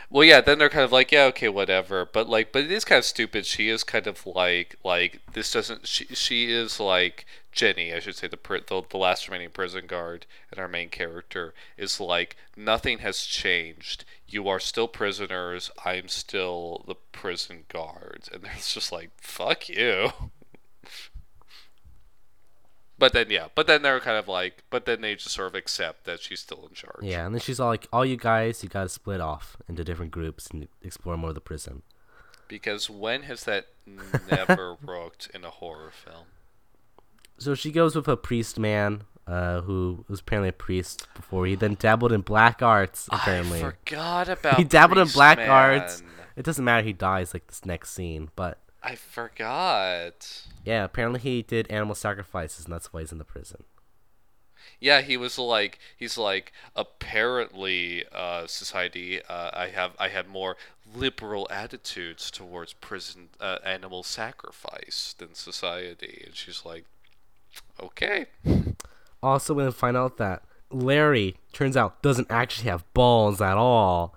Well, 0.09 0.23
yeah. 0.23 0.41
Then 0.41 0.59
they're 0.59 0.69
kind 0.69 0.83
of 0.83 0.91
like, 0.91 1.11
yeah, 1.11 1.23
okay, 1.25 1.49
whatever. 1.49 2.05
But 2.05 2.29
like, 2.29 2.51
but 2.51 2.63
it 2.63 2.71
is 2.71 2.85
kind 2.85 2.99
of 2.99 3.05
stupid. 3.05 3.45
She 3.45 3.69
is 3.69 3.83
kind 3.83 4.05
of 4.05 4.25
like, 4.27 4.75
like 4.83 5.21
this 5.33 5.51
doesn't. 5.51 5.87
She 5.87 6.05
she 6.13 6.51
is 6.51 6.79
like 6.79 7.25
Jenny, 7.51 7.93
I 7.93 7.99
should 7.99 8.15
say, 8.15 8.27
the 8.27 8.37
the, 8.67 8.83
the 8.89 8.97
last 8.97 9.27
remaining 9.27 9.49
prison 9.49 9.87
guard, 9.87 10.25
and 10.51 10.59
our 10.59 10.67
main 10.67 10.89
character 10.89 11.53
is 11.77 11.99
like 11.99 12.35
nothing 12.55 12.99
has 12.99 13.23
changed. 13.23 14.05
You 14.27 14.47
are 14.49 14.59
still 14.59 14.87
prisoners. 14.87 15.71
I'm 15.85 16.07
still 16.07 16.83
the 16.87 16.95
prison 17.11 17.65
guard, 17.69 18.29
and 18.31 18.47
it's 18.55 18.73
just 18.75 18.91
like, 18.91 19.11
fuck 19.17 19.69
you. 19.69 20.11
But 22.97 23.13
then, 23.13 23.27
yeah, 23.29 23.47
but 23.55 23.67
then 23.67 23.81
they're 23.81 23.99
kind 23.99 24.17
of 24.17 24.27
like, 24.27 24.63
but 24.69 24.85
then 24.85 25.01
they 25.01 25.15
just 25.15 25.31
sort 25.31 25.47
of 25.47 25.55
accept 25.55 26.05
that 26.05 26.21
she's 26.21 26.39
still 26.39 26.65
in 26.67 26.73
charge. 26.75 27.01
Yeah, 27.01 27.25
and 27.25 27.33
then 27.33 27.41
she's 27.41 27.59
all 27.59 27.69
like, 27.69 27.87
all 27.91 28.05
you 28.05 28.17
guys, 28.17 28.63
you 28.63 28.69
gotta 28.69 28.89
split 28.89 29.19
off 29.19 29.57
into 29.67 29.83
different 29.83 30.11
groups 30.11 30.47
and 30.51 30.67
explore 30.81 31.17
more 31.17 31.29
of 31.29 31.35
the 31.35 31.41
prison. 31.41 31.81
Because 32.47 32.89
when 32.89 33.23
has 33.23 33.45
that 33.45 33.67
never 34.29 34.75
worked 34.85 35.29
in 35.33 35.43
a 35.43 35.49
horror 35.49 35.91
film? 35.91 36.25
So 37.39 37.55
she 37.55 37.71
goes 37.71 37.95
with 37.95 38.07
a 38.07 38.15
priest 38.15 38.59
man, 38.59 39.03
uh, 39.25 39.61
who 39.61 40.05
was 40.07 40.19
apparently 40.19 40.49
a 40.49 40.53
priest 40.53 41.07
before. 41.15 41.45
He 41.47 41.55
then 41.55 41.75
dabbled 41.79 42.11
in 42.11 42.21
black 42.21 42.61
arts. 42.61 43.07
Apparently, 43.11 43.59
I 43.59 43.71
forgot 43.71 44.29
about. 44.29 44.57
he 44.57 44.63
dabbled 44.63 44.99
in 44.99 45.07
black 45.07 45.39
Man. 45.39 45.49
arts. 45.49 46.03
It 46.35 46.43
doesn't 46.45 46.63
matter. 46.63 46.85
He 46.85 46.93
dies 46.93 47.33
like 47.33 47.47
this 47.47 47.65
next 47.65 47.91
scene, 47.91 48.29
but 48.35 48.59
I 48.83 48.95
forgot. 48.95 50.43
yeah, 50.65 50.83
apparently 50.83 51.19
he 51.19 51.41
did 51.41 51.71
animal 51.71 51.95
sacrifices, 51.95 52.65
and 52.65 52.73
that's 52.73 52.91
why 52.91 53.01
he's 53.01 53.11
in 53.11 53.17
the 53.17 53.23
prison. 53.23 53.63
Yeah, 54.79 55.01
he 55.01 55.15
was 55.15 55.39
like, 55.39 55.79
he's 55.95 56.17
like, 56.17 56.51
apparently, 56.75 58.03
uh, 58.11 58.47
society, 58.47 59.21
uh, 59.23 59.51
I 59.53 59.67
have, 59.67 59.93
I 59.97 60.09
had 60.09 60.27
more 60.27 60.57
liberal 60.93 61.47
attitudes 61.49 62.29
towards 62.29 62.73
prison 62.73 63.29
uh, 63.39 63.59
animal 63.63 64.03
sacrifice 64.03 65.15
than 65.17 65.35
society, 65.35 66.23
and 66.25 66.35
she's 66.35 66.63
like, 66.65 66.83
okay. 67.79 68.25
Also, 69.21 69.53
we 69.53 69.71
find 69.71 69.95
out 69.95 70.17
that 70.17 70.43
Larry 70.69 71.37
turns 71.53 71.77
out 71.77 72.01
doesn't 72.01 72.29
actually 72.29 72.69
have 72.69 72.83
balls 72.93 73.39
at 73.39 73.55
all. 73.55 74.13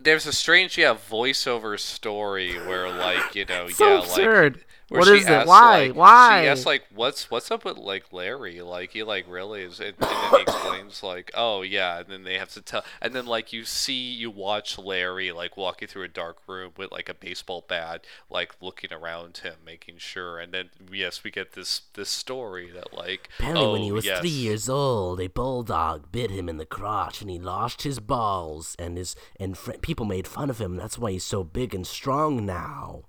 There's 0.00 0.26
a 0.26 0.32
strange, 0.32 0.78
yeah, 0.78 0.94
voiceover 0.94 1.78
story 1.78 2.54
where, 2.56 2.88
like, 2.88 3.34
you 3.34 3.44
know, 3.44 3.68
So 3.68 3.94
yeah, 3.94 3.98
absurd. 4.00 4.56
like, 4.56 4.66
Where 4.88 5.00
What 5.00 5.08
it? 5.08 5.28
asks, 5.28 5.46
Why? 5.46 5.86
Like, 5.88 5.96
Why? 5.96 6.42
She 6.42 6.48
asks 6.48 6.66
like, 6.66 6.84
"What's 6.94 7.30
what's 7.30 7.50
up 7.50 7.66
with 7.66 7.76
like 7.76 8.10
Larry? 8.10 8.62
Like 8.62 8.92
he 8.92 9.02
like 9.02 9.26
really 9.28 9.62
is?" 9.62 9.80
And, 9.80 9.88
and 9.88 10.08
then 10.08 10.30
he 10.30 10.42
explains 10.42 11.02
like, 11.02 11.30
"Oh 11.34 11.60
yeah," 11.60 11.98
and 11.98 12.08
then 12.08 12.24
they 12.24 12.38
have 12.38 12.48
to 12.54 12.62
tell, 12.62 12.82
and 13.02 13.14
then 13.14 13.26
like 13.26 13.52
you 13.52 13.64
see 13.66 14.10
you 14.10 14.30
watch 14.30 14.78
Larry 14.78 15.30
like 15.30 15.58
walking 15.58 15.88
through 15.88 16.04
a 16.04 16.08
dark 16.08 16.38
room 16.46 16.72
with 16.78 16.90
like 16.90 17.10
a 17.10 17.14
baseball 17.14 17.64
bat, 17.68 18.06
like 18.30 18.54
looking 18.62 18.90
around 18.90 19.38
him, 19.38 19.56
making 19.64 19.98
sure, 19.98 20.38
and 20.38 20.52
then 20.54 20.70
yes, 20.90 21.22
we 21.22 21.30
get 21.30 21.52
this 21.52 21.82
this 21.92 22.08
story 22.08 22.70
that 22.70 22.94
like, 22.94 23.28
Apparently, 23.38 23.64
oh 23.66 23.72
when 23.72 23.82
he 23.82 23.90
oh, 23.90 23.94
was 23.94 24.06
yes. 24.06 24.20
three 24.20 24.30
years 24.30 24.70
old, 24.70 25.20
a 25.20 25.26
bulldog 25.26 26.10
bit 26.10 26.30
him 26.30 26.48
in 26.48 26.56
the 26.56 26.64
crotch, 26.64 27.20
and 27.20 27.30
he 27.30 27.38
lost 27.38 27.82
his 27.82 28.00
balls, 28.00 28.74
and 28.78 28.96
his 28.96 29.14
and 29.38 29.58
fr- 29.58 29.72
people 29.82 30.06
made 30.06 30.26
fun 30.26 30.48
of 30.48 30.58
him. 30.58 30.76
That's 30.76 30.98
why 30.98 31.12
he's 31.12 31.24
so 31.24 31.44
big 31.44 31.74
and 31.74 31.86
strong 31.86 32.46
now. 32.46 33.02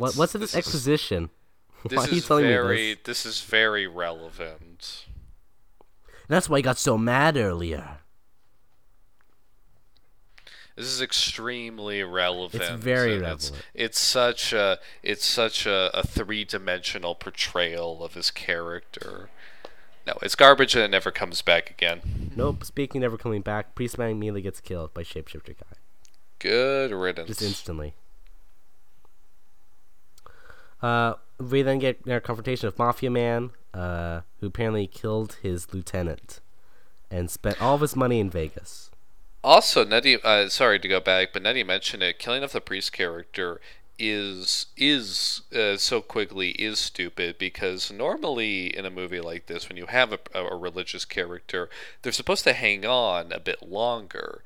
What, 0.00 0.16
what's 0.16 0.32
this, 0.32 0.42
is- 0.50 0.54
exposition? 0.56 1.30
This 1.84 1.96
why 1.96 2.04
are 2.04 2.10
you 2.10 2.16
is 2.18 2.26
telling 2.28 2.44
very 2.46 2.76
me 2.76 2.94
this? 2.94 3.02
this 3.04 3.26
is 3.26 3.40
very 3.40 3.88
relevant. 3.88 5.06
That's 6.28 6.48
why 6.48 6.58
he 6.58 6.62
got 6.62 6.78
so 6.78 6.96
mad 6.96 7.36
earlier. 7.36 7.98
This 10.76 10.86
is 10.86 11.02
extremely 11.02 12.02
relevant. 12.02 12.62
It's 12.62 12.70
very 12.72 13.16
and 13.16 13.26
it's, 13.26 13.50
relevant. 13.50 13.66
it's 13.74 13.98
such 14.00 14.52
a 14.52 14.78
it's 15.02 15.26
such 15.26 15.66
a, 15.66 15.90
a 15.92 16.02
three 16.06 16.44
dimensional 16.44 17.14
portrayal 17.14 18.02
of 18.04 18.14
his 18.14 18.30
character. 18.30 19.28
No, 20.06 20.14
it's 20.22 20.34
garbage 20.34 20.74
and 20.74 20.84
it 20.84 20.90
never 20.90 21.10
comes 21.10 21.42
back 21.42 21.68
again. 21.70 22.30
Nope. 22.36 22.64
Speaking 22.64 23.00
never 23.02 23.18
coming 23.18 23.42
back, 23.42 23.74
Priestman 23.74 24.10
immediately 24.12 24.42
gets 24.42 24.60
killed 24.60 24.94
by 24.94 25.02
shapeshifter 25.02 25.56
guy, 25.58 25.76
Good 26.38 26.92
riddance. 26.92 27.28
just 27.28 27.42
instantly. 27.42 27.94
Uh, 30.82 31.14
we 31.38 31.62
then 31.62 31.78
get 31.78 32.00
our 32.08 32.20
confrontation 32.20 32.68
of 32.68 32.78
Mafia 32.78 33.10
Man, 33.10 33.50
uh, 33.72 34.22
who 34.40 34.48
apparently 34.48 34.86
killed 34.86 35.38
his 35.42 35.72
lieutenant, 35.72 36.40
and 37.10 37.30
spent 37.30 37.60
all 37.62 37.76
of 37.76 37.80
his 37.80 37.96
money 37.96 38.20
in 38.20 38.30
Vegas. 38.30 38.90
Also, 39.44 39.84
Nettie, 39.84 40.22
uh, 40.22 40.48
sorry 40.48 40.78
to 40.78 40.88
go 40.88 41.00
back, 41.00 41.32
but 41.32 41.42
Nettie 41.42 41.64
mentioned 41.64 42.02
it. 42.02 42.18
Killing 42.18 42.44
off 42.44 42.52
the 42.52 42.60
priest 42.60 42.92
character 42.92 43.60
is 43.98 44.66
is 44.76 45.42
uh, 45.54 45.76
so 45.76 46.00
quickly 46.00 46.50
is 46.52 46.78
stupid 46.78 47.38
because 47.38 47.92
normally 47.92 48.76
in 48.76 48.84
a 48.86 48.90
movie 48.90 49.20
like 49.20 49.46
this, 49.46 49.68
when 49.68 49.76
you 49.76 49.86
have 49.86 50.12
a, 50.12 50.18
a 50.34 50.56
religious 50.56 51.04
character, 51.04 51.68
they're 52.02 52.12
supposed 52.12 52.44
to 52.44 52.52
hang 52.52 52.86
on 52.86 53.32
a 53.32 53.40
bit 53.40 53.68
longer 53.68 54.42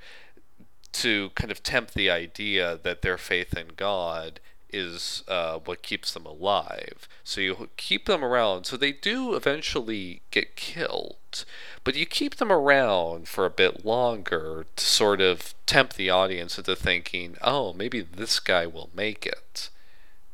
to 0.92 1.30
kind 1.34 1.50
of 1.50 1.62
tempt 1.62 1.94
the 1.94 2.10
idea 2.10 2.78
that 2.82 3.02
their 3.02 3.18
faith 3.18 3.56
in 3.56 3.68
God 3.76 4.40
is 4.70 5.22
uh, 5.28 5.58
what 5.64 5.82
keeps 5.82 6.12
them 6.12 6.26
alive. 6.26 7.08
So 7.24 7.40
you 7.40 7.68
keep 7.76 8.06
them 8.06 8.24
around. 8.24 8.64
So 8.64 8.76
they 8.76 8.92
do 8.92 9.34
eventually 9.34 10.22
get 10.30 10.56
killed, 10.56 11.44
but 11.84 11.94
you 11.94 12.06
keep 12.06 12.36
them 12.36 12.50
around 12.52 13.28
for 13.28 13.44
a 13.46 13.50
bit 13.50 13.84
longer 13.84 14.66
to 14.76 14.84
sort 14.84 15.20
of 15.20 15.54
tempt 15.66 15.96
the 15.96 16.10
audience 16.10 16.58
into 16.58 16.74
thinking, 16.76 17.36
oh, 17.42 17.72
maybe 17.72 18.00
this 18.00 18.38
guy 18.40 18.66
will 18.66 18.90
make 18.94 19.24
it 19.26 19.70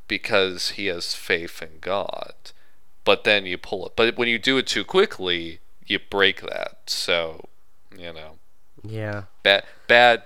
because 0.08 0.70
he 0.70 0.86
has 0.86 1.14
faith 1.14 1.62
in 1.62 1.78
God. 1.80 2.34
But 3.04 3.24
then 3.24 3.46
you 3.46 3.58
pull 3.58 3.86
it. 3.86 3.92
But 3.96 4.16
when 4.16 4.28
you 4.28 4.38
do 4.38 4.58
it 4.58 4.66
too 4.66 4.84
quickly, 4.84 5.58
you 5.86 5.98
break 5.98 6.40
that. 6.42 6.78
So, 6.86 7.48
you 7.96 8.12
know, 8.12 8.38
Yeah. 8.82 9.24
bad, 9.42 9.64
bad, 9.88 10.22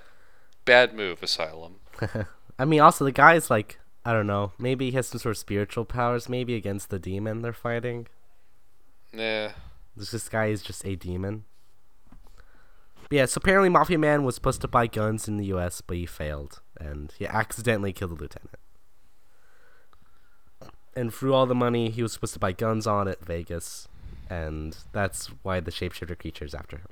bad 0.64 0.94
move, 0.94 1.22
Asylum. 1.22 1.76
I 2.58 2.64
mean, 2.64 2.80
also 2.80 3.04
the 3.04 3.12
guy's 3.12 3.50
like, 3.50 3.78
I 4.06 4.12
don't 4.12 4.28
know, 4.28 4.52
maybe 4.56 4.90
he 4.90 4.92
has 4.96 5.08
some 5.08 5.18
sort 5.18 5.32
of 5.32 5.38
spiritual 5.38 5.84
powers, 5.84 6.28
maybe 6.28 6.54
against 6.54 6.90
the 6.90 6.98
demon 7.00 7.42
they're 7.42 7.52
fighting. 7.52 8.06
Yeah. 9.12 9.52
This 9.96 10.12
this 10.12 10.28
guy 10.28 10.46
is 10.46 10.62
just 10.62 10.86
a 10.86 10.94
demon. 10.94 11.44
But 13.08 13.16
yeah, 13.16 13.26
so 13.26 13.38
apparently 13.42 13.68
Mafia 13.68 13.98
Man 13.98 14.22
was 14.22 14.36
supposed 14.36 14.60
to 14.60 14.68
buy 14.68 14.86
guns 14.86 15.26
in 15.26 15.38
the 15.38 15.46
U.S., 15.46 15.80
but 15.80 15.96
he 15.96 16.06
failed, 16.06 16.60
and 16.78 17.12
he 17.18 17.26
accidentally 17.26 17.92
killed 17.92 18.12
the 18.12 18.22
lieutenant. 18.22 18.58
And 20.94 21.12
threw 21.12 21.34
all 21.34 21.46
the 21.46 21.54
money 21.54 21.90
he 21.90 22.02
was 22.02 22.12
supposed 22.12 22.34
to 22.34 22.38
buy 22.40 22.52
guns 22.52 22.86
on 22.86 23.08
at 23.08 23.24
Vegas, 23.24 23.88
and 24.30 24.76
that's 24.92 25.26
why 25.42 25.58
the 25.58 25.72
shapeshifter 25.72 26.16
creature 26.16 26.44
is 26.44 26.54
after 26.54 26.76
him. 26.76 26.88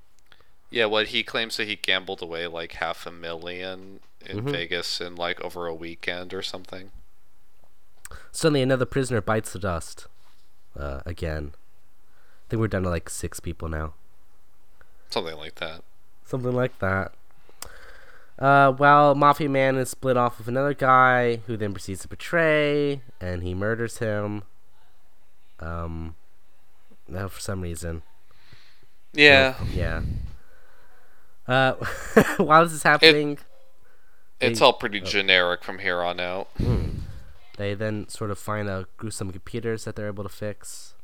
Yeah, 0.68 0.86
what 0.86 1.08
he 1.08 1.22
claims 1.22 1.56
that 1.58 1.68
he 1.68 1.76
gambled 1.76 2.22
away 2.22 2.48
like 2.48 2.72
half 2.72 3.06
a 3.06 3.12
million 3.12 4.00
in 4.20 4.40
Mhm. 4.40 4.50
Vegas 4.50 5.00
in 5.00 5.14
like 5.14 5.40
over 5.42 5.66
a 5.68 5.74
weekend 5.74 6.34
or 6.34 6.42
something. 6.42 6.90
Suddenly, 8.32 8.62
another 8.62 8.84
prisoner 8.86 9.20
bites 9.20 9.52
the 9.52 9.58
dust. 9.58 10.06
Uh, 10.78 11.00
again. 11.06 11.52
I 11.54 12.50
think 12.50 12.60
we're 12.60 12.68
down 12.68 12.82
to 12.82 12.90
like 12.90 13.08
six 13.08 13.40
people 13.40 13.68
now. 13.68 13.94
Something 15.10 15.36
like 15.36 15.54
that. 15.56 15.82
Something 16.24 16.52
like 16.52 16.78
that. 16.80 17.12
Uh, 18.38 18.72
while 18.72 19.14
Mafia 19.14 19.48
Man 19.48 19.76
is 19.76 19.90
split 19.90 20.16
off 20.16 20.38
with 20.38 20.48
another 20.48 20.74
guy 20.74 21.36
who 21.46 21.56
then 21.56 21.72
proceeds 21.72 22.00
to 22.02 22.08
betray, 22.08 23.00
and 23.20 23.42
he 23.44 23.54
murders 23.54 23.98
him. 23.98 24.42
Um, 25.60 26.16
now 27.06 27.28
for 27.28 27.40
some 27.40 27.60
reason. 27.60 28.02
Yeah. 29.12 29.54
Yeah. 29.72 30.02
Uh, 31.46 31.74
while 32.38 32.64
this 32.64 32.72
is 32.72 32.82
happening, 32.82 33.38
It's 34.40 34.58
They- 34.58 34.64
all 34.64 34.72
pretty 34.72 35.00
generic 35.00 35.62
from 35.62 35.78
here 35.78 36.02
on 36.02 36.18
out. 36.18 36.48
They 37.56 37.74
then 37.74 38.08
sort 38.08 38.30
of 38.30 38.38
find 38.38 38.68
a 38.68 38.86
gruesome 38.96 39.30
computers 39.30 39.84
that 39.84 39.96
they're 39.96 40.08
able 40.08 40.24
to 40.24 40.28
fix. 40.28 40.94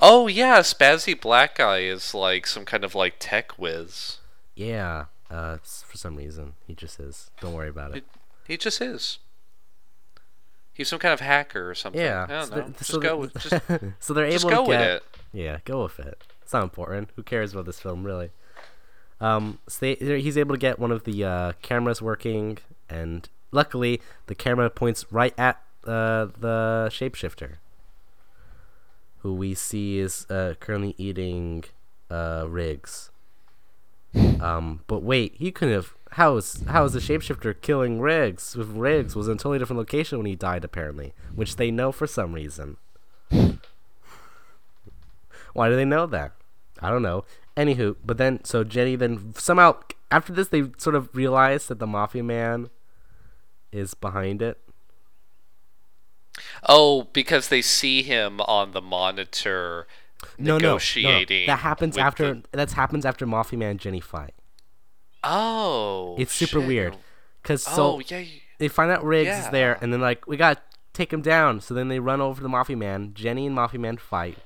Oh 0.00 0.26
yeah, 0.26 0.60
Spazzy 0.60 1.20
Black 1.20 1.56
Guy 1.56 1.78
is 1.80 2.14
like 2.14 2.46
some 2.46 2.64
kind 2.64 2.84
of 2.84 2.94
like 2.94 3.16
tech 3.18 3.52
whiz. 3.58 4.18
Yeah, 4.54 5.06
uh, 5.30 5.58
for 5.58 5.96
some 5.96 6.16
reason. 6.16 6.54
He 6.66 6.74
just 6.74 6.98
is. 6.98 7.30
Don't 7.40 7.52
worry 7.52 7.68
about 7.68 7.96
it. 7.96 8.04
He 8.46 8.56
just 8.56 8.80
is. 8.80 9.18
He's 10.72 10.88
some 10.88 10.98
kind 10.98 11.14
of 11.14 11.20
hacker 11.20 11.70
or 11.70 11.74
something. 11.74 12.00
Yeah. 12.00 12.26
I 12.28 12.32
don't 12.32 12.48
so 12.48 12.56
know. 12.56 12.68
Just 12.68 12.90
so 12.90 13.00
go 13.00 13.16
with 13.16 13.32
just, 13.38 13.60
so 13.98 14.14
they're 14.14 14.30
just 14.30 14.44
able 14.44 14.50
go 14.50 14.64
to 14.64 14.68
with 14.68 14.78
get 14.78 14.90
it. 14.90 15.02
Yeah, 15.32 15.58
go 15.64 15.82
with 15.84 15.98
it. 15.98 16.22
It's 16.42 16.52
not 16.52 16.62
important. 16.62 17.10
Who 17.16 17.22
cares 17.22 17.52
about 17.52 17.66
this 17.66 17.80
film, 17.80 18.04
really? 18.04 18.30
Um, 19.20 19.58
so 19.68 19.78
they, 19.80 20.20
he's 20.20 20.36
able 20.36 20.54
to 20.54 20.58
get 20.58 20.78
one 20.78 20.92
of 20.92 21.04
the 21.04 21.24
uh, 21.24 21.52
cameras 21.62 22.02
working, 22.02 22.58
and 22.88 23.28
luckily, 23.50 24.00
the 24.26 24.34
camera 24.34 24.70
points 24.70 25.06
right 25.10 25.34
at 25.38 25.60
uh, 25.84 26.26
the 26.38 26.88
shapeshifter, 26.90 27.56
who 29.18 29.34
we 29.34 29.54
see 29.54 29.98
is 29.98 30.26
uh, 30.30 30.54
currently 30.60 30.94
eating 30.98 31.64
uh, 32.10 32.46
Riggs. 32.48 33.10
Um, 34.40 34.80
but 34.86 35.02
wait, 35.02 35.34
he 35.36 35.50
couldn't 35.50 35.74
have. 35.74 35.94
How 36.12 36.36
is 36.36 36.62
how 36.68 36.84
is 36.84 36.92
the 36.94 37.00
shapeshifter 37.00 37.60
killing 37.60 38.00
Riggs? 38.00 38.56
If 38.56 38.68
Riggs 38.70 39.14
was 39.14 39.28
in 39.28 39.34
a 39.34 39.36
totally 39.36 39.58
different 39.58 39.78
location 39.78 40.18
when 40.18 40.26
he 40.26 40.34
died, 40.34 40.64
apparently, 40.64 41.12
which 41.34 41.56
they 41.56 41.70
know 41.70 41.92
for 41.92 42.06
some 42.06 42.32
reason. 42.32 42.78
Why 45.52 45.68
do 45.68 45.76
they 45.76 45.84
know 45.84 46.06
that? 46.06 46.32
I 46.80 46.90
don't 46.90 47.02
know. 47.02 47.24
Anywho, 47.56 47.96
but 48.04 48.18
then 48.18 48.44
so 48.44 48.64
Jenny 48.64 48.96
then 48.96 49.34
somehow 49.36 49.76
after 50.10 50.32
this 50.32 50.48
they 50.48 50.70
sort 50.76 50.94
of 50.94 51.14
realize 51.14 51.66
that 51.68 51.78
the 51.78 51.86
mafia 51.86 52.22
man 52.22 52.70
is 53.72 53.94
behind 53.94 54.42
it. 54.42 54.58
Oh, 56.68 57.04
because 57.12 57.48
they 57.48 57.62
see 57.62 58.02
him 58.02 58.40
on 58.42 58.72
the 58.72 58.82
monitor 58.82 59.86
No, 60.38 60.52
no, 60.54 60.58
no, 60.58 60.58
negotiating. 60.68 61.46
That 61.46 61.60
happens 61.60 61.96
after 61.96 62.34
the- 62.34 62.42
that's 62.52 62.74
happens 62.74 63.06
after 63.06 63.26
Mafia 63.26 63.58
Man 63.58 63.70
and 63.72 63.80
Jenny 63.80 64.00
fight. 64.00 64.34
Oh. 65.24 66.16
It's 66.18 66.32
super 66.32 66.58
shit. 66.60 66.66
weird. 66.68 66.96
Cause 67.42 67.66
Oh 67.68 68.00
so 68.00 68.00
yeah. 68.08 68.18
y- 68.22 68.42
they 68.58 68.68
find 68.68 68.90
out 68.90 69.04
Riggs 69.04 69.30
is 69.30 69.48
there, 69.50 69.78
and 69.80 69.92
then 69.92 70.00
like 70.00 70.26
we 70.26 70.36
got 70.36 70.56
to 70.56 70.62
take 70.92 71.12
him 71.12 71.22
down. 71.22 71.60
So 71.60 71.74
then 71.74 71.88
they 71.88 72.00
run 72.00 72.20
over 72.20 72.36
to 72.38 72.42
the 72.42 72.48
Mafia 72.48 72.76
Man. 72.76 73.12
Jenny 73.14 73.46
and 73.46 73.54
Mafia 73.54 73.78
Man 73.80 73.96
fight. 73.98 74.38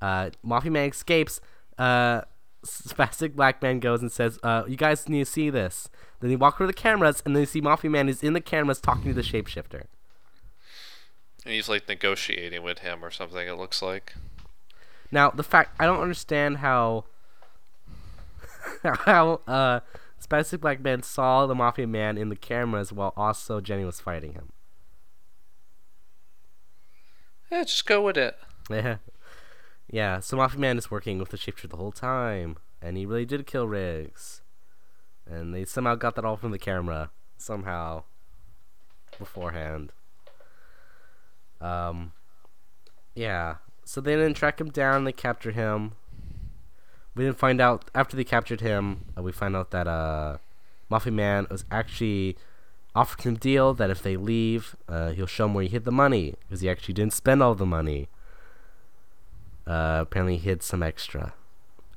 Uh, 0.00 0.30
Mafia 0.42 0.70
Man 0.70 0.88
escapes. 0.90 1.40
Uh, 1.78 2.22
Spastic 2.64 3.34
Black 3.34 3.62
Man 3.62 3.80
goes 3.80 4.02
and 4.02 4.10
says, 4.10 4.38
uh, 4.42 4.64
"You 4.66 4.76
guys 4.76 5.08
need 5.08 5.24
to 5.24 5.30
see 5.30 5.50
this." 5.50 5.88
Then 6.20 6.30
they 6.30 6.36
walk 6.36 6.60
over 6.60 6.66
the 6.66 6.72
cameras, 6.72 7.22
and 7.24 7.34
they 7.36 7.44
see 7.44 7.60
Mafia 7.60 7.90
Man 7.90 8.08
is 8.08 8.22
in 8.22 8.32
the 8.32 8.40
cameras 8.40 8.80
talking 8.80 9.04
to 9.04 9.14
the 9.14 9.22
shapeshifter. 9.22 9.84
And 11.44 11.54
he's 11.54 11.68
like 11.68 11.88
negotiating 11.88 12.62
with 12.62 12.80
him 12.80 13.04
or 13.04 13.10
something. 13.10 13.46
It 13.46 13.56
looks 13.56 13.80
like. 13.80 14.14
Now 15.10 15.30
the 15.30 15.42
fact 15.42 15.80
I 15.80 15.86
don't 15.86 16.00
understand 16.00 16.58
how 16.58 17.04
how 18.82 19.40
uh, 19.46 19.80
Spastic 20.20 20.60
Black 20.60 20.80
Man 20.80 21.02
saw 21.02 21.46
the 21.46 21.54
Mafia 21.54 21.86
Man 21.86 22.18
in 22.18 22.28
the 22.28 22.36
cameras 22.36 22.92
while 22.92 23.12
also 23.16 23.60
Jenny 23.60 23.84
was 23.84 24.00
fighting 24.00 24.32
him. 24.32 24.52
Yeah, 27.50 27.64
just 27.64 27.86
go 27.86 28.02
with 28.02 28.16
it. 28.16 28.36
Yeah. 28.70 28.96
Yeah, 29.90 30.20
so 30.20 30.36
Mafia 30.36 30.60
Man 30.60 30.76
is 30.78 30.90
working 30.90 31.18
with 31.18 31.30
the 31.30 31.38
shapeshifter 31.38 31.70
the 31.70 31.76
whole 31.76 31.92
time, 31.92 32.56
and 32.82 32.96
he 32.96 33.06
really 33.06 33.24
did 33.24 33.46
kill 33.46 33.66
Riggs. 33.66 34.42
And 35.26 35.54
they 35.54 35.64
somehow 35.64 35.94
got 35.94 36.14
that 36.16 36.24
all 36.24 36.36
from 36.36 36.50
the 36.50 36.58
camera, 36.58 37.10
somehow, 37.38 38.04
beforehand. 39.18 39.92
Um, 41.60 42.12
yeah. 43.14 43.56
So 43.84 44.00
they 44.00 44.14
didn't 44.14 44.34
track 44.34 44.60
him 44.60 44.70
down. 44.70 45.04
They 45.04 45.12
captured 45.12 45.54
him. 45.54 45.92
We 47.14 47.24
didn't 47.24 47.38
find 47.38 47.60
out 47.60 47.90
after 47.94 48.16
they 48.16 48.24
captured 48.24 48.60
him. 48.60 49.06
Uh, 49.16 49.22
we 49.22 49.32
find 49.32 49.56
out 49.56 49.70
that 49.70 49.88
uh, 49.88 50.38
Mafia 50.88 51.12
Man 51.12 51.46
was 51.50 51.64
actually 51.70 52.36
offered 52.94 53.22
him 53.22 53.34
a 53.34 53.38
deal 53.38 53.74
that 53.74 53.90
if 53.90 54.02
they 54.02 54.16
leave, 54.16 54.76
uh, 54.88 55.10
he'll 55.10 55.26
show 55.26 55.44
them 55.44 55.54
where 55.54 55.64
he 55.64 55.68
hid 55.68 55.84
the 55.84 55.90
money 55.90 56.34
because 56.40 56.60
he 56.60 56.68
actually 56.68 56.94
didn't 56.94 57.12
spend 57.12 57.42
all 57.42 57.54
the 57.54 57.66
money. 57.66 58.08
Uh, 59.68 59.98
apparently, 60.00 60.38
he 60.38 60.48
hid 60.48 60.62
some 60.62 60.82
extra. 60.82 61.34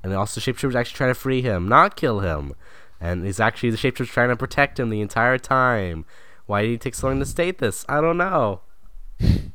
And 0.03 0.13
also, 0.13 0.41
Shapeshifter 0.41 0.65
was 0.65 0.75
actually 0.75 0.97
trying 0.97 1.11
to 1.11 1.19
free 1.19 1.41
him, 1.41 1.69
not 1.69 1.95
kill 1.95 2.19
him. 2.19 2.53
And 2.99 3.25
he's 3.25 3.39
actually 3.39 3.71
the 3.71 3.77
Shapeshifter 3.77 4.07
trying 4.07 4.29
to 4.29 4.35
protect 4.35 4.79
him 4.79 4.89
the 4.89 5.01
entire 5.01 5.37
time. 5.37 6.05
Why 6.45 6.63
did 6.63 6.69
he 6.69 6.77
take 6.77 6.95
so 6.95 7.07
long 7.07 7.19
to 7.19 7.25
state 7.25 7.59
this? 7.59 7.85
I 7.87 8.01
don't 8.01 8.17
know. 8.17 8.61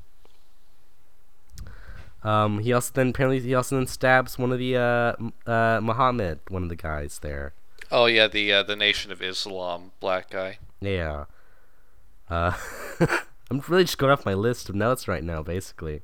Um, 2.26 2.58
he 2.58 2.72
also 2.72 2.90
then 2.92 3.10
apparently 3.10 3.38
he 3.38 3.54
also 3.54 3.76
then 3.76 3.86
stabs 3.86 4.36
one 4.36 4.50
of 4.50 4.58
the 4.58 4.76
uh, 4.76 5.12
uh 5.48 5.80
Muhammad, 5.80 6.40
one 6.48 6.64
of 6.64 6.68
the 6.68 6.74
guys 6.74 7.20
there. 7.22 7.54
Oh 7.92 8.06
yeah, 8.06 8.26
the 8.26 8.52
uh, 8.52 8.62
the 8.64 8.74
Nation 8.74 9.12
of 9.12 9.22
Islam 9.22 9.92
black 10.00 10.30
guy. 10.30 10.58
Yeah. 10.80 11.26
Uh, 12.28 12.54
I'm 13.48 13.62
really 13.68 13.84
just 13.84 13.98
going 13.98 14.10
off 14.10 14.26
my 14.26 14.34
list 14.34 14.68
of 14.68 14.74
notes 14.74 15.06
right 15.06 15.22
now, 15.22 15.44
basically. 15.44 16.02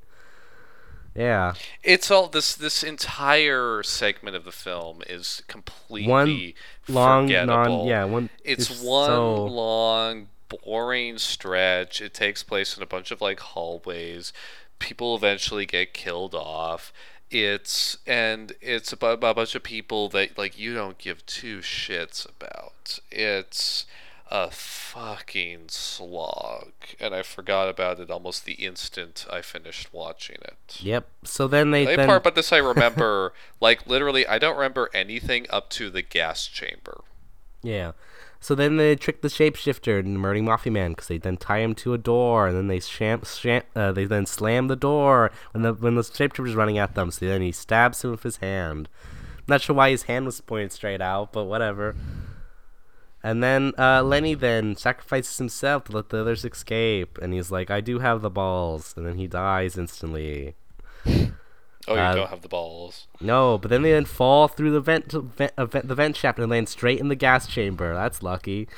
Yeah. 1.14 1.54
It's 1.82 2.10
all 2.10 2.28
this 2.28 2.54
this 2.54 2.82
entire 2.82 3.82
segment 3.82 4.36
of 4.36 4.44
the 4.44 4.52
film 4.52 5.02
is 5.08 5.42
completely 5.46 6.08
One 6.08 6.54
long 6.94 7.26
forgettable. 7.26 7.78
non 7.78 7.86
yeah 7.86 8.04
one. 8.04 8.30
It's, 8.44 8.68
one 8.82 9.08
so- 9.08 9.44
long 9.44 10.28
boring 10.48 11.18
stretch. 11.18 12.00
It 12.00 12.14
takes 12.14 12.42
place 12.42 12.76
in 12.76 12.82
a 12.82 12.86
bunch 12.86 13.10
of 13.10 13.20
like 13.20 13.40
hallways. 13.40 14.32
People 14.78 15.14
eventually 15.14 15.66
get 15.66 15.92
killed 15.94 16.34
off. 16.34 16.92
It's 17.30 17.96
and 18.06 18.52
it's 18.60 18.92
about, 18.92 19.14
about 19.14 19.30
a 19.30 19.34
bunch 19.34 19.54
of 19.54 19.62
people 19.62 20.08
that 20.10 20.36
like 20.36 20.58
you 20.58 20.74
don't 20.74 20.98
give 20.98 21.24
two 21.26 21.58
shits 21.58 22.26
about. 22.28 22.98
It's 23.10 23.86
a 24.34 24.50
fucking 24.50 25.64
slog, 25.68 26.72
and 26.98 27.14
I 27.14 27.22
forgot 27.22 27.68
about 27.68 28.00
it 28.00 28.10
almost 28.10 28.46
the 28.46 28.54
instant 28.54 29.26
I 29.30 29.42
finished 29.42 29.92
watching 29.92 30.38
it. 30.40 30.78
Yep. 30.80 31.06
So 31.22 31.46
then 31.46 31.70
they 31.70 31.84
The 31.84 31.96
then 31.96 32.06
part 32.06 32.22
about 32.22 32.34
this 32.34 32.50
I 32.50 32.56
remember, 32.56 33.34
like 33.60 33.86
literally, 33.86 34.26
I 34.26 34.38
don't 34.38 34.56
remember 34.56 34.88
anything 34.94 35.44
up 35.50 35.68
to 35.70 35.90
the 35.90 36.00
gas 36.00 36.46
chamber. 36.46 37.02
Yeah. 37.62 37.92
So 38.40 38.54
then 38.54 38.78
they 38.78 38.96
trick 38.96 39.20
the 39.20 39.28
shapeshifter 39.28 39.98
and 39.98 40.14
the 40.14 40.18
murdering 40.18 40.46
mafia 40.46 40.72
man 40.72 40.92
because 40.92 41.08
they 41.08 41.18
then 41.18 41.36
tie 41.36 41.58
him 41.58 41.74
to 41.76 41.92
a 41.92 41.98
door 41.98 42.48
and 42.48 42.56
then 42.56 42.68
they 42.68 42.80
sham, 42.80 43.22
sham, 43.26 43.64
uh, 43.76 43.92
they 43.92 44.06
then 44.06 44.24
slam 44.24 44.68
the 44.68 44.76
door 44.76 45.30
when 45.52 45.62
the 45.62 45.74
when 45.74 45.94
the 45.94 46.00
shapeshifter's 46.00 46.54
running 46.54 46.78
at 46.78 46.94
them. 46.94 47.10
So 47.10 47.26
then 47.26 47.42
he 47.42 47.52
stabs 47.52 48.02
him 48.02 48.12
with 48.12 48.22
his 48.22 48.38
hand. 48.38 48.88
Not 49.46 49.60
sure 49.60 49.76
why 49.76 49.90
his 49.90 50.04
hand 50.04 50.24
was 50.24 50.40
pointed 50.40 50.72
straight 50.72 51.02
out, 51.02 51.34
but 51.34 51.44
whatever. 51.44 51.94
And 53.22 53.42
then 53.42 53.72
uh, 53.78 54.02
Lenny 54.02 54.34
then 54.34 54.74
sacrifices 54.76 55.38
himself 55.38 55.84
to 55.84 55.92
let 55.92 56.08
the 56.08 56.20
others 56.22 56.44
escape, 56.44 57.18
and 57.22 57.32
he's 57.32 57.50
like, 57.52 57.70
"I 57.70 57.80
do 57.80 58.00
have 58.00 58.20
the 58.20 58.30
balls," 58.30 58.94
and 58.96 59.06
then 59.06 59.16
he 59.16 59.26
dies 59.26 59.78
instantly. 59.78 60.54
Oh, 61.88 61.94
you 61.94 62.00
Uh, 62.00 62.14
don't 62.14 62.30
have 62.30 62.42
the 62.42 62.48
balls. 62.48 63.08
No, 63.20 63.58
but 63.58 63.68
then 63.68 63.82
they 63.82 63.90
then 63.90 64.04
fall 64.04 64.46
through 64.46 64.70
the 64.70 64.80
vent, 64.80 65.10
vent, 65.10 65.52
uh, 65.58 65.66
vent 65.66 65.88
the 65.88 65.96
vent 65.96 66.16
shaft 66.16 66.38
and 66.38 66.48
land 66.48 66.68
straight 66.68 67.00
in 67.00 67.08
the 67.08 67.16
gas 67.16 67.48
chamber. 67.48 67.92
That's 67.92 68.22
lucky. 68.22 68.68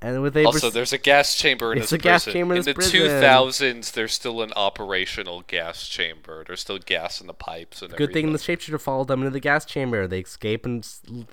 And 0.00 0.22
with 0.22 0.36
Also, 0.36 0.68
pers- 0.68 0.74
there's 0.74 0.92
a 0.92 0.98
gas 0.98 1.34
chamber 1.34 1.72
in 1.72 1.78
It's 1.78 1.90
this 1.90 1.98
a 1.98 1.98
gas 1.98 2.24
chamber 2.24 2.54
in 2.54 2.60
in 2.60 2.64
the 2.64 2.74
prison. 2.74 2.92
2000s, 2.92 3.92
there's 3.92 4.12
still 4.12 4.42
an 4.42 4.52
operational 4.54 5.42
gas 5.42 5.88
chamber. 5.88 6.44
There's 6.46 6.60
still 6.60 6.78
gas 6.78 7.20
in 7.20 7.26
the 7.26 7.34
pipes 7.34 7.82
and 7.82 7.94
good 7.96 8.12
thing 8.12 8.32
the 8.32 8.38
everything. 8.38 8.56
shapeshifter 8.56 8.80
followed 8.80 9.08
them 9.08 9.20
into 9.20 9.30
the 9.30 9.40
gas 9.40 9.64
chamber. 9.64 10.06
They 10.06 10.20
escape 10.20 10.64
and 10.64 10.86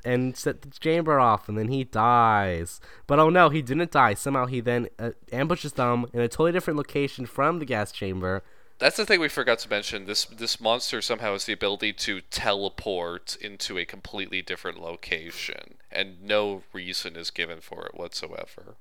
and 0.04 0.36
set 0.36 0.62
the 0.64 0.70
chamber 0.70 1.20
off, 1.20 1.48
and 1.48 1.58
then 1.58 1.68
he 1.68 1.84
dies. 1.84 2.80
But 3.08 3.20
oh 3.20 3.30
no, 3.30 3.50
he 3.50 3.62
didn't 3.62 3.92
die. 3.92 4.16
Somehow 4.16 4.48
he 4.48 4.62
then 4.62 4.88
uh, 4.98 5.12
ambushes 5.32 5.74
them 5.74 6.08
in 6.14 6.22
a 6.22 6.28
totally 6.28 6.52
different 6.52 6.78
location 6.78 7.26
from 7.26 7.60
the 7.60 7.66
gas 7.66 7.92
chamber. 7.92 8.44
That's 8.78 8.98
the 8.98 9.06
thing 9.06 9.22
we 9.22 9.30
forgot 9.30 9.60
to 9.60 9.70
mention. 9.70 10.06
This 10.06 10.26
this 10.26 10.60
monster 10.60 11.02
somehow 11.02 11.34
has 11.34 11.46
the 11.46 11.54
ability 11.54 11.94
to 11.94 12.22
teleport 12.32 13.38
into 13.40 13.78
a 13.78 13.86
completely 13.86 14.42
different 14.42 14.82
location, 14.82 15.75
and 15.96 16.22
no 16.22 16.64
reason 16.74 17.16
is 17.16 17.32
given 17.32 17.62
for 17.62 17.86
it 17.88 17.96
whatsoever. 17.96 18.76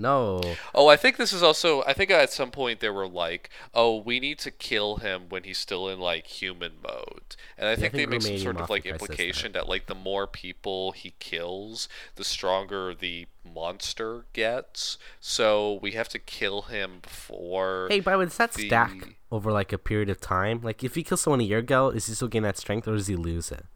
No, 0.00 0.40
Oh, 0.76 0.86
I 0.86 0.94
think 0.94 1.16
this 1.16 1.32
is 1.32 1.42
also. 1.42 1.82
I 1.82 1.92
think 1.92 2.12
at 2.12 2.30
some 2.30 2.52
point 2.52 2.78
they 2.78 2.88
were 2.88 3.08
like, 3.08 3.50
"Oh, 3.74 3.96
we 3.96 4.20
need 4.20 4.38
to 4.38 4.52
kill 4.52 4.98
him 4.98 5.22
when 5.28 5.42
he's 5.42 5.58
still 5.58 5.88
in 5.88 5.98
like 5.98 6.28
human 6.28 6.74
mode," 6.80 7.34
and 7.58 7.68
I 7.68 7.74
think, 7.74 7.94
think 7.94 8.08
they 8.08 8.16
make 8.18 8.22
some 8.22 8.38
sort 8.38 8.60
of 8.60 8.70
like 8.70 8.84
says 8.84 8.92
that. 8.92 9.02
implication 9.02 9.52
that. 9.54 9.68
like 9.68 9.86
the 9.86 9.96
more 9.96 10.28
people 10.28 10.92
he 10.92 11.14
kills, 11.18 11.88
the 12.14 12.22
stronger 12.22 12.94
the 12.94 13.26
monster 13.44 14.26
gets. 14.34 14.98
So 15.18 15.80
we 15.82 15.92
have 15.92 16.08
to 16.10 16.20
kill 16.20 16.62
him 16.62 17.00
before. 17.02 17.88
hey, 17.90 17.98
by 17.98 18.12
the 18.12 18.18
way, 18.18 18.24
does 18.26 18.36
that 18.36 18.52
the- 18.52 18.68
stack 18.68 19.16
over 19.32 19.50
like 19.50 19.72
a 19.72 19.78
period 19.78 20.10
of 20.10 20.20
time? 20.20 20.60
Like, 20.62 20.84
if 20.84 20.94
he 20.94 21.02
kills 21.02 21.22
someone 21.22 21.40
a 21.40 21.44
year 21.44 21.58
ago, 21.58 21.88
is 21.90 22.06
he 22.06 22.14
still 22.14 22.28
getting 22.28 22.44
that 22.44 22.56
strength, 22.56 22.86
or 22.86 22.94
does 22.94 23.08
he 23.08 23.16
lose 23.16 23.50
it? 23.50 23.66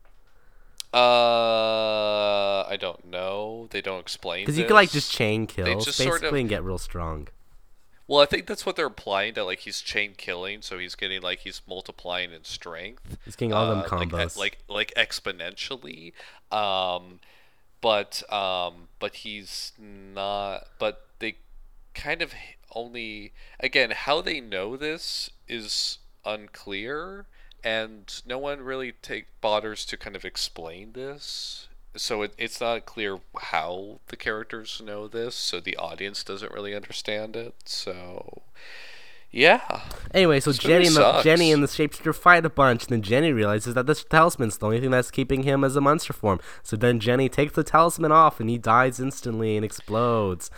Uh, 0.93 2.62
I 2.68 2.76
don't 2.78 3.07
know. 3.07 3.68
They 3.70 3.80
don't 3.80 4.01
explain. 4.01 4.43
Because 4.45 4.59
you 4.59 4.64
can 4.64 4.74
like 4.74 4.90
just 4.90 5.11
chain 5.12 5.47
kills 5.47 5.84
just 5.84 5.99
basically 5.99 6.18
sort 6.20 6.24
of- 6.24 6.34
and 6.34 6.49
get 6.49 6.62
real 6.62 6.78
strong. 6.78 7.28
Well, 8.09 8.20
I 8.20 8.26
think 8.26 8.47
that's 8.47 8.66
what 8.66 8.76
they're 8.76 8.88
implying 8.88 9.34
that 9.34 9.45
like 9.45 9.61
he's 9.61 9.80
chain 9.80 10.14
killing, 10.16 10.61
so 10.61 10.78
he's 10.78 10.95
getting 10.95 11.22
like 11.22 11.40
he's 11.40 11.62
multiplying 11.66 12.32
in 12.32 12.45
strength. 12.45 13.16
He's 13.24 13.36
getting 13.36 13.55
all 13.55 13.68
them 13.70 13.78
uh, 13.78 13.97
like, 13.97 14.09
combos. 14.11 14.36
like 14.36 14.59
like 14.68 14.93
exponentially. 14.97 16.12
Um, 16.51 17.20
but 17.80 18.22
um, 18.30 18.88
but 18.99 19.14
he's 19.16 19.72
not. 19.78 20.66
But 20.78 21.07
they 21.20 21.36
kind 21.95 22.20
of 22.20 22.34
only 22.74 23.32
again 23.61 23.93
how 23.93 24.20
they 24.20 24.40
know 24.40 24.76
this 24.76 25.30
is 25.49 25.99
unclear, 26.24 27.26
and 27.65 28.23
no 28.27 28.39
one 28.39 28.63
really 28.63 28.93
take 29.03 29.27
bothers 29.41 29.85
to 29.87 29.97
kind 29.97 30.17
of 30.17 30.25
explain 30.25 30.93
this. 30.93 31.69
So 31.95 32.23
it, 32.23 32.33
it's 32.39 32.61
not 32.61 32.87
clear 32.87 33.19
how 33.41 34.01
the 34.09 34.17
characters 34.17 34.81
know 34.85 35.09
this, 35.09 35.35
so 35.35 35.61
the 35.61 35.77
audience 35.77 36.25
doesn't 36.25 36.53
really 36.53 36.75
understand 36.75 37.37
it. 37.37 37.55
So, 37.67 38.43
yeah, 39.31 39.83
Anyway, 40.15 40.41
so 40.41 40.51
This 40.51 40.59
Jenny 40.59 40.87
and 40.87 40.97
the. 40.97 41.23
Jenny 41.23 41.53
and 41.53 41.63
the 41.63 41.67
shapeshifter 41.67 42.15
fight 42.15 42.45
a 42.45 42.51
bunch, 42.51 42.85
and 42.85 42.91
then 42.91 43.03
Jenny 43.03 43.33
realizes 43.33 43.75
that 43.75 43.87
this 43.87 44.05
talisman's 44.05 44.59
the 44.59 44.67
only 44.67 44.81
thing 44.81 44.91
that's 44.91 45.11
keeping 45.11 45.43
him 45.43 45.65
as 45.65 45.75
a 45.77 45.81
monster 45.81 46.13
form. 46.13 46.41
So 46.63 46.77
then 46.77 47.01
Jenny 47.01 47.29
takes 47.29 47.55
the 47.55 47.65
talisman 47.65 48.13
off, 48.13 48.41
and 48.41 48.51
he 48.51 48.59
dies 48.59 49.01
instantly 49.01 49.57
and 49.57 49.65
explodes. 49.65 50.51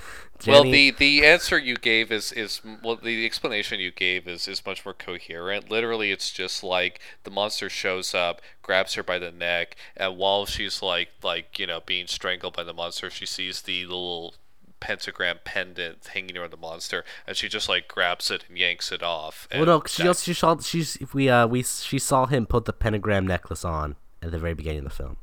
Jenny, 0.44 0.54
Well, 0.54 0.64
the 0.70 0.90
the 0.90 1.24
answer 1.24 1.58
you 1.58 1.76
gave 1.76 2.12
is 2.12 2.30
is 2.30 2.60
well, 2.82 2.96
the 2.96 3.24
explanation 3.24 3.80
you 3.80 3.90
gave 3.90 4.28
is 4.28 4.46
is 4.46 4.64
much 4.66 4.84
more 4.84 4.92
coherent. 4.92 5.70
Literally, 5.70 6.12
it's 6.12 6.30
just 6.30 6.62
like 6.62 7.00
the 7.22 7.30
monster 7.30 7.70
shows 7.70 8.14
up, 8.14 8.42
grabs 8.60 8.94
her 8.94 9.02
by 9.02 9.18
the 9.18 9.32
neck, 9.32 9.74
and 9.96 10.18
while 10.18 10.44
she's 10.44 10.82
like 10.82 11.08
like 11.22 11.58
you 11.58 11.66
know 11.66 11.80
being 11.84 12.06
strangled 12.06 12.54
by 12.54 12.62
the 12.62 12.74
monster, 12.74 13.08
she 13.08 13.24
sees 13.24 13.62
the 13.62 13.86
little 13.86 14.34
pentagram 14.80 15.38
pendant 15.44 16.06
hanging 16.08 16.36
around 16.36 16.52
the 16.52 16.58
monster, 16.58 17.06
and 17.26 17.38
she 17.38 17.48
just 17.48 17.70
like 17.70 17.88
grabs 17.88 18.30
it 18.30 18.44
and 18.46 18.58
yanks 18.58 18.92
it 18.92 19.02
off. 19.02 19.48
well, 19.50 19.64
no, 19.64 19.82
she 19.86 20.06
also 20.06 20.22
she 20.24 20.34
saw 20.34 20.58
she's 20.58 20.98
we 21.14 21.30
uh 21.30 21.46
we 21.46 21.62
she 21.62 21.98
saw 21.98 22.26
him 22.26 22.44
put 22.44 22.66
the 22.66 22.72
pentagram 22.74 23.26
necklace 23.26 23.64
on 23.64 23.96
at 24.22 24.30
the 24.30 24.38
very 24.38 24.52
beginning 24.52 24.80
of 24.80 24.84
the 24.84 24.90
film. 24.90 25.16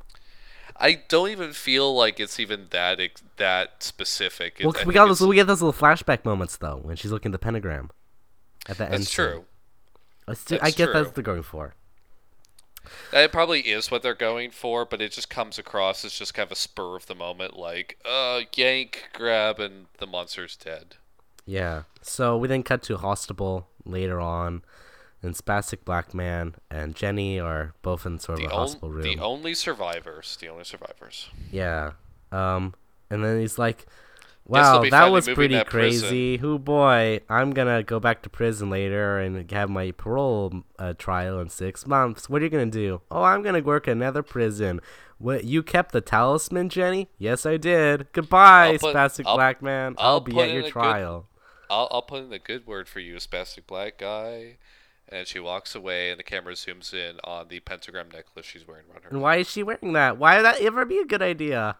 I 0.82 1.00
don't 1.08 1.30
even 1.30 1.52
feel 1.52 1.94
like 1.94 2.18
it's 2.18 2.40
even 2.40 2.66
that 2.70 2.98
ex- 2.98 3.22
that 3.36 3.82
specific. 3.84 4.60
Well, 4.62 4.74
we 4.84 4.92
got 4.92 5.06
those 5.06 5.20
we 5.20 5.36
get 5.36 5.46
those 5.46 5.62
little 5.62 5.72
flashback 5.72 6.24
moments 6.24 6.56
though 6.56 6.80
when 6.82 6.96
she's 6.96 7.12
looking 7.12 7.30
at 7.30 7.32
the 7.32 7.38
pentagram 7.38 7.90
at 8.68 8.78
the 8.78 8.84
end. 8.84 8.94
That's 8.94 9.10
true. 9.10 9.44
I, 10.26 10.34
still, 10.34 10.58
I 10.60 10.64
That's 10.66 10.76
get 10.76 10.92
that's 10.92 11.06
what 11.06 11.14
they're 11.14 11.24
going 11.24 11.42
for. 11.42 11.74
That 13.12 13.30
probably 13.30 13.60
is 13.60 13.92
what 13.92 14.02
they're 14.02 14.14
going 14.14 14.50
for, 14.50 14.84
but 14.84 15.00
it 15.00 15.12
just 15.12 15.30
comes 15.30 15.56
across 15.56 16.04
as 16.04 16.12
just 16.12 16.34
kind 16.34 16.46
of 16.46 16.52
a 16.52 16.56
spur 16.56 16.96
of 16.96 17.06
the 17.06 17.14
moment, 17.14 17.56
like, 17.56 17.96
uh, 18.04 18.40
yank, 18.56 19.10
grab, 19.12 19.60
and 19.60 19.86
the 19.98 20.06
monster's 20.06 20.56
dead. 20.56 20.96
Yeah. 21.46 21.82
So 22.00 22.36
we 22.36 22.48
then 22.48 22.64
cut 22.64 22.82
to 22.84 22.96
Hostable 22.96 23.66
later 23.84 24.20
on, 24.20 24.62
and 25.22 25.34
Spastic 25.34 25.84
Black 25.84 26.12
Man 26.14 26.54
and 26.70 26.94
Jenny 26.94 27.38
are 27.38 27.74
both 27.82 28.04
in 28.06 28.18
sort 28.18 28.38
of 28.40 28.48
The, 28.48 28.52
a 28.54 28.56
hospital 28.58 28.90
room. 28.90 29.02
the 29.02 29.18
only 29.18 29.54
survivors. 29.54 30.36
The 30.40 30.48
only 30.48 30.64
survivors. 30.64 31.28
yeah. 31.50 31.92
Um, 32.32 32.74
and 33.10 33.22
then 33.22 33.38
he's 33.40 33.58
like, 33.58 33.86
"Wow, 34.46 34.82
that 34.90 35.12
was 35.12 35.28
pretty 35.28 35.54
that 35.54 35.66
crazy. 35.66 36.38
Who 36.38 36.58
boy, 36.58 37.20
I'm 37.28 37.50
gonna 37.52 37.82
go 37.82 38.00
back 38.00 38.22
to 38.22 38.30
prison 38.30 38.70
later 38.70 39.18
and 39.18 39.50
have 39.50 39.68
my 39.68 39.90
parole 39.92 40.62
uh, 40.78 40.94
trial 40.94 41.38
in 41.40 41.50
six 41.50 41.86
months. 41.86 42.28
What 42.30 42.40
are 42.40 42.44
you 42.44 42.50
gonna 42.50 42.66
do? 42.66 43.02
Oh, 43.10 43.22
I'm 43.22 43.42
gonna 43.42 43.60
work 43.60 43.86
another 43.86 44.22
prison. 44.22 44.80
What? 45.18 45.44
You 45.44 45.62
kept 45.62 45.92
the 45.92 46.00
talisman, 46.00 46.68
Jenny? 46.70 47.08
Yes, 47.18 47.44
I 47.46 47.56
did. 47.58 48.10
Goodbye, 48.12 48.78
put- 48.80 48.94
Spastic 48.96 49.24
I'll- 49.26 49.36
Black 49.36 49.60
Man. 49.62 49.94
I'll, 49.98 50.14
I'll 50.14 50.20
be 50.20 50.40
at 50.40 50.48
your 50.50 50.60
a 50.60 50.62
good- 50.62 50.72
trial. 50.72 51.28
I'll, 51.70 51.88
I'll 51.90 52.02
put 52.02 52.22
in 52.24 52.32
a 52.32 52.38
good 52.38 52.66
word 52.66 52.88
for 52.88 53.00
you, 53.00 53.14
spastic 53.16 53.66
black 53.66 53.96
guy. 53.98 54.56
And 55.12 55.26
she 55.26 55.38
walks 55.38 55.74
away, 55.74 56.10
and 56.10 56.18
the 56.18 56.24
camera 56.24 56.54
zooms 56.54 56.94
in 56.94 57.20
on 57.22 57.48
the 57.48 57.60
pentagram 57.60 58.08
necklace 58.10 58.46
she's 58.46 58.66
wearing 58.66 58.84
around 58.90 59.02
her. 59.04 59.10
And 59.10 59.20
why 59.20 59.36
is 59.36 59.50
she 59.50 59.62
wearing 59.62 59.92
that? 59.92 60.16
Why 60.16 60.36
would 60.36 60.44
that 60.44 60.60
ever 60.60 60.84
be 60.86 60.98
a 60.98 61.04
good 61.04 61.20
idea? 61.20 61.76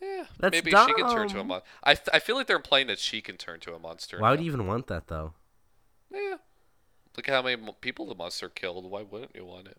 Yeah, 0.00 0.24
That's 0.38 0.52
maybe 0.54 0.70
she 0.70 0.94
can 0.94 1.10
turn 1.10 1.28
to 1.28 1.40
a 1.40 1.44
monster. 1.44 1.68
I, 1.84 1.94
th- 1.94 2.08
I 2.14 2.18
feel 2.18 2.36
like 2.36 2.46
they're 2.46 2.56
implying 2.56 2.86
that 2.86 2.98
she 2.98 3.20
can 3.20 3.36
turn 3.36 3.60
to 3.60 3.74
a 3.74 3.78
monster. 3.78 4.18
Why 4.18 4.30
would 4.30 4.40
you 4.40 4.46
even 4.46 4.66
want 4.66 4.86
that 4.86 5.08
though? 5.08 5.34
Yeah. 6.10 6.36
Look 7.16 7.28
at 7.28 7.34
how 7.34 7.42
many 7.42 7.60
people 7.82 8.06
the 8.06 8.14
monster 8.14 8.48
killed. 8.48 8.90
Why 8.90 9.02
wouldn't 9.02 9.36
you 9.36 9.44
want 9.44 9.66
it? 9.66 9.76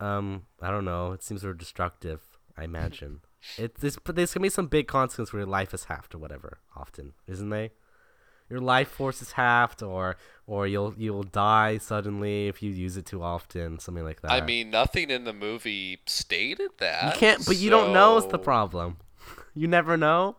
Um, 0.00 0.46
I 0.62 0.70
don't 0.70 0.86
know. 0.86 1.12
It 1.12 1.22
seems 1.22 1.42
sort 1.42 1.52
of 1.52 1.58
destructive. 1.58 2.20
I 2.56 2.64
imagine. 2.64 3.20
It 3.58 3.76
this 3.76 3.98
but 4.02 4.16
there's 4.16 4.32
gonna 4.32 4.44
be 4.44 4.48
some 4.48 4.68
big 4.68 4.86
consequence 4.86 5.32
where 5.32 5.40
your 5.40 5.48
life 5.48 5.74
is 5.74 5.84
halved 5.84 6.14
or 6.14 6.18
whatever. 6.18 6.60
Often, 6.74 7.12
isn't 7.26 7.50
they? 7.50 7.72
Your 8.50 8.60
life 8.60 8.88
force 8.88 9.22
is 9.22 9.32
halved, 9.32 9.82
or 9.82 10.16
or 10.46 10.66
you'll 10.66 10.94
you'll 10.98 11.22
die 11.22 11.78
suddenly 11.78 12.46
if 12.48 12.62
you 12.62 12.70
use 12.70 12.96
it 12.96 13.06
too 13.06 13.22
often, 13.22 13.78
something 13.78 14.04
like 14.04 14.20
that. 14.22 14.30
I 14.30 14.40
mean, 14.42 14.70
nothing 14.70 15.10
in 15.10 15.24
the 15.24 15.32
movie 15.32 16.00
stated 16.06 16.72
that. 16.78 17.14
you 17.14 17.18
can't, 17.20 17.44
but 17.46 17.56
you 17.56 17.70
don't 17.70 17.92
know 17.92 18.16
is 18.18 18.26
the 18.26 18.38
problem. 18.38 18.98
You 19.56 19.68
never 19.68 19.96
know. 19.96 20.36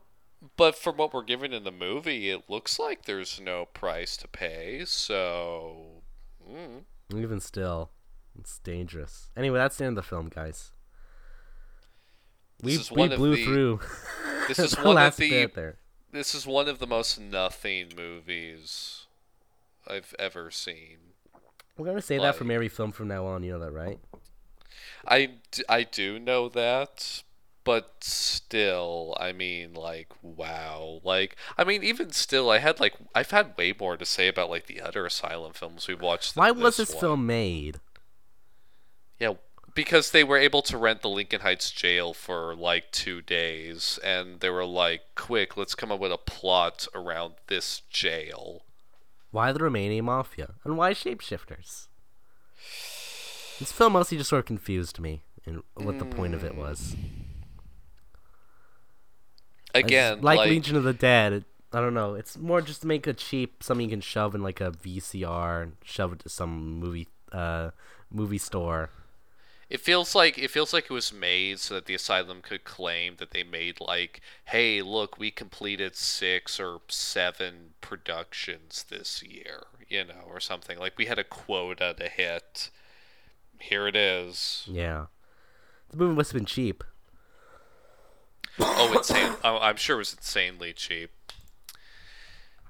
But 0.58 0.76
from 0.78 0.98
what 0.98 1.14
we're 1.14 1.24
given 1.24 1.54
in 1.54 1.64
the 1.64 1.72
movie, 1.72 2.30
it 2.30 2.50
looks 2.50 2.78
like 2.78 3.06
there's 3.06 3.40
no 3.40 3.66
price 3.66 4.18
to 4.18 4.28
pay. 4.28 4.84
So, 4.86 6.04
mm. 6.46 6.84
Even 7.16 7.40
still, 7.40 7.92
it's 8.38 8.60
dangerous. 8.60 9.30
Anyway, 9.38 9.58
that's 9.58 9.78
the 9.78 9.86
end 9.86 9.98
of 9.98 10.04
the 10.04 10.08
film, 10.10 10.28
guys. 10.28 10.72
We 12.62 12.74
This 12.74 12.82
is 12.82 12.92
we 12.92 13.04
of 13.04 13.16
blew 13.16 13.36
the- 13.38 13.46
through. 13.46 13.80
this 14.50 14.60
is 14.60 14.74
one 14.80 14.98
of 14.98 15.16
the. 15.16 15.74
This 16.16 16.34
is 16.34 16.48
one 16.48 16.68
of 16.68 16.80
the 16.80 16.88
most 16.88 17.20
nothing 17.20 17.92
movies 17.96 19.06
I've 19.88 20.16
ever 20.18 20.50
seen. 20.52 20.98
We're 21.78 21.88
gonna 21.88 22.02
say 22.02 22.18
that 22.18 22.36
from 22.36 22.52
every 22.52 22.70
film 22.70 22.92
from 22.92 23.10
now 23.10 23.26
on. 23.26 23.44
You 23.44 23.54
know 23.54 23.60
that, 23.60 23.72
right? 23.72 24.00
I, 25.08 25.32
I 25.70 25.84
do 25.84 26.18
know 26.18 26.50
that, 26.50 27.24
but 27.64 27.96
still, 28.02 29.16
I 29.20 29.34
mean, 29.34 29.74
like, 29.74 30.08
wow. 30.22 31.02
Like, 31.04 31.36
I 31.58 31.64
mean, 31.64 31.84
even 31.84 32.12
still, 32.12 32.50
I 32.50 32.60
had, 32.60 32.80
like, 32.80 32.94
I've 33.14 33.32
had 33.32 33.58
way 33.58 33.74
more 33.78 33.98
to 33.98 34.06
say 34.06 34.28
about, 34.28 34.50
like, 34.50 34.68
the 34.68 34.82
other 34.82 35.06
Asylum 35.06 35.54
films 35.54 35.88
we've 35.88 36.02
watched. 36.02 36.36
Why 36.36 36.52
was 36.52 36.78
this 36.78 36.92
one. 36.94 37.00
film 37.00 37.28
made? 37.28 37.80
Yeah, 39.20 39.34
because 39.76 40.12
they 40.12 40.24
were 40.24 40.38
able 40.38 40.62
to 40.64 40.78
rent 40.78 41.02
the 41.02 41.10
Lincoln 41.10 41.42
Heights 41.42 41.70
jail 41.70 42.14
for, 42.14 42.56
like, 42.56 42.92
two 42.92 43.22
days, 43.22 44.00
and 44.04 44.40
they 44.40 44.50
were 44.50 44.66
like, 44.66 45.02
quick, 45.16 45.58
let's 45.58 45.76
come 45.76 45.92
up 45.92 46.00
with 46.00 46.14
a 46.14 46.18
plot 46.18 46.88
around 46.96 47.34
this 47.48 47.82
jail. 47.90 48.64
Why 49.32 49.52
the 49.52 49.60
Romanian 49.60 50.04
mafia? 50.04 50.56
And 50.64 50.78
why 50.78 50.94
shapeshifters? 50.94 51.88
This 53.60 53.72
film 53.72 53.94
mostly 53.94 54.18
just 54.18 54.30
sort 54.30 54.40
of 54.40 54.46
confused 54.46 55.00
me 55.00 55.24
in 55.46 55.62
what 55.76 56.00
the 56.00 56.06
point 56.06 56.34
of 56.34 56.44
it 56.44 56.56
was. 56.56 56.96
Again, 59.74 60.22
like, 60.22 60.38
like, 60.38 60.50
Legion 60.50 60.78
of 60.78 60.84
the 60.84 60.94
Dead, 60.94 61.34
it, 61.34 61.44
I 61.74 61.82
don't 61.82 61.94
know. 61.94 62.16
It's 62.16 62.38
more 62.38 62.62
just 62.62 62.82
to 62.82 62.88
make 62.88 63.08
a 63.08 63.14
cheap 63.14 63.62
something 63.62 63.90
you 63.90 63.90
can 63.90 64.02
shove 64.02 64.34
in 64.36 64.42
like 64.42 64.62
a 64.62 64.72
VCR, 64.72 65.64
and 65.64 65.74
shove 65.84 66.14
it 66.14 66.20
to 66.20 66.30
some 66.30 66.80
movie, 66.80 67.10
uh, 67.34 67.72
movie 68.10 68.38
store. 68.38 68.90
It 69.70 69.82
feels 69.82 70.14
like 70.14 70.38
it 70.38 70.52
feels 70.52 70.74
like 70.74 70.86
it 70.86 70.92
was 70.92 71.12
made 71.12 71.60
so 71.60 71.74
that 71.74 71.86
the 71.86 71.96
asylum 71.96 72.42
could 72.42 72.64
claim 72.64 73.16
that 73.18 73.32
they 73.32 73.44
made 73.44 73.80
like, 73.80 74.22
hey, 74.46 74.82
look, 74.84 75.18
we 75.18 75.32
completed 75.32 75.96
six 75.96 76.60
or 76.60 76.82
seven 76.88 77.74
productions 77.82 78.86
this 78.90 79.24
year, 79.24 79.64
you 79.88 80.04
know, 80.06 80.24
or 80.28 80.40
something. 80.40 80.78
Like 80.78 80.98
we 80.98 81.06
had 81.06 81.18
a 81.18 81.24
quota 81.24 81.96
to 81.98 82.08
hit. 82.08 82.70
Here 83.60 83.88
it 83.88 83.96
is. 83.96 84.66
Yeah, 84.68 85.08
the 85.90 85.98
movie 85.98 86.16
must 86.16 86.32
have 86.32 86.40
been 86.40 86.46
cheap. 86.46 86.84
Oh, 88.60 88.94
insane! 88.96 89.34
I'm 89.44 89.78
sure 89.78 89.96
it 89.96 90.00
was 90.00 90.14
insanely 90.14 90.74
cheap. 90.74 91.12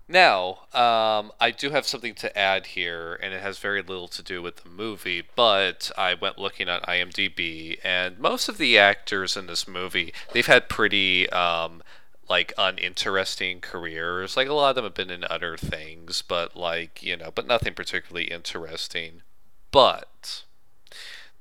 Now, 0.08 0.68
um, 0.72 1.32
I 1.40 1.52
do 1.58 1.72
have 1.72 1.88
something 1.88 2.14
to 2.16 2.38
add 2.38 2.68
here, 2.68 3.18
and 3.24 3.34
it 3.34 3.42
has 3.42 3.58
very 3.58 3.82
little 3.82 4.08
to 4.10 4.22
do 4.22 4.40
with 4.40 4.58
the 4.58 4.70
movie, 4.70 5.24
but 5.36 5.90
I 5.98 6.14
went 6.14 6.38
looking 6.38 6.70
at 6.70 6.84
IMDb, 6.84 7.80
and 7.84 8.20
most 8.20 8.48
of 8.48 8.60
the 8.60 8.78
actors 8.78 9.36
in 9.36 9.48
this 9.48 9.68
movie, 9.68 10.14
they've 10.32 10.46
had 10.46 10.70
pretty, 10.70 11.28
um, 11.32 11.82
like, 12.30 12.54
uninteresting 12.56 13.62
careers. 13.62 14.38
Like, 14.38 14.48
a 14.48 14.54
lot 14.54 14.70
of 14.70 14.76
them 14.76 14.84
have 14.86 14.94
been 14.94 15.10
in 15.10 15.24
other 15.24 15.58
things, 15.58 16.22
but, 16.22 16.56
like, 16.56 17.02
you 17.02 17.18
know, 17.18 17.32
but 17.34 17.48
nothing 17.48 17.74
particularly 17.74 18.26
interesting. 18.26 19.24
But 19.72 20.44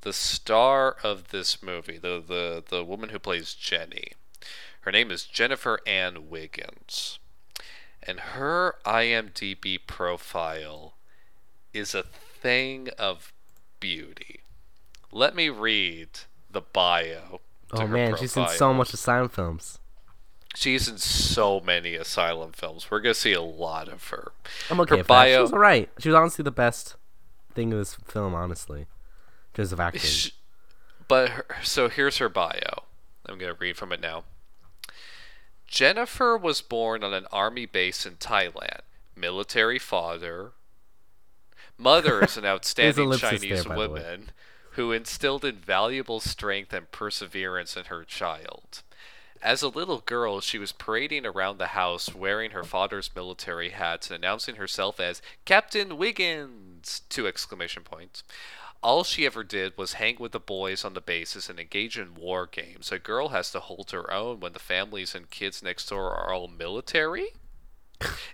the 0.01 0.15
star 0.15 0.97
of 1.03 1.29
this 1.29 1.63
movie, 1.63 1.99
the, 1.99 2.23
the, 2.27 2.65
the 2.67 2.83
woman 2.83 3.11
who 3.11 3.19
plays 3.19 3.53
Jenny, 3.53 4.13
her 4.83 4.93
name 4.93 5.11
is 5.11 5.25
Jennifer 5.25 5.81
Ann 5.87 6.31
Wiggins. 6.31 7.19
And 8.07 8.21
her 8.21 8.77
IMDb 8.85 9.79
profile 9.87 10.95
is 11.73 11.95
a 11.95 12.03
thing 12.03 12.89
of 12.99 13.33
beauty. 13.81 14.41
Let 15.11 15.35
me 15.35 15.49
read 15.49 16.09
the 16.51 16.61
bio. 16.61 17.41
Oh 17.73 17.87
man, 17.87 18.17
she's 18.17 18.37
in 18.37 18.47
so 18.49 18.73
much 18.75 18.93
asylum 18.93 19.29
films. 19.29 19.79
She's 20.55 20.89
in 20.89 20.99
so 20.99 21.59
many 21.61 21.95
asylum 21.95 22.53
films. 22.53 22.91
We're 22.91 23.01
gonna 23.01 23.15
see 23.15 23.33
a 23.33 23.43
lot 23.43 23.89
of 23.89 24.09
her. 24.09 24.33
I'm 24.71 24.79
okay 24.81 24.91
Her 24.91 24.97
with 24.99 25.09
that. 25.09 25.27
She 25.29 25.41
was 25.41 25.53
alright. 25.53 25.91
She 25.99 26.09
was 26.09 26.15
honestly 26.17 26.43
the 26.43 26.51
best 26.53 26.97
thing 27.55 27.73
in 27.73 27.79
this 27.79 27.95
film, 27.95 28.35
honestly, 28.35 28.87
terms 29.55 29.73
of 29.73 29.81
acting. 29.81 30.03
Sh- 30.03 30.31
But 31.09 31.31
her, 31.31 31.47
so 31.63 31.89
here's 31.89 32.19
her 32.19 32.29
bio. 32.29 32.85
I'm 33.27 33.39
going 33.39 33.53
to 33.53 33.59
read 33.59 33.77
from 33.77 33.93
it 33.93 34.01
now. 34.01 34.25
Jennifer 35.67 36.37
was 36.37 36.61
born 36.61 37.03
on 37.03 37.15
an 37.15 37.27
army 37.33 37.67
base 37.67 38.07
in 38.07 38.17
Thailand. 38.17 38.81
Military 39.17 39.79
father. 39.79 40.53
Mother 41.79 42.23
is 42.23 42.37
an 42.37 42.45
outstanding 42.47 43.13
Chinese 43.13 43.65
there, 43.65 43.65
by 43.65 43.75
the 43.75 43.81
way. 43.81 44.01
woman 44.01 44.31
who 44.73 44.91
instilled 44.93 45.45
invaluable 45.45 46.21
strength 46.21 46.73
and 46.73 46.91
perseverance 46.91 47.77
in 47.77 47.85
her 47.85 48.05
child. 48.05 48.83
As 49.41 49.63
a 49.63 49.69
little 49.69 50.01
girl, 50.01 50.41
she 50.41 50.59
was 50.59 50.73
parading 50.73 51.27
around 51.27 51.59
the 51.59 51.69
house 51.69 52.15
wearing 52.15 52.53
her 52.53 52.65
father's 52.65 53.11
military 53.15 53.71
hat 53.71 54.11
and 54.11 54.17
announcing 54.17 54.57
herself 54.57 54.99
as 54.99 55.23
Captain 55.45 55.97
Wiggins! 55.97 57.03
Two 57.09 57.27
exclamation 57.27 57.83
points. 57.83 58.25
All 58.85 59.03
she 59.03 59.25
ever 59.25 59.43
did 59.43 59.79
was 59.79 59.95
hang 59.95 60.17
with 60.19 60.33
the 60.33 60.39
boys 60.39 60.85
on 60.85 60.93
the 60.93 61.01
bases 61.01 61.49
and 61.49 61.59
engage 61.59 61.99
in 61.99 62.15
war 62.15 62.47
games. 62.47 62.93
A 62.93 62.99
girl 62.99 63.29
has 63.29 63.51
to 63.53 63.61
hold 63.61 63.93
her 63.93 64.13
own 64.13 64.41
when 64.41 64.53
the 64.53 64.59
families 64.59 65.15
and 65.15 65.31
kids 65.31 65.63
next 65.63 65.89
door 65.89 66.15
are 66.15 66.35
all 66.35 66.49
military? 66.49 67.29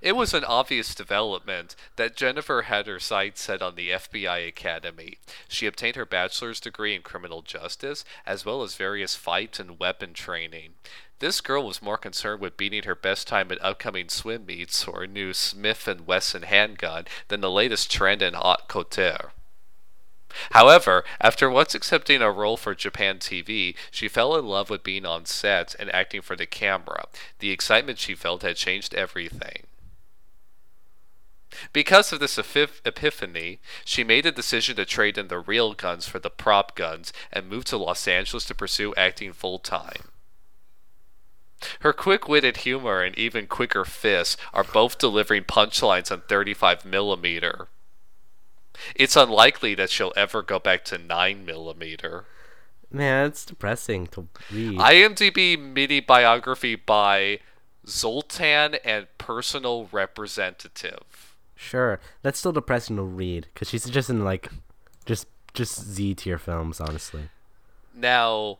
It 0.02 0.16
was 0.16 0.34
an 0.34 0.42
obvious 0.42 0.92
development 0.92 1.76
that 1.94 2.16
Jennifer 2.16 2.62
had 2.62 2.88
her 2.88 2.98
sights 2.98 3.42
set 3.42 3.62
on 3.62 3.76
the 3.76 3.90
FBI 3.90 4.48
Academy. 4.48 5.18
She 5.46 5.66
obtained 5.66 5.94
her 5.94 6.04
bachelor's 6.04 6.58
degree 6.58 6.96
in 6.96 7.02
criminal 7.02 7.42
justice, 7.42 8.04
as 8.26 8.44
well 8.44 8.64
as 8.64 8.74
various 8.74 9.14
fight 9.14 9.60
and 9.60 9.78
weapon 9.78 10.14
training. 10.14 10.74
This 11.20 11.40
girl 11.40 11.64
was 11.64 11.80
more 11.80 11.98
concerned 11.98 12.40
with 12.40 12.56
beating 12.56 12.82
her 12.82 12.96
best 12.96 13.28
time 13.28 13.52
at 13.52 13.62
upcoming 13.62 14.08
swim 14.08 14.46
meets 14.46 14.88
or 14.88 15.04
a 15.04 15.06
new 15.06 15.32
Smith 15.32 15.88
& 16.00 16.06
Wesson 16.06 16.42
handgun 16.42 17.04
than 17.28 17.40
the 17.40 17.50
latest 17.52 17.88
trend 17.88 18.20
in 18.20 18.34
haute 18.34 18.66
couture. 18.66 19.30
However, 20.52 21.04
after 21.20 21.50
once 21.50 21.74
accepting 21.74 22.22
a 22.22 22.30
role 22.30 22.56
for 22.56 22.74
Japan 22.74 23.18
TV, 23.18 23.74
she 23.90 24.08
fell 24.08 24.36
in 24.36 24.46
love 24.46 24.70
with 24.70 24.82
being 24.82 25.04
on 25.04 25.26
set 25.26 25.74
and 25.78 25.92
acting 25.94 26.22
for 26.22 26.36
the 26.36 26.46
camera. 26.46 27.06
The 27.38 27.50
excitement 27.50 27.98
she 27.98 28.14
felt 28.14 28.42
had 28.42 28.56
changed 28.56 28.94
everything. 28.94 29.66
Because 31.72 32.12
of 32.12 32.20
this 32.20 32.36
epiph- 32.36 32.80
epiphany, 32.84 33.58
she 33.84 34.04
made 34.04 34.24
a 34.24 34.32
decision 34.32 34.76
to 34.76 34.84
trade 34.84 35.18
in 35.18 35.28
the 35.28 35.38
real 35.38 35.74
guns 35.74 36.06
for 36.06 36.18
the 36.18 36.30
prop 36.30 36.76
guns 36.76 37.12
and 37.32 37.48
moved 37.48 37.66
to 37.68 37.76
Los 37.76 38.06
Angeles 38.06 38.44
to 38.46 38.54
pursue 38.54 38.94
acting 38.96 39.32
full 39.32 39.58
time. 39.58 40.10
Her 41.80 41.92
quick 41.92 42.28
witted 42.28 42.58
humor 42.58 43.02
and 43.02 43.16
even 43.18 43.46
quicker 43.46 43.84
fists 43.84 44.36
are 44.54 44.64
both 44.64 44.98
delivering 44.98 45.44
punchlines 45.44 46.10
on 46.10 46.22
35 46.22 46.84
millimeter. 46.84 47.68
It's 48.94 49.16
unlikely 49.16 49.74
that 49.76 49.90
she'll 49.90 50.12
ever 50.16 50.42
go 50.42 50.58
back 50.58 50.84
to 50.86 50.98
9 50.98 51.44
millimeter. 51.44 52.24
Man, 52.90 53.26
it's 53.26 53.44
depressing 53.44 54.08
to 54.08 54.26
read. 54.52 54.78
IMDb 54.78 55.58
mini 55.58 56.00
biography 56.00 56.74
by 56.74 57.38
Zoltan 57.86 58.76
and 58.84 59.06
personal 59.18 59.88
representative. 59.92 61.36
Sure, 61.54 62.00
that's 62.22 62.38
still 62.38 62.52
depressing 62.52 62.96
to 62.96 63.02
read 63.02 63.46
because 63.52 63.68
she's 63.68 63.88
just 63.88 64.10
in 64.10 64.24
like, 64.24 64.48
just 65.04 65.26
just 65.54 65.80
Z 65.80 66.14
tier 66.14 66.38
films, 66.38 66.80
honestly. 66.80 67.28
Now, 67.94 68.58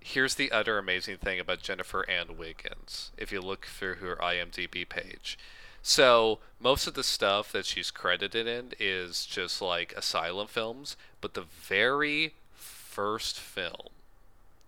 here's 0.00 0.34
the 0.34 0.50
other 0.52 0.78
amazing 0.78 1.18
thing 1.18 1.40
about 1.40 1.60
Jennifer 1.60 2.08
Ann 2.08 2.36
Wiggins. 2.38 3.10
If 3.16 3.32
you 3.32 3.40
look 3.40 3.66
through 3.66 3.96
her 3.96 4.16
IMDb 4.16 4.88
page, 4.88 5.38
So 5.82 6.38
most 6.60 6.86
of 6.86 6.94
the 6.94 7.02
stuff 7.02 7.52
that 7.52 7.66
she's 7.66 7.90
credited 7.90 8.46
in 8.46 8.72
is 8.78 9.24
just 9.24 9.62
like 9.62 9.92
asylum 9.96 10.46
films, 10.46 10.96
but 11.20 11.34
the 11.34 11.42
very 11.42 12.34
first 12.54 13.38
film 13.38 13.88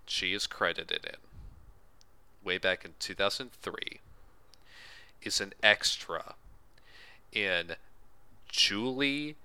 she 0.07 0.33
is 0.33 0.47
credited 0.47 1.05
in, 1.05 1.17
way 2.45 2.59
back 2.59 2.85
in 2.85 2.93
2003, 2.99 4.01
is 5.23 5.41
an 5.41 5.53
extra 5.63 6.35
in 7.33 7.77
Julie 8.49 9.37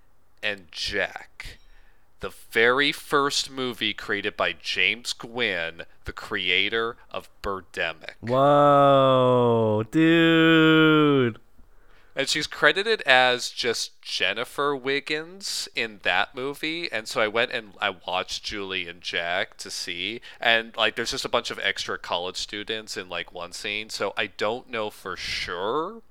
and 0.44 0.68
Jack, 0.72 1.58
the 2.20 2.32
very 2.52 2.92
first 2.92 3.50
movie 3.50 3.94
created 3.94 4.36
by 4.36 4.54
James 4.54 5.14
Nguyen, 5.14 5.86
the 6.06 6.14
creator 6.14 6.98
of 7.12 7.30
Birdemic. 7.42 8.16
Whoa, 8.22 9.84
dude. 9.92 11.40
And 12.18 12.28
she's 12.28 12.48
credited 12.48 13.04
as 13.04 13.52
just 13.52 14.02
Jennifer 14.02 14.76
Wiggins 14.76 15.70
in 15.76 16.00
that 16.02 16.34
movie. 16.34 16.92
And 16.92 17.08
so 17.08 17.22
I 17.22 17.28
went 17.28 17.52
and 17.52 17.74
I 17.80 17.92
watched 17.92 18.44
Julie 18.44 18.88
and 18.88 19.02
Jack 19.02 19.56
to 19.58 19.70
see. 19.70 20.22
And 20.42 20.76
like 20.76 20.96
there's 20.96 21.12
just 21.12 21.26
a 21.26 21.30
bunch 21.30 21.52
of 21.52 21.60
extra 21.62 22.00
college 22.00 22.38
students 22.38 22.98
in 22.98 23.08
like 23.08 23.32
one 23.32 23.52
scene. 23.52 23.92
So 23.92 24.16
I 24.18 24.26
don't 24.26 24.68
know 24.68 24.90
for 24.90 25.16
sure 25.16 26.02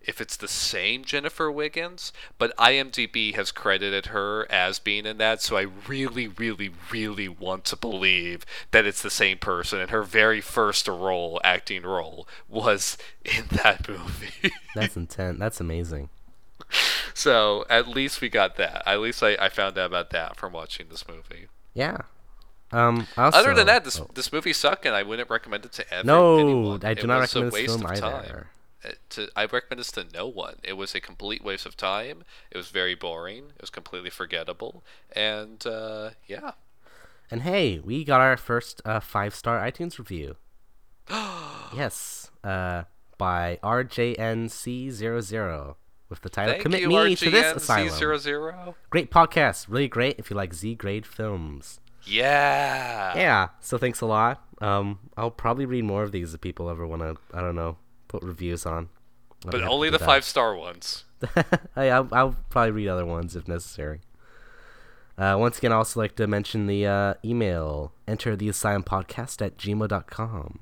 if 0.00 0.20
it's 0.20 0.36
the 0.36 0.48
same 0.48 1.04
Jennifer 1.04 1.50
Wiggins, 1.50 2.12
but 2.38 2.56
IMDb 2.56 3.34
has 3.34 3.52
credited 3.52 4.06
her 4.06 4.46
as 4.50 4.78
being 4.78 5.06
in 5.06 5.18
that. 5.18 5.42
So 5.42 5.56
I 5.56 5.66
really, 5.86 6.28
really, 6.28 6.70
really 6.90 7.28
want 7.28 7.64
to 7.66 7.76
believe 7.76 8.46
that 8.70 8.86
it's 8.86 9.02
the 9.02 9.10
same 9.10 9.38
person. 9.38 9.80
And 9.80 9.90
her 9.90 10.02
very 10.02 10.40
first 10.40 10.88
role, 10.88 11.40
acting 11.44 11.82
role, 11.82 12.26
was 12.48 12.96
in 13.24 13.44
that 13.50 13.88
movie. 13.88 14.52
That's 14.74 14.96
intense. 14.96 15.38
That's 15.38 15.60
amazing. 15.60 16.08
So 17.14 17.64
at 17.70 17.88
least 17.88 18.20
we 18.20 18.28
got 18.28 18.56
that. 18.56 18.82
At 18.86 19.00
least 19.00 19.22
I, 19.22 19.36
I 19.40 19.48
found 19.48 19.78
out 19.78 19.86
about 19.86 20.10
that 20.10 20.36
from 20.36 20.52
watching 20.52 20.86
this 20.88 21.06
movie. 21.08 21.46
Yeah. 21.74 21.98
Um. 22.72 23.06
Also, 23.16 23.38
Other 23.38 23.54
than 23.54 23.66
that, 23.68 23.84
this 23.84 24.00
oh. 24.00 24.10
this 24.14 24.32
movie 24.32 24.52
sucked, 24.52 24.86
and 24.86 24.94
I 24.94 25.04
wouldn't 25.04 25.30
recommend 25.30 25.64
it 25.64 25.72
to 25.72 25.94
ever 25.94 26.06
No, 26.06 26.38
anyone. 26.38 26.84
I 26.84 26.94
do 26.94 27.02
It 27.02 27.06
not 27.06 27.20
recommend 27.20 27.52
this 27.52 27.66
film 27.66 27.86
of 27.86 28.00
time. 28.00 28.46
To, 29.10 29.28
I 29.34 29.46
recommend 29.46 29.80
this 29.80 29.90
to 29.92 30.04
no 30.14 30.26
one. 30.28 30.56
It 30.62 30.74
was 30.74 30.94
a 30.94 31.00
complete 31.00 31.42
waste 31.42 31.66
of 31.66 31.76
time. 31.76 32.22
It 32.50 32.56
was 32.56 32.68
very 32.68 32.94
boring. 32.94 33.46
It 33.56 33.60
was 33.60 33.70
completely 33.70 34.10
forgettable. 34.10 34.84
And 35.12 35.66
uh, 35.66 36.10
yeah, 36.26 36.52
And 37.30 37.42
hey, 37.42 37.80
we 37.80 38.04
got 38.04 38.20
our 38.20 38.36
first 38.36 38.80
uh, 38.84 39.00
five 39.00 39.34
star 39.34 39.58
iTunes 39.60 39.98
review. 39.98 40.36
yes, 41.74 42.30
uh, 42.44 42.84
by 43.18 43.58
RJNC00 43.62 45.74
with 46.08 46.20
the 46.20 46.28
title 46.28 46.52
thank 46.52 46.62
"Commit 46.62 46.82
you, 46.82 46.88
Me 46.88 47.16
to 47.16 47.30
This 47.30 47.56
Asylum." 47.56 47.88
RGNC00. 47.88 48.74
Great 48.90 49.10
podcast, 49.10 49.66
really 49.68 49.88
great 49.88 50.16
if 50.18 50.30
you 50.30 50.36
like 50.36 50.54
Z 50.54 50.76
grade 50.76 51.04
films. 51.06 51.80
Yeah. 52.04 53.16
Yeah, 53.16 53.48
so 53.60 53.78
thanks 53.78 54.00
a 54.00 54.06
lot. 54.06 54.44
Um, 54.60 55.00
I'll 55.16 55.32
probably 55.32 55.66
read 55.66 55.84
more 55.84 56.04
of 56.04 56.12
these 56.12 56.32
if 56.34 56.40
people 56.40 56.70
ever 56.70 56.86
want 56.86 57.02
to. 57.02 57.16
I 57.36 57.40
don't 57.40 57.56
know, 57.56 57.78
put 58.08 58.22
reviews 58.22 58.66
on. 58.66 58.88
I'll 59.44 59.50
But 59.52 59.62
only 59.62 59.90
the 59.90 59.98
five 59.98 60.24
star 60.24 60.54
ones. 60.56 61.04
I, 61.76 61.88
I'll, 61.88 62.08
I'll 62.12 62.36
probably 62.50 62.72
read 62.72 62.88
other 62.88 63.06
ones 63.06 63.36
if 63.36 63.48
necessary. 63.48 64.00
Uh, 65.18 65.36
once 65.38 65.58
again, 65.58 65.72
I 65.72 65.76
also 65.76 65.98
like 66.00 66.14
to 66.16 66.26
mention 66.26 66.66
the 66.66 66.86
uh, 66.86 67.14
email 67.24 67.92
enter 68.06 68.36
the 68.36 68.48
asylum 68.48 68.82
podcast 68.82 69.44
at 69.44 69.56
gmail.com. 69.56 70.60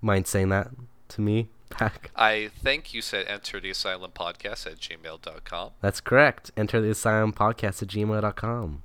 Mind 0.00 0.26
saying 0.26 0.48
that 0.48 0.70
to 1.08 1.20
me 1.20 1.48
back? 1.78 2.10
I 2.16 2.50
think 2.62 2.94
you 2.94 3.02
said 3.02 3.26
enter 3.26 3.60
the 3.60 3.70
asylum 3.70 4.12
podcast 4.12 4.66
at 4.66 4.78
gmail.com. 4.78 5.70
That's 5.82 6.00
correct. 6.00 6.50
Enter 6.56 6.80
the 6.80 6.90
asylum 6.90 7.32
podcast 7.34 7.82
at 7.82 7.88
gmail.com. 7.88 8.82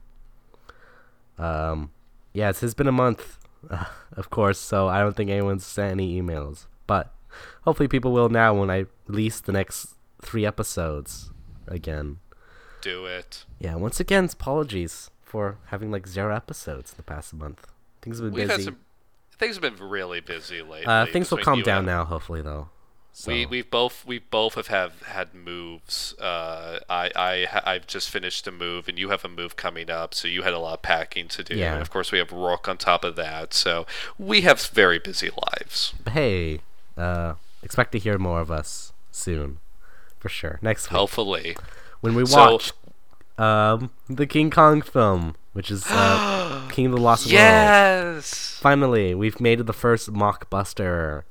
Um, 1.38 1.92
yeah, 2.34 2.50
it's, 2.50 2.62
it's 2.62 2.74
been 2.74 2.88
a 2.88 2.92
month, 2.92 3.40
uh, 3.70 3.86
of 4.14 4.30
course, 4.30 4.60
so 4.60 4.90
I 4.90 5.00
don't 5.00 5.16
think 5.16 5.30
anyone's 5.30 5.66
sent 5.66 5.92
any 5.92 6.22
emails. 6.22 6.66
But 6.92 7.14
hopefully, 7.64 7.88
people 7.88 8.12
will 8.12 8.28
now 8.28 8.54
when 8.54 8.70
I 8.70 8.86
release 9.08 9.40
the 9.40 9.54
next 9.54 9.96
three 10.22 10.46
episodes 10.46 11.32
again. 11.68 12.20
Do 12.82 13.06
it. 13.06 13.46
Yeah, 13.60 13.76
once 13.76 14.02
again, 14.02 14.26
apologies 14.26 15.10
for 15.22 15.58
having 15.68 15.90
like 15.90 16.06
zero 16.06 16.36
episodes 16.36 16.92
in 16.92 16.98
the 16.98 17.04
past 17.04 17.34
month. 17.34 17.66
Things 18.02 18.20
have 18.20 18.26
been 18.28 18.34
We've 18.34 18.48
busy. 18.50 18.64
some. 18.64 18.78
Things 19.40 19.56
have 19.56 19.62
been 19.62 19.78
really 19.90 20.20
busy 20.20 20.62
lately. 20.62 20.86
uh, 20.86 21.06
things 21.06 21.32
will 21.32 21.38
calm 21.38 21.62
down 21.62 21.78
and- 21.80 21.88
now, 21.88 22.04
hopefully, 22.04 22.42
though. 22.42 22.68
So, 23.14 23.32
We 23.32 23.46
we 23.46 23.62
both 23.62 24.06
we 24.06 24.20
both 24.20 24.56
have, 24.56 24.68
have 24.68 25.02
had 25.04 25.34
moves. 25.34 26.14
Uh, 26.20 26.80
I 26.90 27.12
I 27.16 27.62
I've 27.72 27.86
just 27.88 28.10
finished 28.10 28.48
a 28.48 28.52
move, 28.52 28.88
and 28.90 28.98
you 29.00 29.10
have 29.10 29.24
a 29.26 29.30
move 29.30 29.56
coming 29.56 29.90
up. 29.90 30.14
So 30.14 30.28
you 30.28 30.44
had 30.44 30.54
a 30.54 30.60
lot 30.60 30.74
of 30.76 30.82
packing 30.82 31.28
to 31.30 31.44
do. 31.44 31.56
Yeah. 31.56 31.74
And 31.74 31.82
of 31.82 31.90
course, 31.90 32.12
we 32.14 32.20
have 32.20 32.32
Rook 32.34 32.68
on 32.70 32.78
top 32.78 33.04
of 33.06 33.16
that. 33.18 33.54
So 33.54 33.86
we 34.18 34.42
have 34.42 34.62
very 34.62 35.00
busy 35.00 35.30
lives. 35.30 35.94
hey, 36.10 36.60
uh, 36.98 37.34
expect 37.64 37.92
to 37.94 38.00
hear 38.00 38.18
more 38.18 38.40
of 38.42 38.50
us 38.52 38.94
soon, 39.12 39.60
for 40.20 40.30
sure. 40.30 40.60
Next 40.62 40.90
week 40.90 40.98
Hopefully, 40.98 41.56
when 42.02 42.16
we 42.16 42.26
So- 42.26 42.38
watch 42.54 42.72
um 43.38 43.90
the 44.10 44.28
King 44.28 44.50
Kong 44.52 44.82
film, 44.82 45.36
which 45.54 45.72
is 45.72 45.86
uh, 45.90 46.68
King 46.72 46.88
of 46.88 46.92
the 46.94 46.98
Lost 47.02 47.26
World. 47.26 47.34
yes. 47.34 48.58
Finally, 48.62 49.16
we've 49.16 49.40
made 49.40 49.60
it 49.60 49.64
the 49.66 49.74
first 49.74 50.12
mockbuster, 50.14 51.24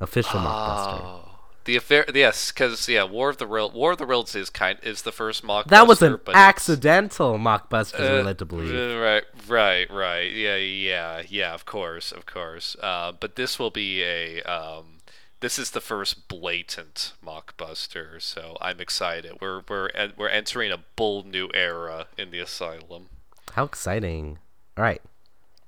official 0.00 0.40
mockbuster. 0.40 1.28
The 1.64 1.76
affair, 1.76 2.04
yes, 2.12 2.50
because 2.50 2.88
yeah, 2.88 3.04
War 3.04 3.30
of 3.30 3.38
the 3.38 3.46
Real 3.46 3.70
War 3.70 3.92
of 3.92 3.98
the 3.98 4.06
Realms 4.06 4.34
is 4.34 4.50
kind 4.50 4.78
is 4.82 5.02
the 5.02 5.12
first 5.12 5.44
mock. 5.44 5.68
That 5.68 5.86
was 5.86 6.02
an 6.02 6.18
accidental 6.34 7.38
mockbuster, 7.38 8.00
we're 8.00 8.20
Uh, 8.20 8.24
led 8.24 8.38
to 8.38 8.44
believe. 8.44 8.74
uh, 8.74 8.98
Right, 8.98 9.24
right, 9.48 9.90
right. 9.90 10.30
Yeah, 10.32 10.56
yeah, 10.56 11.22
yeah. 11.28 11.54
Of 11.54 11.64
course, 11.64 12.10
of 12.10 12.26
course. 12.26 12.76
Uh, 12.82 13.12
but 13.12 13.36
this 13.36 13.58
will 13.58 13.70
be 13.70 14.02
a. 14.02 14.42
Um, 14.42 14.98
this 15.40 15.58
is 15.58 15.70
the 15.72 15.80
first 15.80 16.28
blatant 16.28 17.12
mockbuster, 17.24 18.20
so 18.22 18.56
I'm 18.60 18.80
excited. 18.80 19.38
We're 19.40 19.62
we're 19.68 19.90
we're 20.16 20.28
entering 20.28 20.72
a 20.72 20.78
bold 20.96 21.26
new 21.26 21.48
era 21.54 22.06
in 22.18 22.30
the 22.30 22.38
asylum. 22.40 23.08
How 23.52 23.64
exciting! 23.64 24.38
All 24.76 24.84
right, 24.84 25.02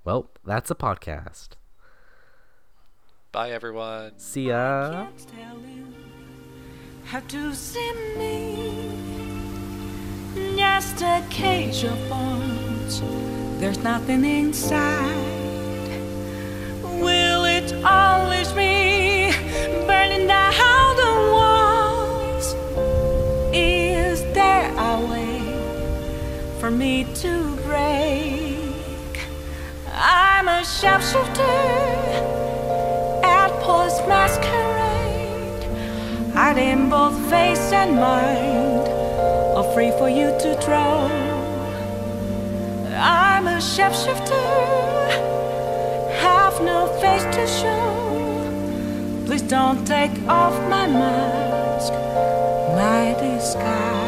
well, 0.04 0.30
that's 0.44 0.70
a 0.70 0.74
podcast. 0.74 1.50
Bye, 3.34 3.50
everyone. 3.50 4.12
See 4.16 4.46
ya. 4.46 4.92
Can't 4.92 5.26
tell 5.26 5.58
you 5.58 5.86
how 7.02 7.18
to 7.18 7.52
see 7.52 7.92
me. 8.16 8.94
Just 10.56 11.02
a 11.02 11.20
cage 11.30 11.82
of 11.82 11.98
bones. 12.08 13.02
There's 13.58 13.78
nothing 13.78 14.24
inside. 14.24 15.16
Will 17.02 17.44
it 17.44 17.74
always 17.84 18.52
be 18.52 19.32
burning 19.84 20.28
down 20.28 20.94
the 20.94 21.14
walls? 21.34 22.54
Is 23.52 24.22
there 24.32 24.72
a 24.78 25.04
way 25.10 25.40
for 26.60 26.70
me 26.70 27.04
to 27.16 27.56
break? 27.66 29.18
I'm 29.92 30.46
a 30.46 30.60
shapeshifter 30.62 32.43
Post 33.64 34.06
Masquerade. 34.06 35.64
Hiding 36.34 36.90
both 36.90 37.16
face 37.30 37.72
and 37.72 37.96
mind, 37.96 38.86
all 39.56 39.72
free 39.72 39.90
for 39.92 40.10
you 40.10 40.26
to 40.38 40.50
draw. 40.66 41.08
I'm 42.94 43.46
a 43.46 43.56
shapeshifter, 43.72 44.44
have 46.20 46.60
no 46.60 46.88
face 47.00 47.24
to 47.36 47.46
show. 47.46 49.24
Please 49.24 49.40
don't 49.40 49.86
take 49.86 50.12
off 50.28 50.54
my 50.68 50.86
mask, 50.86 51.94
my 52.76 53.16
disguise. 53.18 54.03